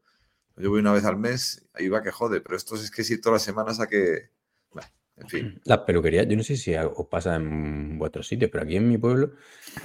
[0.61, 3.19] Yo voy una vez al mes, ahí va que jode, pero esto es que si
[3.19, 4.29] todas las semanas a que.
[4.71, 5.61] Bueno, en fin.
[5.65, 8.97] Las peluquerías, yo no sé si os pasa en vuestros sitios, pero aquí en mi
[8.97, 9.33] pueblo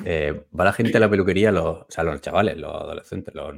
[0.04, 3.54] eh, va la gente a la peluquería, los, o sea, los chavales, los adolescentes, los,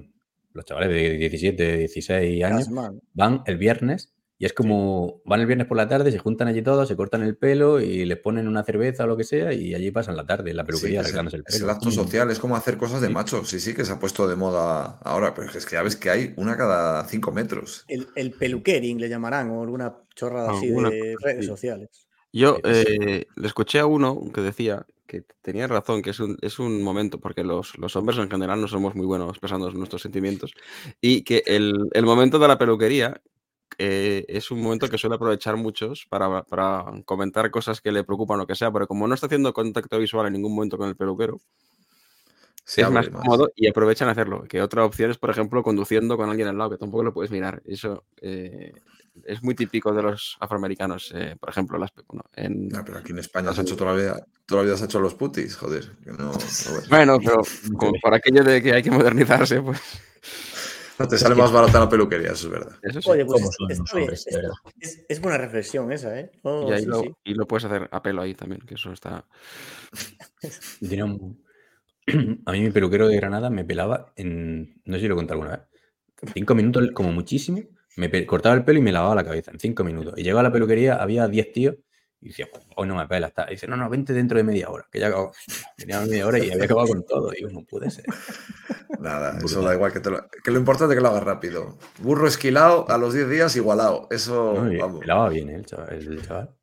[0.53, 2.69] los chavales de 17, 16 años,
[3.15, 6.63] van el viernes y es como van el viernes por la tarde, se juntan allí
[6.63, 9.75] todos, se cortan el pelo y les ponen una cerveza o lo que sea y
[9.75, 11.73] allí pasan la tarde la Sí, peluquería es, el, el es el pelo.
[11.73, 13.15] acto social, es como hacer cosas de Sí.
[13.15, 13.49] machos.
[13.49, 16.11] Sí, sí, que se ha puesto de moda ahora, pero es que ya ves que
[16.11, 17.85] hay una cada cinco metros.
[17.89, 21.89] El, el peluquering le llamarán o alguna chorrada así Alguna de redes sociales.
[22.33, 22.93] Yo Sí, sí.
[23.01, 26.83] eh, le escuché a uno que decía que tenía razón, que es un, es un
[26.83, 30.53] momento, porque los, los hombres en general no somos muy buenos expresando nuestros sentimientos,
[31.01, 33.23] y que el, el momento de la peluquería
[33.77, 38.41] eh, es un momento que suele aprovechar muchos para, para comentar cosas que le preocupan
[38.41, 40.97] o que sea, pero como no está haciendo contacto visual en ningún momento con el
[40.97, 41.41] peluquero,
[42.65, 44.45] Se es más cómodo y aprovechan hacerlo.
[44.49, 47.31] Que otra opción es, por ejemplo, conduciendo con alguien al lado, que tampoco lo puedes
[47.31, 47.63] mirar.
[47.67, 48.73] Eso eh,
[49.25, 51.93] es muy típico de los afroamericanos, eh, por ejemplo, las,
[52.35, 54.77] en, No, pero aquí en España se ha hecho toda la vida, toda la vida
[54.77, 55.91] se ha hecho los putis, joder.
[56.03, 56.39] Que no, no,
[56.89, 57.43] Bueno, pero
[57.77, 59.81] como por aquello de que hay que modernizarse, pues
[61.07, 62.77] te sale más barata la peluquería, eso es verdad.
[62.83, 63.11] eso sí.
[63.11, 64.55] Oye, pues ¿Cómo es- son está los bien, hombres, de es- verdad?
[64.81, 66.31] es, es buena reflexión esa, ¿eh?
[66.43, 67.15] Oh, y, ahí sí, lo, sí.
[67.25, 69.25] y lo puedes hacer a pelo ahí también, que eso está...
[70.81, 71.45] Un-
[72.47, 75.41] A mí mi peluquero de Granada me pelaba en, no sé si lo he contado
[75.43, 77.61] alguna vez, cinco minutos como muchísimo,
[77.97, 80.15] me pe- cortaba el pelo y me lavaba la cabeza en cinco minutos.
[80.17, 81.77] Y llegaba a la peluquería, había 10 tíos
[82.21, 83.29] Y decía, hoy no me pela.
[83.29, 83.47] Está.
[83.49, 84.87] Y dice, no, no, vente dentro de media hora.
[84.91, 85.33] Que ya acabó.
[85.77, 87.31] Tenía media hora y había acabado con todo.
[87.37, 88.05] Y no puede ser.
[89.01, 91.79] Nada, eso da igual que, te lo, que lo importante es que lo hagas rápido.
[91.99, 94.09] Burro esquilado a los 10 días igualado.
[94.11, 95.01] Eso, No, y vamos.
[95.01, 95.93] pelaba bien el chaval.
[95.95, 96.55] El chaval.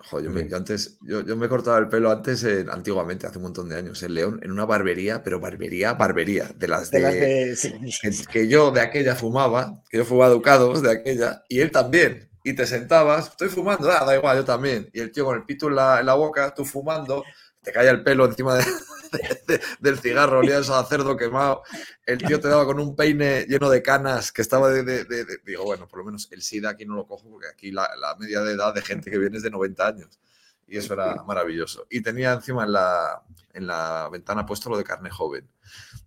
[0.00, 3.38] Joder, yo, me, yo antes, yo, yo me cortaba el pelo antes, en- antiguamente, hace
[3.38, 6.98] un montón de años, en León, en una barbería, pero barbería, barbería, de las De
[6.98, 7.72] de, las de- sí.
[8.00, 12.27] que, que yo de aquella fumaba, que yo fumaba Ducados de aquella, y él también.
[12.44, 14.88] Y te sentabas, estoy fumando, ah, da igual, yo también.
[14.92, 17.24] Y el tío con el pito en la, en la boca, tú fumando,
[17.62, 18.64] te caía el pelo encima de-
[19.12, 21.62] de- de- del cigarro, olía eso a cerdo quemado.
[22.06, 25.04] El tío te daba con un peine lleno de canas que estaba de,
[25.44, 28.14] Digo, bueno, por lo menos el SIDA aquí no lo cojo, porque aquí la, la
[28.16, 30.18] media de edad de gente que viene es de 90 años.
[30.66, 31.86] Y eso era maravilloso.
[31.90, 33.22] Y tenía encima en la,
[33.54, 35.48] en la ventana puesto lo de carne joven.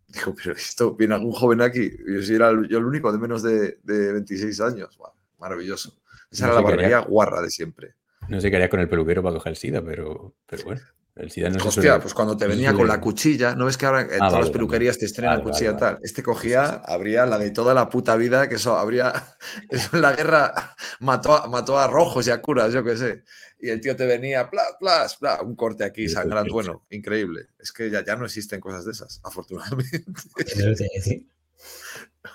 [0.08, 1.90] Digo, pero esto, ¿viene algún joven aquí?
[2.08, 4.96] Yo, si era el- yo el único de menos de, de 26 años.
[4.98, 5.98] Buah, maravilloso.
[6.32, 6.78] Esa No era la haría.
[6.78, 7.96] barbería guarra de siempre.
[8.30, 10.82] No sé qué haría con el peluquero para coger el SIDA, pero, pero bueno.
[11.16, 13.66] El SIDA no se Hostia, suele- pues cuando te se venía con la cuchilla, ¿no
[13.66, 14.52] ves que ahora en todas vale, las vale.
[14.52, 15.80] peluquerías te estrenan Vale, cuchilla vale.
[15.96, 16.00] tal?
[16.04, 19.12] Este cogía, habría la de toda la puta vida, que eso habría.
[19.70, 20.54] Eso en la guerra
[21.02, 23.24] mató a, mató a rojos y a curas, yo qué sé.
[23.60, 26.54] Y el tío te venía, plas, plas, plas, un corte aquí, sangrando.
[26.54, 27.48] Bueno, increíble.
[27.60, 30.06] Es que ya, ya no existen cosas de esas, afortunadamente.
[30.38, 31.28] Eso te iba a decir.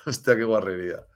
[0.07, 1.07] Hostia, qué guarrería.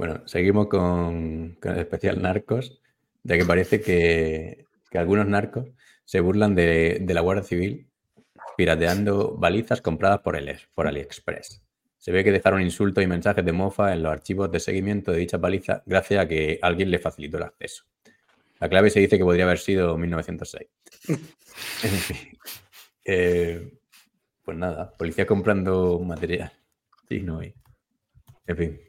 [0.00, 2.80] Bueno, seguimos con, el especial narcos,
[3.22, 4.64] ya que parece que,
[4.94, 5.66] algunos narcos
[6.06, 7.86] se burlan de, la Guardia Civil
[8.56, 10.38] pirateando balizas compradas por,
[10.86, 11.62] AliExpress.
[11.98, 15.18] Se ve que dejaron insultos y mensajes de mofa en los archivos de seguimiento de
[15.18, 17.84] dicha baliza gracias a que alguien le facilitó el acceso.
[18.58, 20.66] La clave se dice que podría haber sido 1906.
[21.82, 22.38] En fin.
[23.04, 23.70] Eh,
[24.42, 26.50] pues nada, policía comprando material.
[27.06, 27.52] Sí, no hay.
[28.46, 28.80] En fin,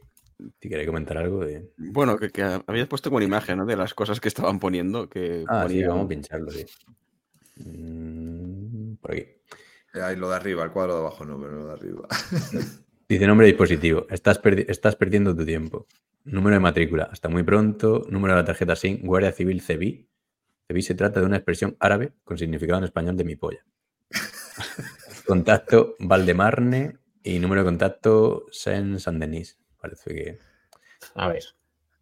[0.59, 1.71] si queréis comentar algo de...
[1.77, 3.65] Bueno, que, que habías puesto como una imagen ¿no?
[3.65, 5.09] de las cosas que estaban poniendo.
[5.09, 6.65] Que Ah, sí, vamos a pincharlo, sí.
[7.57, 9.21] Mm, Por aquí.
[9.93, 12.07] Eh, Ahí lo de arriba, el cuadro de abajo no, pero lo de arriba.
[13.09, 14.07] Dice nombre de dispositivo.
[14.09, 15.85] Estás, perdi- estás perdiendo tu tiempo.
[16.23, 17.09] Número de matrícula.
[17.11, 18.05] Hasta muy pronto.
[18.09, 19.01] Número de la tarjeta SIM.
[19.05, 20.07] Guardia Civil CEBI.
[20.67, 23.65] CEBI se trata de una expresión árabe con significado en español de mi polla.
[25.25, 29.57] Contacto Valdemarne y número de contacto Saint Saint Denis.
[29.81, 30.39] Parece que.
[31.15, 31.43] A ver,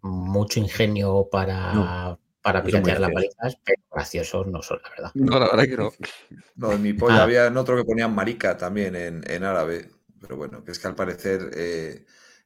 [0.02, 5.12] mucho ingenio para, No, para piratear las balizas, pero graciosos no son, la verdad.
[5.16, 5.92] No, la verdad que no.
[6.56, 7.24] No, en mi polla Ah.
[7.24, 9.90] había en otro que ponían marica también en, en árabe.
[10.22, 12.06] Pero bueno, que es que al parecer eh,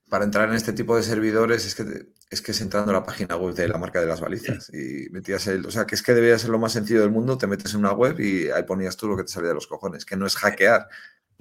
[0.09, 2.93] para entrar en este tipo de servidores es que, te- es que es entrando a
[2.93, 5.65] la página web de la marca de las balizas y metías el...
[5.65, 7.79] O sea, que es que debía ser lo más sencillo del mundo, te metes en
[7.79, 10.27] una web y ahí ponías tú lo que te salía de los cojones, que no
[10.27, 10.87] es hackear,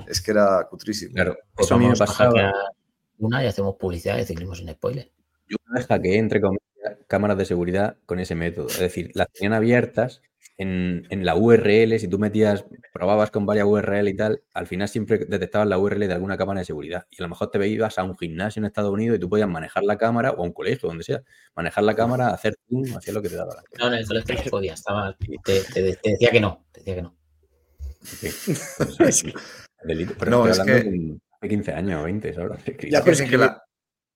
[0.06, 1.12] es que era cutrísimo.
[1.14, 2.30] Claro, Pues eso a mí me pasaba.
[2.30, 2.54] hackear
[3.22, 5.10] una y hacemos publicidad y ciclismo sin spoiler.
[5.48, 6.62] Yo una vez hackeé, entre comillas,
[7.06, 8.68] cámaras de seguridad con ese método.
[8.68, 10.22] Es decir, las tenían abiertas
[10.58, 11.98] en, en la URL.
[11.98, 16.00] Si tú metías, probabas con varias URL y tal, al final siempre detectabas la URL
[16.08, 17.06] de alguna cámara de seguridad.
[17.10, 19.48] Y a lo mejor te ibas a un gimnasio en Estados Unidos y tú podías
[19.48, 21.22] manejar la cámara o a un colegio, donde sea.
[21.54, 23.90] Manejar la cámara, hacer zoom, hacer lo que te daba la gana.
[23.90, 26.94] No, en el colegio no podía, estaba, te, te- te decía que no, te decía
[26.96, 27.14] que no.
[28.00, 29.24] En fin, eso es
[29.84, 30.14] delito.
[30.18, 32.58] Pero No, es que- de hace 15 años o 20 ahora.
[32.90, 33.62] Ya, Es pero que, es la,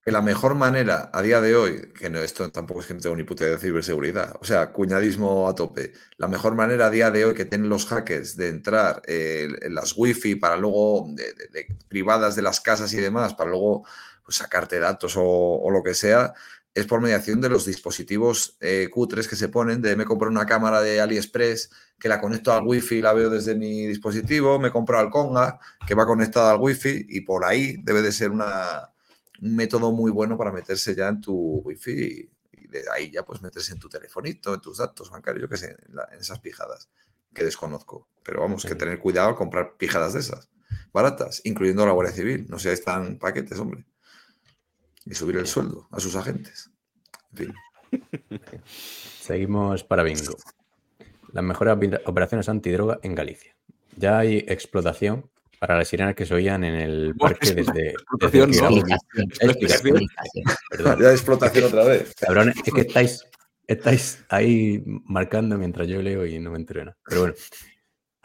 [0.05, 3.01] que la mejor manera a día de hoy, que no, esto tampoco es que no
[3.01, 6.91] tengo ni puta idea de ciberseguridad, o sea, cuñadismo a tope, la mejor manera a
[6.91, 11.07] día de hoy que tienen los hackers de entrar eh, en las wifi para luego,
[11.11, 13.85] de, de- de privadas de las casas y demás, para luego
[14.25, 16.35] pues, sacarte datos o, o lo que sea,
[16.77, 20.45] es por mediación de los dispositivos eh, cutres que se ponen, de me compro una
[20.45, 24.71] cámara de AliExpress que la conecto al wifi y la veo desde mi dispositivo, me
[24.71, 28.91] compro al Conga que va conectada al wifi y por ahí debe de ser una,
[29.41, 31.91] un método muy bueno para meterse ya en tu wifi
[32.53, 35.49] y, y de ahí ya pues meterse en tu telefonito, en tus datos bancarios, yo
[35.49, 36.91] qué sé, en, la- en esas pijadas
[37.33, 38.07] que desconozco.
[38.23, 40.51] Pero vamos, que tener cuidado al comprar pijadas de esas,
[40.93, 43.87] baratas, incluyendo la Guardia Civil, no seáis tan paquetes, hombre.
[45.07, 46.71] Y subir el sueldo a sus agentes.
[47.33, 47.55] En fin.
[48.67, 50.37] Seguimos para bingo.
[51.33, 53.55] Las mejores opera- operaciones antidroga en Galicia.
[53.97, 58.51] Ya hay explotación para las sirenas que se oían en el parque desde, desde Explotación,
[58.51, 59.53] que no.
[59.53, 60.01] explicación.
[60.71, 60.99] Perdón.
[61.01, 62.15] Ya explotación otra vez.
[62.21, 63.25] Cabrones, es que estáis,
[63.67, 66.97] estáis ahí marcando mientras yo leo y no me nada.
[67.09, 67.35] Pero bueno,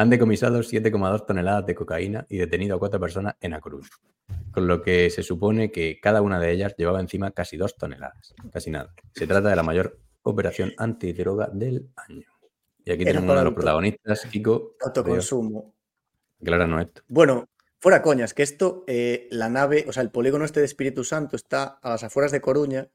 [0.01, 3.87] han decomisado 7,2 toneladas de cocaína y detenido a cuatro personas en A Coruña.
[4.51, 8.33] Con lo que se supone que cada una de ellas llevaba encima casi dos toneladas.
[8.51, 8.93] Casi nada.
[9.13, 12.25] Se trata de la mayor operación antidroga del año.
[12.83, 14.75] Y aquí Era tenemos uno de los protagonistas, Kiko.
[14.81, 15.75] Autoconsumo.
[16.41, 17.03] Acláranos esto.
[17.07, 17.49] Bueno,
[17.79, 21.35] fuera coñas, que esto, eh, la nave, o sea, el polígono este de Espíritu Santo
[21.35, 22.89] está a las afueras de Coruña.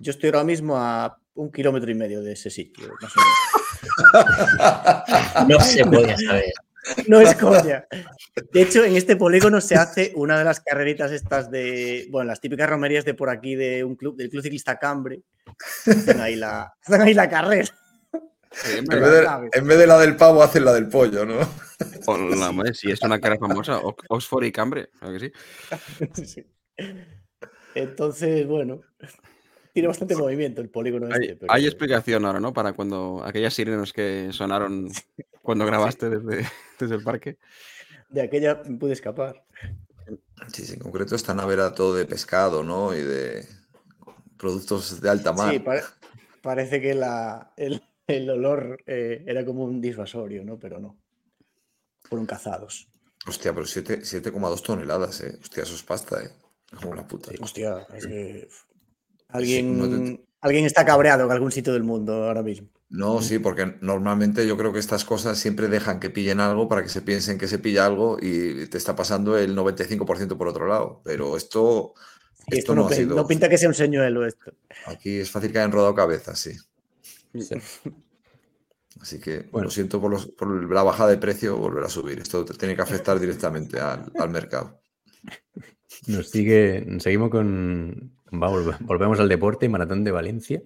[0.00, 2.88] Yo estoy ahora mismo a un kilómetro y medio de ese sitio.
[3.00, 3.36] más o menos.
[5.48, 6.52] No se podía saber.
[7.06, 7.86] No es coña.
[8.52, 12.40] De hecho, en este polígono se hace una de las carreritas estas de, bueno, las
[12.40, 15.22] típicas romerías de por aquí de un club, del Club Ciclista Cambre.
[15.86, 17.68] Hacen ahí la, hacen ahí la carrera.
[18.76, 21.38] En vez, de, en vez de la del pavo, hacen la del pollo, ¿no?
[22.06, 26.24] Hola, madre, si es una cara famosa, Oxford y Cambre, ¿claro que sí?
[26.24, 26.46] Sí.
[27.74, 28.80] Entonces, bueno,
[29.72, 31.36] tiene bastante movimiento el polígono Hay, este.
[31.36, 32.52] pero- hay explicación ahora, ¿no?
[32.52, 34.88] Para cuando aquellas sirenas que sonaron
[35.42, 36.46] cuando grabaste desde,
[36.78, 37.38] desde el parque.
[38.08, 39.44] De aquella pude escapar.
[40.52, 42.94] Sí, sí, en concreto esta nave era todo de pescado, ¿no?
[42.94, 43.46] Y de
[44.36, 45.52] productos de alta mar.
[45.52, 45.82] Sí, pare-
[46.42, 50.58] parece que la, el, el olor eh, era como un disuasorio, ¿no?
[50.58, 50.96] Pero no.
[52.04, 52.88] Fueron cazados.
[53.26, 55.38] Hostia, pero siete- 7,2 toneladas, ¿eh?
[55.40, 56.30] Hostia, eso es pasta, ¿eh?
[56.80, 57.30] Como la puta.
[57.40, 58.48] Hostia, es que
[59.32, 62.68] Sí, alguien, no te- alguien está cabreado en algún sitio del mundo ahora mismo.
[62.88, 66.82] No, sí, porque normalmente yo creo que estas cosas siempre dejan que pillen algo para
[66.82, 70.66] que se piensen que se pilla algo y te está pasando el 95% por otro
[70.66, 71.00] lado.
[71.04, 71.94] Pero esto,
[72.48, 73.14] esto esto no no, ha sido.
[73.14, 74.52] no pinta que sea un señuelo esto.
[74.86, 76.52] Aquí es fácil que hayan rodado cabezas, sí.
[77.38, 77.54] Sí.
[79.00, 79.66] Así que Bueno.
[79.66, 82.18] lo siento por, los- por la bajada de precio, volver a subir.
[82.18, 84.80] Esto te tiene que afectar directamente al, al mercado.
[86.08, 88.48] Nos sigue, seguimos con, va,
[88.80, 90.62] volvemos al deporte, Maratón de Valencia.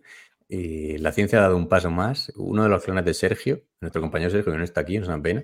[0.48, 2.32] Y la ciencia ha dado un paso más.
[2.36, 5.20] Uno de los clones de Sergio, nuestro compañero Sergio, que no está aquí, es una
[5.20, 5.42] pena,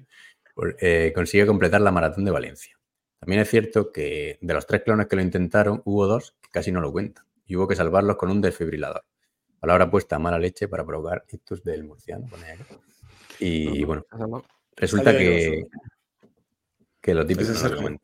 [0.54, 2.78] por- eh, consigue completar la Maratón de Valencia.
[3.18, 6.70] También es cierto que de los tres clones que lo intentaron, hubo dos que casi
[6.72, 7.24] no lo cuentan.
[7.46, 9.04] Y hubo que salvarlos con un desfibrilador.
[9.58, 12.26] Palabra puesta a mala leche para provocar ictus del murciano.
[13.38, 14.04] Y bueno,
[14.76, 15.66] Resulta que,
[17.00, 18.00] que lo típico no lo.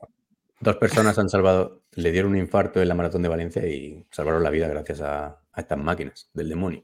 [0.61, 4.43] Dos personas han salvado, le dieron un infarto en la maratón de Valencia y salvaron
[4.43, 6.83] la vida gracias a, a estas máquinas del demonio.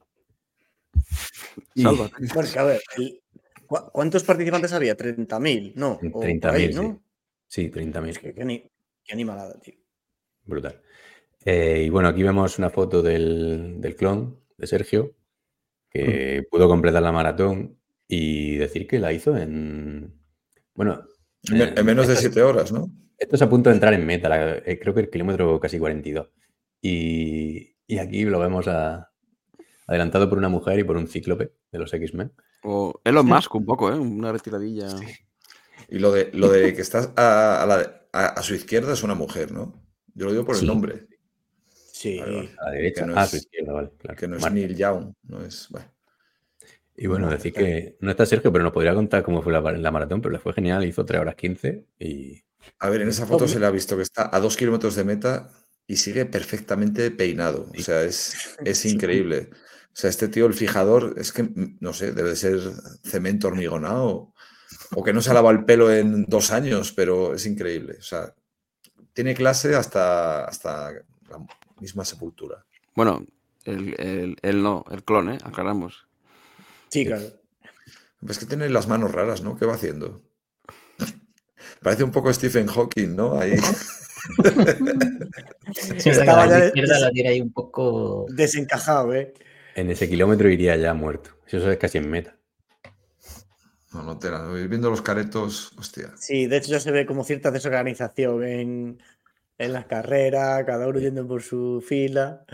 [1.74, 2.14] Y Sálvate.
[2.34, 3.20] Bueno, que a ver, el-
[3.66, 4.96] ¿cu- ¿cuántos participantes había?
[4.96, 5.72] ¿30.000?
[5.74, 5.92] No.
[5.92, 6.78] o por 30.000, ahí, sí.
[6.80, 7.02] ¿no?
[7.46, 8.08] Sí, 30.000.
[8.10, 8.70] Es que qué,
[9.04, 9.74] qué animalada, tío.
[10.44, 10.80] Brutal.
[11.44, 15.14] Eh, y bueno, aquí vemos una foto del, del clon de Sergio,
[15.90, 20.14] que pudo completar la maratón y decir que la hizo en.
[20.74, 21.04] Bueno,
[21.50, 22.90] En, en menos de 7 horas, ¿no?
[23.22, 25.78] Esto es a punto de entrar en meta, la- eh, creo que el kilómetro casi
[25.78, 26.28] 42.
[26.80, 29.10] Y, y aquí lo vemos a-
[29.86, 32.32] adelantado por una mujer y por un cíclope de los X-Men.
[32.64, 33.98] O Elon Musk un poco, ¿eh?
[33.98, 34.88] Una retiradilla.
[35.88, 39.02] Y lo de, lo de que estás a, a la- a- a su izquierda es
[39.02, 39.72] una mujer, ¿no?
[40.14, 40.62] Yo lo digo por Sí.
[40.62, 41.06] el nombre,
[41.92, 42.18] Sí.
[42.18, 42.50] Vale, vale.
[42.58, 43.90] A la derecha, no ah, es- su izquierda, vale.
[43.98, 44.18] claro.
[44.18, 44.54] que no es Marta.
[44.56, 45.68] Neil Young, no es.
[45.70, 45.86] bueno.
[46.96, 49.60] Y bueno, No, decir que no está Sergio, pero nos podría contar cómo fue la,
[49.60, 52.42] la maratón, pero le fue genial, hizo 3 horas 15 y
[52.78, 55.04] A ver, en esa foto se le ha visto que está a dos kilómetros de
[55.04, 55.50] meta
[55.86, 57.70] y sigue perfectamente peinado.
[57.76, 59.50] O sea, es, es increíble.
[59.52, 61.48] O sea, este tío, el fijador, es que,
[61.80, 62.60] no sé, debe ser
[63.04, 64.32] cemento hormigonado
[64.94, 67.96] o que no se ha lavado el pelo en dos años, pero es increíble.
[67.98, 68.34] O sea,
[69.12, 70.92] tiene clase hasta, hasta
[71.28, 71.46] la
[71.80, 72.64] misma sepultura.
[72.94, 73.26] Bueno,
[73.64, 75.38] el, el- el no, el clon, ¿eh?
[75.44, 76.06] Aclaramos.
[76.88, 77.24] Sí, claro.
[78.28, 79.56] Es que tiene las manos raras, ¿no?
[79.58, 80.22] ¿Qué va haciendo?
[81.82, 83.38] Parece un poco Stephen Hawking, ¿no?
[83.38, 83.54] Ahí.
[85.98, 88.26] Sí, Estaba la izquierda la tiene ahí un poco.
[88.28, 89.32] Desencajado, ¿eh?
[89.74, 91.30] en ese kilómetro iría ya muerto.
[91.46, 92.36] Eso es casi en meta.
[93.92, 94.46] No, no, tela.
[94.48, 96.12] Voy Viendo los caretos, hostia.
[96.16, 99.02] Sí, de hecho ya se ve como cierta desorganización en,
[99.58, 102.44] en las carreras, cada uno yendo por su fila.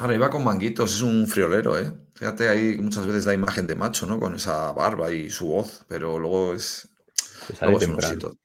[0.00, 1.92] Ahora iba con manguitos, es un friolero, ¿eh?
[2.14, 4.18] Fíjate, ahí muchas veces da imagen de macho, ¿no?
[4.18, 6.88] Con esa barba y su voz, pero luego es.
[7.56, 8.38] Sale Luego es un osito.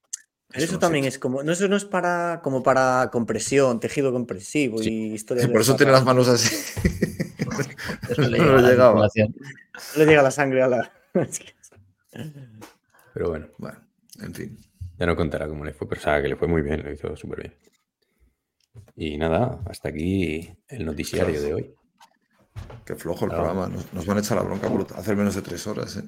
[0.52, 4.12] Pero Es eso también es como, no, eso no es para como para compresión, tejido
[4.12, 5.46] compresivo y historias.
[5.46, 6.56] Sí, por eso tiene las manos así.
[8.10, 9.08] Eso le No llega la llegaba.
[9.08, 9.08] No
[9.98, 10.92] le llega la sangre a la.
[13.14, 13.78] Pero bueno, Bueno,
[14.22, 14.58] en fin.
[14.98, 17.16] ya no contará cómo le fue, pero sabe que le fue muy bien, lo hizo
[17.16, 17.54] súper bien.
[18.96, 21.74] Y nada, hasta aquí el noticiario de hoy.
[22.86, 23.46] Qué flojo el Claro.
[23.46, 23.68] programa.
[23.74, 26.04] Nos, nos van a echar la bronca por hacer menos de tres horas, ¿eh?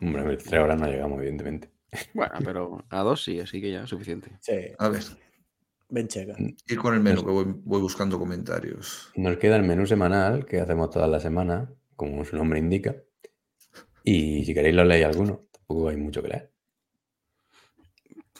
[0.00, 1.70] Hombre, tres horas no llegamos, evidentemente.
[2.14, 4.30] Bueno, pero a dos sí, así que ya suficiente.
[4.40, 5.02] Sí, A ver,
[5.88, 6.34] ven checa.
[6.38, 9.10] ir con el menú, que voy, voy buscando comentarios.
[9.16, 12.96] Nos queda el menú semanal que hacemos todas las semanas, como su nombre indica.
[14.02, 16.50] Y si queréis lo leéis alguno, tampoco hay mucho que leer.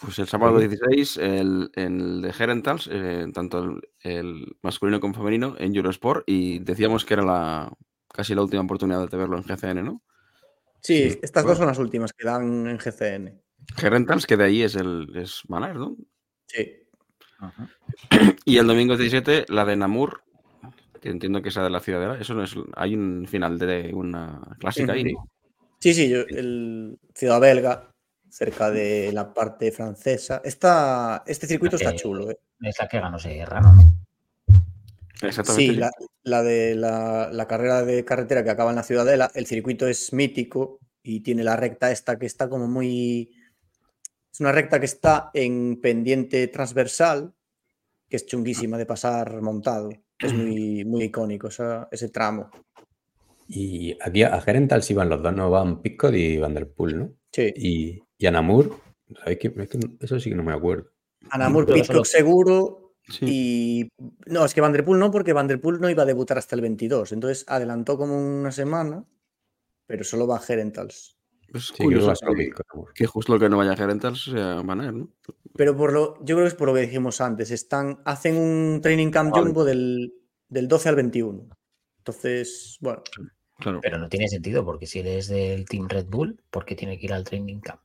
[0.00, 5.54] Pues el sábado 16, el, el de Herentals, eh, tanto el, el masculino como femenino,
[5.58, 7.72] en Eurosport, y decíamos que era la
[8.12, 10.02] casi la última oportunidad de verlo en GCN, ¿no?
[10.82, 11.48] Sí, Sí, estas bueno.
[11.50, 13.40] dos son las últimas que dan en GCN.
[13.80, 15.96] Herentals, que de ahí es el es Manar, ¿no?
[16.46, 16.72] Sí.
[18.44, 20.22] Y el domingo 17, la de Namur,
[21.00, 22.18] que entiendo que sea de la Ciudadela.
[22.18, 22.54] Eso no es.
[22.76, 25.04] Hay un final de una clásica ahí.
[25.04, 25.14] Sí.
[25.84, 27.90] Sí, sí, yo, el Ciudad Belga,
[28.30, 30.40] cerca de la parte francesa.
[30.42, 32.30] Está, este circuito está chulo.
[32.30, 32.38] ¿eh?
[32.62, 34.56] Es la que ganó Serrano, ¿no?
[35.20, 35.72] Exactamente.
[35.72, 35.90] Sí, la,
[36.22, 40.12] la de la, la carrera de carretera que acaba en la Ciudadela, el circuito es
[40.12, 43.30] mítico y tiene la recta esta que está como muy...
[44.34, 47.32] Es una recta que está en pendiente transversal,
[48.10, 49.90] que es chunguísima de pasar montado.
[50.18, 52.50] Es muy, muy icónico esa- ese tramo.
[53.46, 56.98] Y aquí a Gerental sí van los dos, no van Pitcock y Van der Poel,
[56.98, 57.12] ¿no?
[57.30, 57.52] Sí.
[57.54, 58.76] Y, y a Namur,
[59.20, 59.54] ¿sabéis qué?
[59.56, 60.90] Es que eso sí que no me acuerdo.
[61.30, 63.26] Anamur, Pitcock solo- seguro Sí.
[63.28, 63.88] y...
[64.26, 66.38] No, es que Van der Poel no, porque Van der Poel no iba a debutar
[66.38, 67.12] hasta el 22.
[67.12, 69.04] Entonces adelantó como una semana,
[69.86, 71.13] pero solo va Gerentals.
[71.54, 72.14] Es Sí, creo que curioso
[72.94, 75.08] que, justo lo que no vaya a Gerentals sea Van ¿no?
[75.54, 77.50] Pero por lo, yo creo que es por lo que dijimos antes.
[77.50, 79.46] Están, hacen un training camp Vale.
[79.46, 80.12] jumbo del,
[80.48, 81.48] del 12 al 21.
[81.98, 83.02] Entonces, bueno,
[83.58, 83.80] Claro.
[83.80, 87.06] Pero no tiene sentido, porque si eres del Team Red Bull, ¿por qué tiene que
[87.06, 87.80] ir al training camp?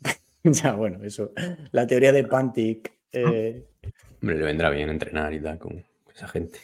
[0.44, 1.32] ya bueno, eso.
[1.72, 2.92] La teoría de Pantic.
[3.12, 3.66] eh,
[4.20, 5.82] Hombre, le vendrá bien entrenar y tal con
[6.14, 6.60] esa gente.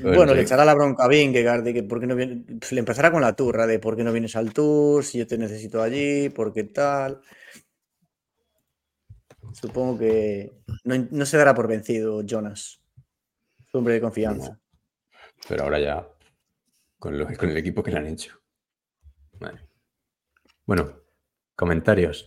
[0.00, 2.44] Bueno, le echará la bronca a Vingegaard de que por qué no viene.
[2.70, 5.38] le empezará con la turra de por qué no vienes al tour, si yo te
[5.38, 7.20] necesito allí, por qué tal.
[9.52, 10.52] Supongo que
[10.84, 12.80] no, no se dará por vencido Jonas.
[13.70, 14.58] Su hombre de confianza.
[15.48, 16.08] Pero ahora ya,
[16.98, 18.38] con, lo- con el equipo que le han hecho.
[19.40, 19.68] Vale.
[20.64, 20.92] Bueno,
[21.54, 22.26] comentarios.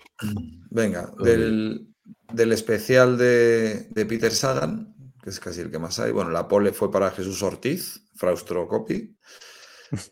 [0.70, 1.94] Venga, del,
[2.34, 6.12] del especial de, de Peter Sagan, que es casi el que más hay.
[6.12, 9.18] Bueno, la pole fue para Jesús Ortiz, Fraustro Copy.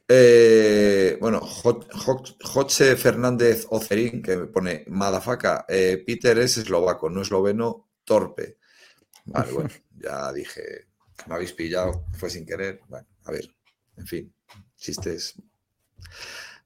[0.10, 7.10] Eh, bueno, Jo- Jo- José Fernández Ocerín, que me pone Madafaka, eh, Peter es eslovaco,
[7.10, 8.58] no esloveno, torpe.
[9.26, 10.88] Vale, bueno, ya dije,
[11.28, 12.82] me habéis pillado, fue sin querer.
[12.90, 13.50] Bueno, a ver,
[13.98, 14.34] en fin,
[14.76, 15.36] chistes.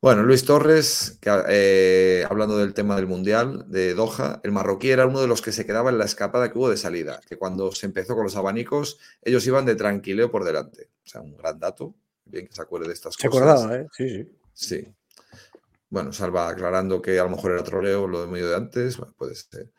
[0.03, 5.07] Bueno, Luis Torres, que, eh, hablando del tema del Mundial de Doha, el marroquí era
[5.07, 7.71] uno de los que se quedaba en la escapada que hubo de salida, que cuando
[7.71, 10.89] se empezó con los abanicos, ellos iban de tranquileo por delante.
[11.05, 13.61] O sea, un gran dato, bien que se acuerde de estas Se cosas.
[13.61, 13.87] acordaba, ¿eh?
[13.93, 14.75] Sí, sí.
[14.81, 14.93] Sí.
[15.89, 19.13] Bueno, salva aclarando que a lo mejor era troleo lo de medio de antes, bueno,
[19.17, 19.71] puede ser.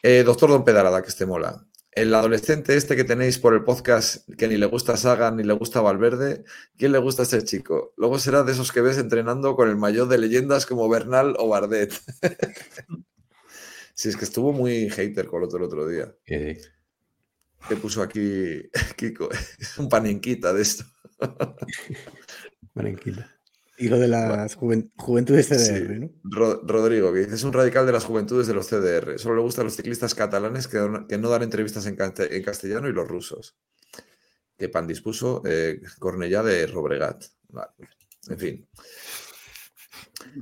[0.00, 1.66] Eh, doctor Don Pedrada, que este mola.
[1.92, 5.52] El adolescente este que tenéis por el podcast que ni le gusta Sagan ni le
[5.52, 6.42] gusta Valverde,
[6.78, 7.92] ¿quién le gusta a ese chico?
[7.98, 11.48] Luego será de esos que ves entrenando con el mayor de leyendas como Bernal o
[11.48, 11.92] Bardet.
[13.94, 16.14] sí, es que estuvo muy hater con el otro el otro día.
[16.26, 19.28] Que puso aquí Kiko,
[19.76, 20.84] un panenquita de esto.
[22.74, 23.41] Valenquita.
[23.84, 26.00] Y lo de las juven- juventudes CDR, Sí.
[26.00, 26.10] ¿no?
[26.24, 29.18] Ro- Rodrigo, que dice, es un radical de las juventudes de los CDR.
[29.18, 32.92] Solo le gustan los ciclistas catalanes que, don- que no dan entrevistas en, castellano y
[32.92, 33.56] los rusos.
[34.56, 37.24] Que pan dispuso eh, Cornellá de Robregat.
[37.48, 37.72] Vale.
[38.28, 38.68] En fin.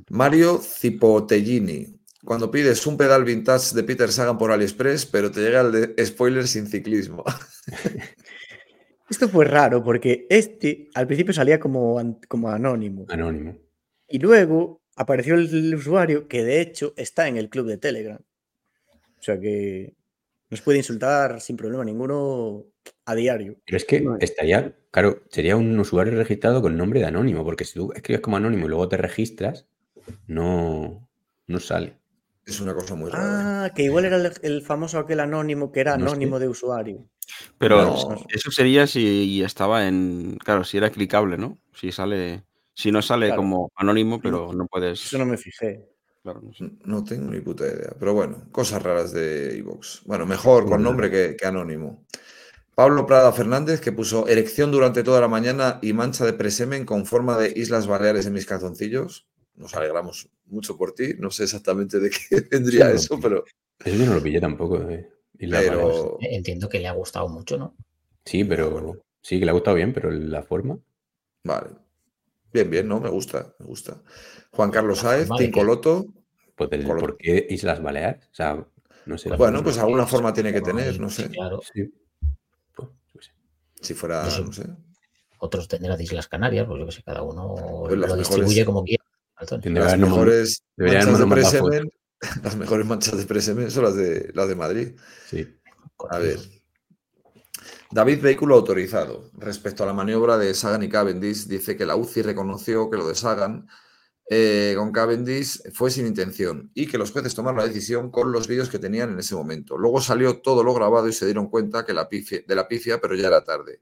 [0.09, 1.97] Mario Cipotellini.
[2.23, 6.05] Cuando pides un pedal vintage de Peter Sagan por AliExpress, pero te llega el de
[6.05, 7.23] spoiler sin ciclismo.
[9.11, 13.05] Esto fue raro porque este al principio salía como, como anónimo.
[13.09, 13.57] Anónimo.
[14.07, 18.19] Y luego apareció el usuario que de hecho está en el club de Telegram.
[19.19, 19.95] O sea que
[20.49, 22.67] nos puede insultar sin problema ninguno
[23.03, 23.57] a diario.
[23.65, 27.73] Pero es que estaría, claro, sería un usuario registrado con nombre de anónimo, porque si
[27.73, 29.67] tú escribes como anónimo y luego te registras,
[30.27, 31.09] no,
[31.47, 32.00] no sale.
[32.45, 33.65] Es una cosa muy rara.
[33.65, 36.11] Ah, que igual era el, el famoso aquel anónimo que era No sé.
[36.11, 37.07] anónimo de usuario.
[37.57, 38.15] Pero No.
[38.29, 40.37] eso sería si estaba en.
[40.43, 41.59] Claro, si era clicable, ¿no?
[41.73, 42.43] Si sale.
[42.73, 43.41] Si no sale Claro.
[43.41, 45.05] como anónimo, pero no puedes.
[45.05, 45.87] Eso no me fijé.
[46.23, 46.69] claro, no sé.
[46.85, 47.93] No tengo ni puta idea.
[47.99, 50.03] Pero bueno, cosas raras de iVoox.
[50.05, 52.05] Bueno, mejor con nombre que, que anónimo.
[52.75, 57.05] Pablo Prada Fernández, que puso erección durante toda la mañana y mancha de presemen con
[57.05, 59.27] forma de Islas Baleares en mis calzoncillos.
[59.55, 61.13] Nos alegramos mucho por ti.
[61.17, 63.43] No sé exactamente de qué vendría Sí, no, eso, pero,
[63.83, 64.81] Eso yo no lo pillé tampoco.
[64.89, 65.09] eh,
[65.39, 67.75] pero Entiendo que le ha gustado mucho, ¿no?
[68.25, 68.93] Sí, pero bueno.
[69.21, 70.77] sí que le ha gustado bien, pero la forma.
[71.43, 71.69] vale.
[72.53, 72.99] Bien, bien, ¿no?
[72.99, 74.01] Me gusta, me gusta.
[74.51, 76.05] Juan Carlos La Saez, forma de Tim que- Coloto.
[76.55, 78.25] Pues del- Colo- ¿Por qué Islas Baleares?
[78.25, 78.67] O sea,
[79.05, 79.29] no sé.
[79.29, 81.29] la Bueno, pues alguna forma tiene que tener, no sé.
[81.29, 81.91] Claro, Sí.
[83.13, 83.31] Pues.
[83.81, 84.63] Si fuera, no sé.
[85.39, 87.55] otros tendrán de Islas Canarias, pues yo que sé, cada uno
[87.87, 89.00] Pues las lo mejores- distribuye como quiera.
[89.73, 91.25] Las mejores manchas de
[91.61, 91.91] presemen,
[92.43, 94.91] las mejores manchas de presemen son las de las de Madrid.
[95.29, 95.47] Sí.
[96.09, 96.39] A ver.
[97.91, 99.29] David, vehículo autorizado.
[99.37, 103.07] Respecto a la maniobra de Sagan y Cavendish, dice que la UCI reconoció que lo
[103.07, 103.67] de Sagan
[104.29, 108.47] eh, con Cavendish fue sin intención y que los jueces tomaron la decisión con los
[108.47, 109.77] vídeos que tenían en ese momento.
[109.77, 113.01] Luego salió todo lo grabado y se dieron cuenta que la pifia- de la pifia,
[113.01, 113.81] pero ya era tarde.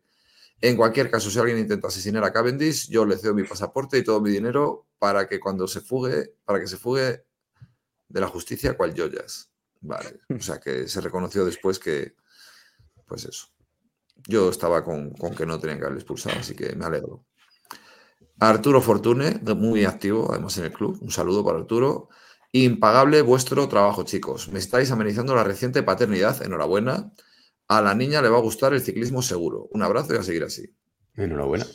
[0.61, 4.03] En cualquier caso, si alguien intenta asesinar a Cavendish, yo le cedo mi pasaporte y
[4.03, 7.23] todo mi dinero para que cuando se fugue, para que se fugue
[8.09, 9.49] de la justicia cual joyas.
[9.81, 10.19] Vale.
[10.37, 12.15] O sea que se reconoció después que,
[13.05, 13.47] pues eso.
[14.27, 17.23] Yo estaba con, con que no tenían que haberle expulsado, así que me alegro.
[18.39, 20.97] Arturo Fortune, muy activo además en el club.
[21.01, 22.09] Un saludo para Arturo.
[22.51, 24.49] Impagable vuestro trabajo, chicos.
[24.49, 26.41] Me estáis amenizando la reciente paternidad.
[26.41, 27.11] Enhorabuena.
[27.69, 29.67] A la niña le va a gustar el ciclismo seguro.
[29.71, 30.75] Un abrazo y a seguir así.
[31.15, 31.65] Enhorabuena.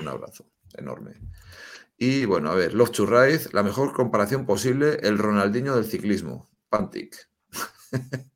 [0.00, 0.46] Un abrazo
[0.76, 1.12] enorme.
[1.98, 6.48] Y bueno, a ver, Love to Ride, la mejor comparación posible, el Ronaldinho del ciclismo,
[6.68, 7.28] Pantic.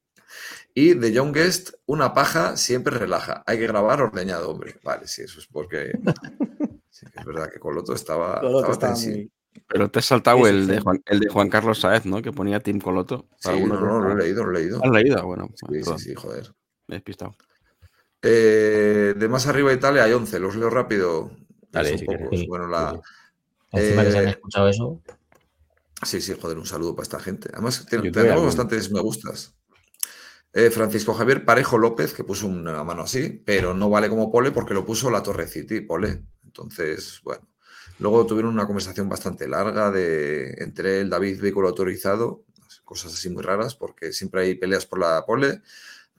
[0.74, 3.42] y The Youngest, una paja siempre relaja.
[3.46, 4.76] Hay que grabar ordeñado, hombre.
[4.82, 5.92] Vale, sí, eso es porque.
[6.90, 8.40] sí, es verdad que Coloto estaba.
[8.40, 9.32] Coloto estaba estaba tensi- muy-
[9.66, 10.80] Pero te has saltado el, de.
[10.80, 12.22] Juan, el de Juan Carlos Saez, ¿no?
[12.22, 13.28] Que ponía Team Coloto.
[13.38, 14.80] Sí, no, no, lo he leído, lo he leído.
[14.82, 15.24] ¿Has leído?
[15.26, 16.54] Bueno, Sí, perdón, sí, sí, joder.
[16.90, 17.36] Me he despistado.
[18.22, 21.30] Eh, de más arriba de Italia hay 11, los leo rápido.
[21.70, 22.16] Dale, pocos.
[22.28, 22.48] quieres.
[22.48, 23.00] Bueno, la,
[23.72, 25.00] Sí, Encima que se han Eh, escuchado eso.
[26.02, 27.48] Sí, sí, joder, un saludo para esta gente.
[27.52, 29.54] Además, tenemos algún- bastantes me gustas.
[30.52, 34.50] Eh, Francisco Javier Parejo López, que puso una mano así, pero no vale como pole
[34.50, 36.24] porque lo puso la Torre City, pole.
[36.44, 37.46] Entonces, bueno.
[38.00, 42.44] Luego tuvieron una conversación bastante larga de entre el David vehículo autorizado,
[42.84, 45.60] cosas así muy raras, porque siempre hay peleas por la pole.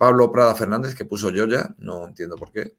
[0.02, 2.76] Pablo Prada Fernández, que puso Yoya, no entiendo por qué.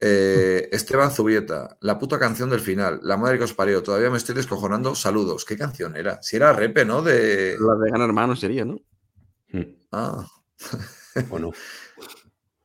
[0.00, 4.16] Eh, Esteban Zubieta, la puta canción del final, la madre que os parió, todavía me
[4.16, 4.96] estoy descojonando.
[4.96, 6.20] Saludos, ¿qué canción era?
[6.20, 7.00] Si era Repe, ¿no?
[7.00, 7.56] De.
[7.60, 8.80] La de Gran Hermano sería, ¿no?
[9.52, 9.60] Mm,
[9.92, 10.26] Ah.
[11.30, 11.52] O no.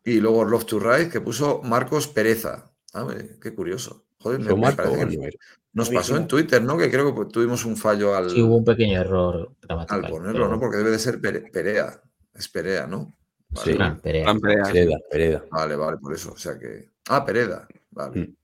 [0.04, 2.72] Y luego Love to Ride, que puso Marcos Pereza.
[2.96, 3.06] Ah,
[3.42, 4.06] qué curioso.
[4.20, 5.38] Joder, me, ¿Son me Marco parece o que
[5.74, 6.78] nos pasó en Twitter, ¿no?
[6.78, 10.48] Que creo que tuvimos un fallo al, Sí, hubo un pequeño error al ponerlo, pero-
[10.48, 10.60] ¿no?
[10.60, 12.02] Porque debe de ser Pere- Perea.
[12.34, 13.17] Es Perea, ¿no?
[13.58, 13.72] Vale, Sí.
[13.72, 14.72] Sí.
[14.72, 15.46] Pereda, Pereda.
[15.52, 16.32] vale, vale, por eso.
[16.34, 16.90] O sea que.
[17.10, 17.68] Ah, Pereda.
[17.92, 18.22] Vale.
[18.22, 18.36] Mm.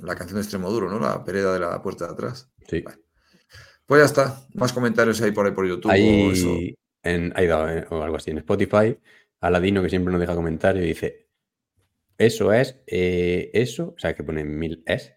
[0.00, 0.98] La canción de Extremoduro, ¿no?
[0.98, 2.50] La Pereda de la puerta de atrás.
[2.68, 2.80] Sí.
[2.80, 2.98] Vale.
[3.86, 4.40] Pues ya está.
[4.54, 5.90] Más comentarios ahí por ahí por YouTube.
[5.90, 6.54] o eso.
[6.54, 8.98] Hay, en, hay dado, eh, o algo así en Spotify,
[9.40, 11.28] Aladino que siempre nos deja comentario y dice,
[12.16, 15.12] eso es, eh, eso, o sea, que pone mil es,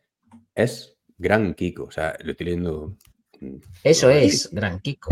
[0.53, 1.85] es gran Kiko.
[1.85, 2.97] O sea, lo estoy leyendo.
[3.39, 5.11] mm, Eso es, Gran Kiko.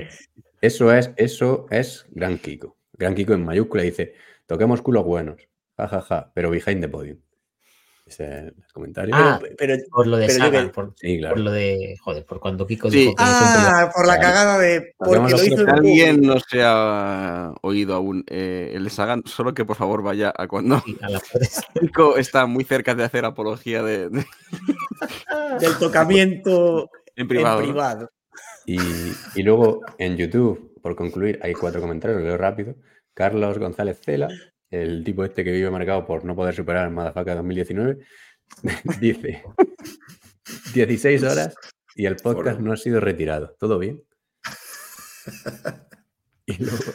[0.60, 2.76] Eso es, eso es gran Kiko.
[2.97, 4.13] Gran Kiko en mayúscula dice,
[4.45, 5.38] toquemos culos buenos.
[5.77, 7.17] Ja, ja, ja, pero behind the podium.
[8.07, 9.15] Ese es el comentario.
[9.17, 11.35] Ah, Pero, Por lo de Pero yo Sagan, que- por, sí, por claro.
[11.38, 11.95] lo de.
[12.03, 12.97] Joder, por cuando Kiko Sí.
[12.99, 14.93] dijo que ah, por la cagada de.
[14.95, 19.65] Porque lo hizo alguien no se ha oído aún eh, el de Sagan, solo que
[19.65, 21.49] por favor vaya a cuando Sí, a la parte-
[21.81, 24.26] Kiko está muy cerca de hacer apología de, de-
[25.59, 27.61] Del tocamiento en privado.
[27.61, 27.72] en ¿no?
[27.73, 28.11] privado.
[28.67, 28.77] Y,
[29.34, 32.75] y luego en YouTube, por concluir, hay cuatro comentarios, lo leo rápido.
[33.15, 34.27] Carlos González Cela,
[34.69, 38.05] el tipo este que vive marcado por no poder superar el Madafaka 2019,
[39.01, 39.43] dice
[40.75, 41.55] 16 horas
[41.95, 43.55] y el podcast no ha sido retirado.
[43.59, 44.03] ¿Todo bien?
[46.45, 46.93] Y luego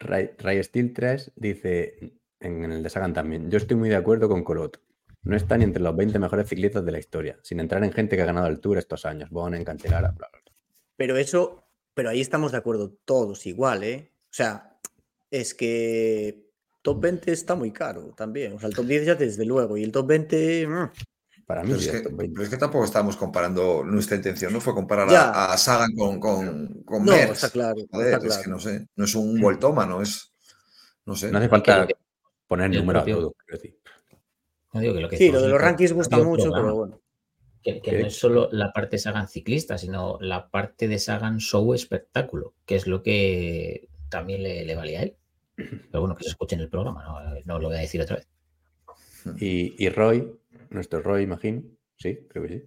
[0.00, 4.28] Ray, Ray Steel 3 dice en el de Sagan también, yo estoy muy de acuerdo
[4.28, 4.80] con Coloto.
[5.22, 8.16] No está ni entre los 20 mejores ciclistas de la historia, sin entrar en gente
[8.16, 10.52] que ha ganado el Tour estos años, Bonen, Cancelara, bla, bla, bla.
[10.96, 11.59] Pero eso,
[11.94, 14.12] pero ahí estamos de acuerdo todos igual, ¿eh?
[14.24, 14.78] O sea,
[15.30, 16.46] es que
[16.82, 18.54] top 20 está muy caro también.
[18.54, 19.76] O sea, el top 10 ya desde luego.
[19.76, 20.66] Y el top 20.
[20.66, 20.90] mm,
[21.46, 22.34] Para mí Pero sí es, que, top 20.
[22.34, 26.18] pero es que tampoco estábamos comparando, nuestra intención no fue comparar a, a Sagan con,
[26.20, 27.76] con, con No, está claro.
[27.90, 30.32] Joder, está es que no sé, no es un vueltómano, es.
[31.06, 31.30] No sé.
[31.30, 31.88] No hace falta
[32.46, 33.34] poner el número propio- a todo.
[33.44, 33.78] quiero decir.
[34.72, 37.00] no digo que lo que Sí, lo de los rankings gusta mucho, programa, pero bueno.
[37.62, 41.74] Que, no es solo la parte de Sagan ciclista, sino la parte de Sagan show
[41.74, 45.16] espectáculo, que es lo que también le, le valía a él.
[45.56, 48.16] Pero bueno, que se escuche en el programa, no, no lo voy a decir otra
[48.16, 48.28] vez.
[49.38, 50.32] Y, y Roy,
[50.70, 51.62] nuestro Roy, imagino,
[51.98, 52.62] sí, creo que sí,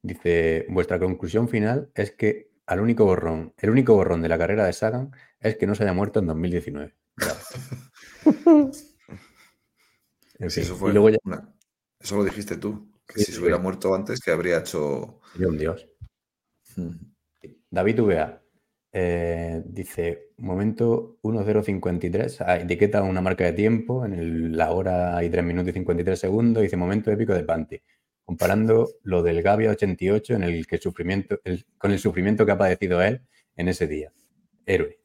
[0.00, 4.64] dice, vuestra conclusión final es que al único borrón, el único borrón de la carrera
[4.64, 5.10] de Sagan
[5.40, 6.94] es que no se haya muerto en 2019.
[7.16, 7.38] Bravo.
[10.40, 11.52] En Sí, fin, eso fue y luego ya una-
[11.98, 15.20] Eso lo dijiste tú, que Sí, si se hubiera muerto antes, que habría hecho.
[15.32, 15.88] sería un dios.
[16.76, 16.90] Mm.
[17.70, 18.42] David VA
[18.92, 25.28] eh, dice, momento 1053, ah, etiqueta una marca de tiempo en el- la hora y
[25.30, 27.80] 3 minutos y 53 segundos, dice momento épico de Panti,
[28.24, 32.52] comparando lo del Gavia 88 en el que el sufrimiento, el- con el sufrimiento que
[32.52, 33.20] ha padecido él
[33.56, 34.10] en ese día.
[34.66, 34.98] Héroe,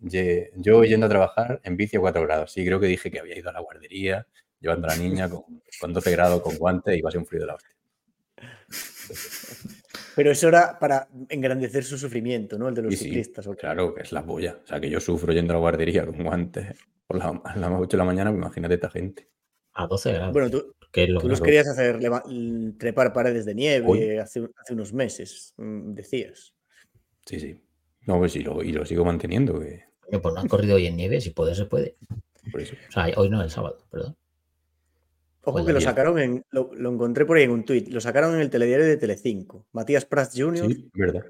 [0.56, 3.38] yo yendo a trabajar en bici a 4 grados, sí, creo que dije que había
[3.38, 4.26] ido a la guardería,
[4.60, 5.44] llevando a la niña con,
[5.80, 7.73] con 12 grados con guantes y va a ser un frío de la hostia.
[10.16, 12.70] Pero eso era para engrandecer su sufrimiento, ¿no?
[12.70, 13.48] El de los Y sí, ciclistas.
[13.58, 14.60] claro, que es la polla.
[14.64, 17.72] O sea, que yo sufro yendo a la guardería con guantes por la, a las
[17.72, 19.28] 8 de la mañana, pues imagínate esta gente.
[19.74, 20.34] A 12 grados.
[20.34, 22.00] Bueno, tú, que tú los querías hacer
[22.78, 26.54] trepar paredes de nieve hace, hace unos meses, mm, decías.
[27.26, 27.60] Sí, sí.
[28.06, 29.84] No, pues y lo, y lo sigo manteniendo, que
[30.22, 31.98] Pues no han corrido hoy en nieve, si puede, se puede.
[32.52, 32.76] por eso.
[32.88, 34.16] O sea, hoy no, el sábado, perdón.
[35.46, 36.44] Ojo que lo sacaron en.
[36.52, 37.90] Lo, lo encontré por ahí en un tuit.
[37.90, 39.66] Lo sacaron en el telediario de Telecinco.
[39.74, 41.26] Matías Prats Jr., Sí, verdad.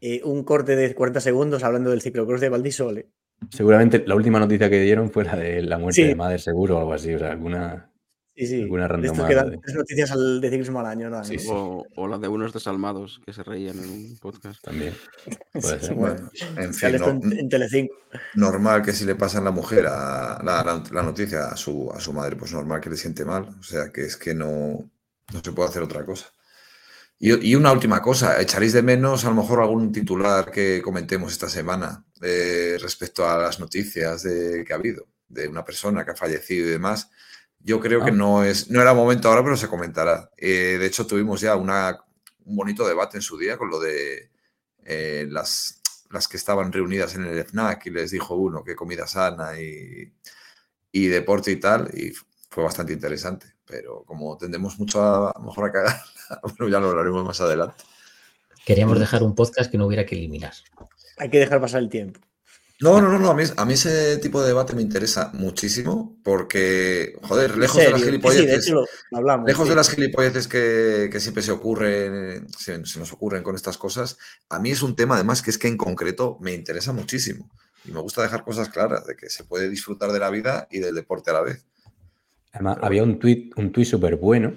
[0.00, 3.06] eh, un corte de 40 segundos hablando del ciclocross de Valdisole.
[3.50, 6.08] Seguramente la última noticia que dieron fue la de la muerte Sí.
[6.08, 7.14] de Madre Seguro o algo así.
[7.14, 7.90] O sea, alguna.
[8.36, 8.62] Sí, sí.
[8.62, 11.22] Alguna de estos randomada que dan de- tres noticias al, de ciclismo al año, ¿no?
[11.24, 11.46] Sí, sí.
[11.50, 14.60] O, o la de unos desalmados que se reían en un podcast.
[14.62, 14.94] También.
[15.52, 15.94] Puede ser.
[15.94, 17.94] Bueno, en fin, no- en, en Telecinco.
[18.34, 22.00] normal que si le pasan la mujer a la, la- la noticia a su, a
[22.00, 23.48] su madre, pues normal que le siente mal.
[23.60, 24.90] O sea, que es que no,
[25.32, 26.26] no se puede hacer otra cosa.
[27.20, 31.30] Y, y una última cosa, ¿echaréis de menos a lo mejor algún titular que comentemos
[31.30, 36.10] esta semana eh, respecto a las noticias de, que ha habido de una persona que
[36.10, 37.10] ha fallecido y demás?
[37.64, 38.14] Yo creo que Ah.
[38.14, 40.30] no es no era momento ahora, pero se comentará.
[40.36, 41.98] Eh, de hecho, tuvimos ya una,
[42.44, 44.30] un bonito debate en su día con lo de
[44.84, 45.80] eh, las,
[46.10, 50.12] las que estaban reunidas en el FNAC y les dijo uno que comida sana y,
[50.92, 52.12] y deporte y tal, y
[52.50, 53.46] fue bastante interesante.
[53.66, 56.02] Pero como tendemos mucho a, a mejor a cagar,
[56.42, 57.82] bueno, ya lo hablaremos más adelante.
[58.66, 60.52] Queríamos dejar un podcast que no hubiera que eliminar.
[61.16, 62.20] Hay que dejar pasar el tiempo.
[62.84, 66.18] No, no, no, no, a mí, a mí ese tipo de debate me interesa muchísimo
[66.22, 68.46] porque, joder, lejos de las sí, gilipolleces.
[68.46, 69.46] de hecho lo lo hablamos.
[69.48, 69.70] Lejos sí.
[69.70, 74.18] de las gilipolleces que, que siempre se ocurren, se, se nos ocurren con estas cosas,
[74.50, 77.48] a mí es un tema además que es que en concreto me interesa muchísimo.
[77.86, 80.80] Y me gusta dejar cosas claras de que se puede disfrutar de la vida y
[80.80, 81.64] del deporte a la vez.
[82.52, 84.52] Además, Pero había un tuit, un tuit súper bueno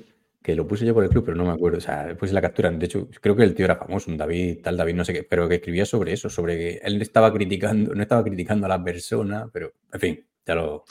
[0.48, 1.78] que lo puse yo por el club, pero no me acuerdo.
[1.78, 2.72] O sea, puse la captura.
[2.72, 5.24] De hecho, creo que el tío era famoso, un David, tal David, no sé qué,
[5.24, 8.82] pero que escribía sobre eso, sobre que él estaba criticando, no estaba criticando a la
[8.82, 10.86] persona, pero en fin, ya lo.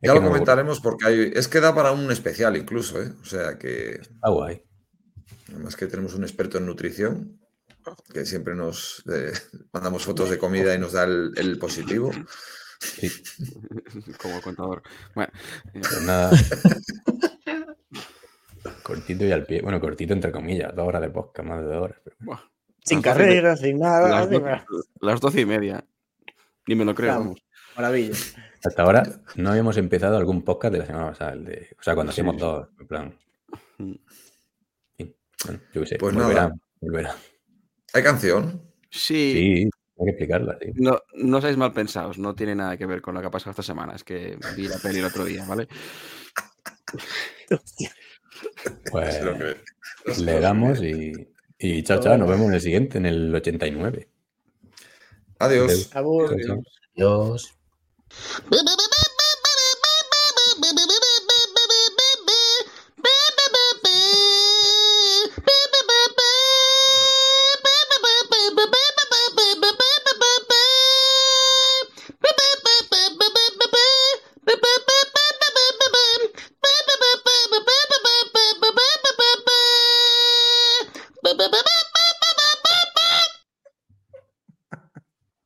[0.00, 3.10] Ya lo no- comentaremos porque hay, es que da para un especial incluso, ¿eh?
[3.20, 4.62] O sea que Está guay.
[5.48, 7.40] además que tenemos un experto en nutrición
[8.14, 9.32] que siempre nos eh,
[9.72, 12.12] mandamos fotos de comida y nos da el, el positivo.
[12.78, 13.10] Sí,
[14.22, 14.82] Como contador.
[15.16, 15.32] Bueno,
[15.74, 16.30] eh, pues nada.
[18.90, 19.62] cortito y al pie.
[19.62, 21.98] Bueno, cortito entre comillas, dos horas de podcast, más de dos horas.
[22.04, 22.40] pero- buah,
[22.84, 24.08] Sin carreras, sin nada.
[24.08, 25.84] las, do- doce y media.
[26.66, 27.34] Ni me lo creo.
[27.76, 28.14] Maravilla.
[28.64, 29.02] Hasta ahora
[29.36, 32.34] no habíamos empezado algún podcast de la semana pasada, el de, o sea, cuando hacíamos
[32.34, 32.40] Sí.
[32.40, 33.18] dos, en plan.
[33.78, 33.92] Mm.
[34.98, 36.54] sí, Bueno, yo qué sé, Pues volverá, nada.
[36.80, 37.14] volverá.
[37.94, 38.62] ¿Hay canción?
[38.90, 40.72] Sí, Sí, hay que explicarla, sí.
[40.74, 43.52] No, no seáis mal pensados, no tiene nada que ver con lo que ha pasado
[43.52, 43.94] esta semana.
[43.94, 45.66] Es que vi la peli el otro día, ¿vale?
[48.90, 49.56] Pues Es lo que-
[50.06, 51.12] lo le damos y,
[51.58, 54.08] y chao, chao, nos vemos en el siguiente, en el 89.
[55.38, 55.90] Adiós.
[55.94, 56.28] Agur.
[56.46, 56.62] Chao,
[56.96, 57.36] chao.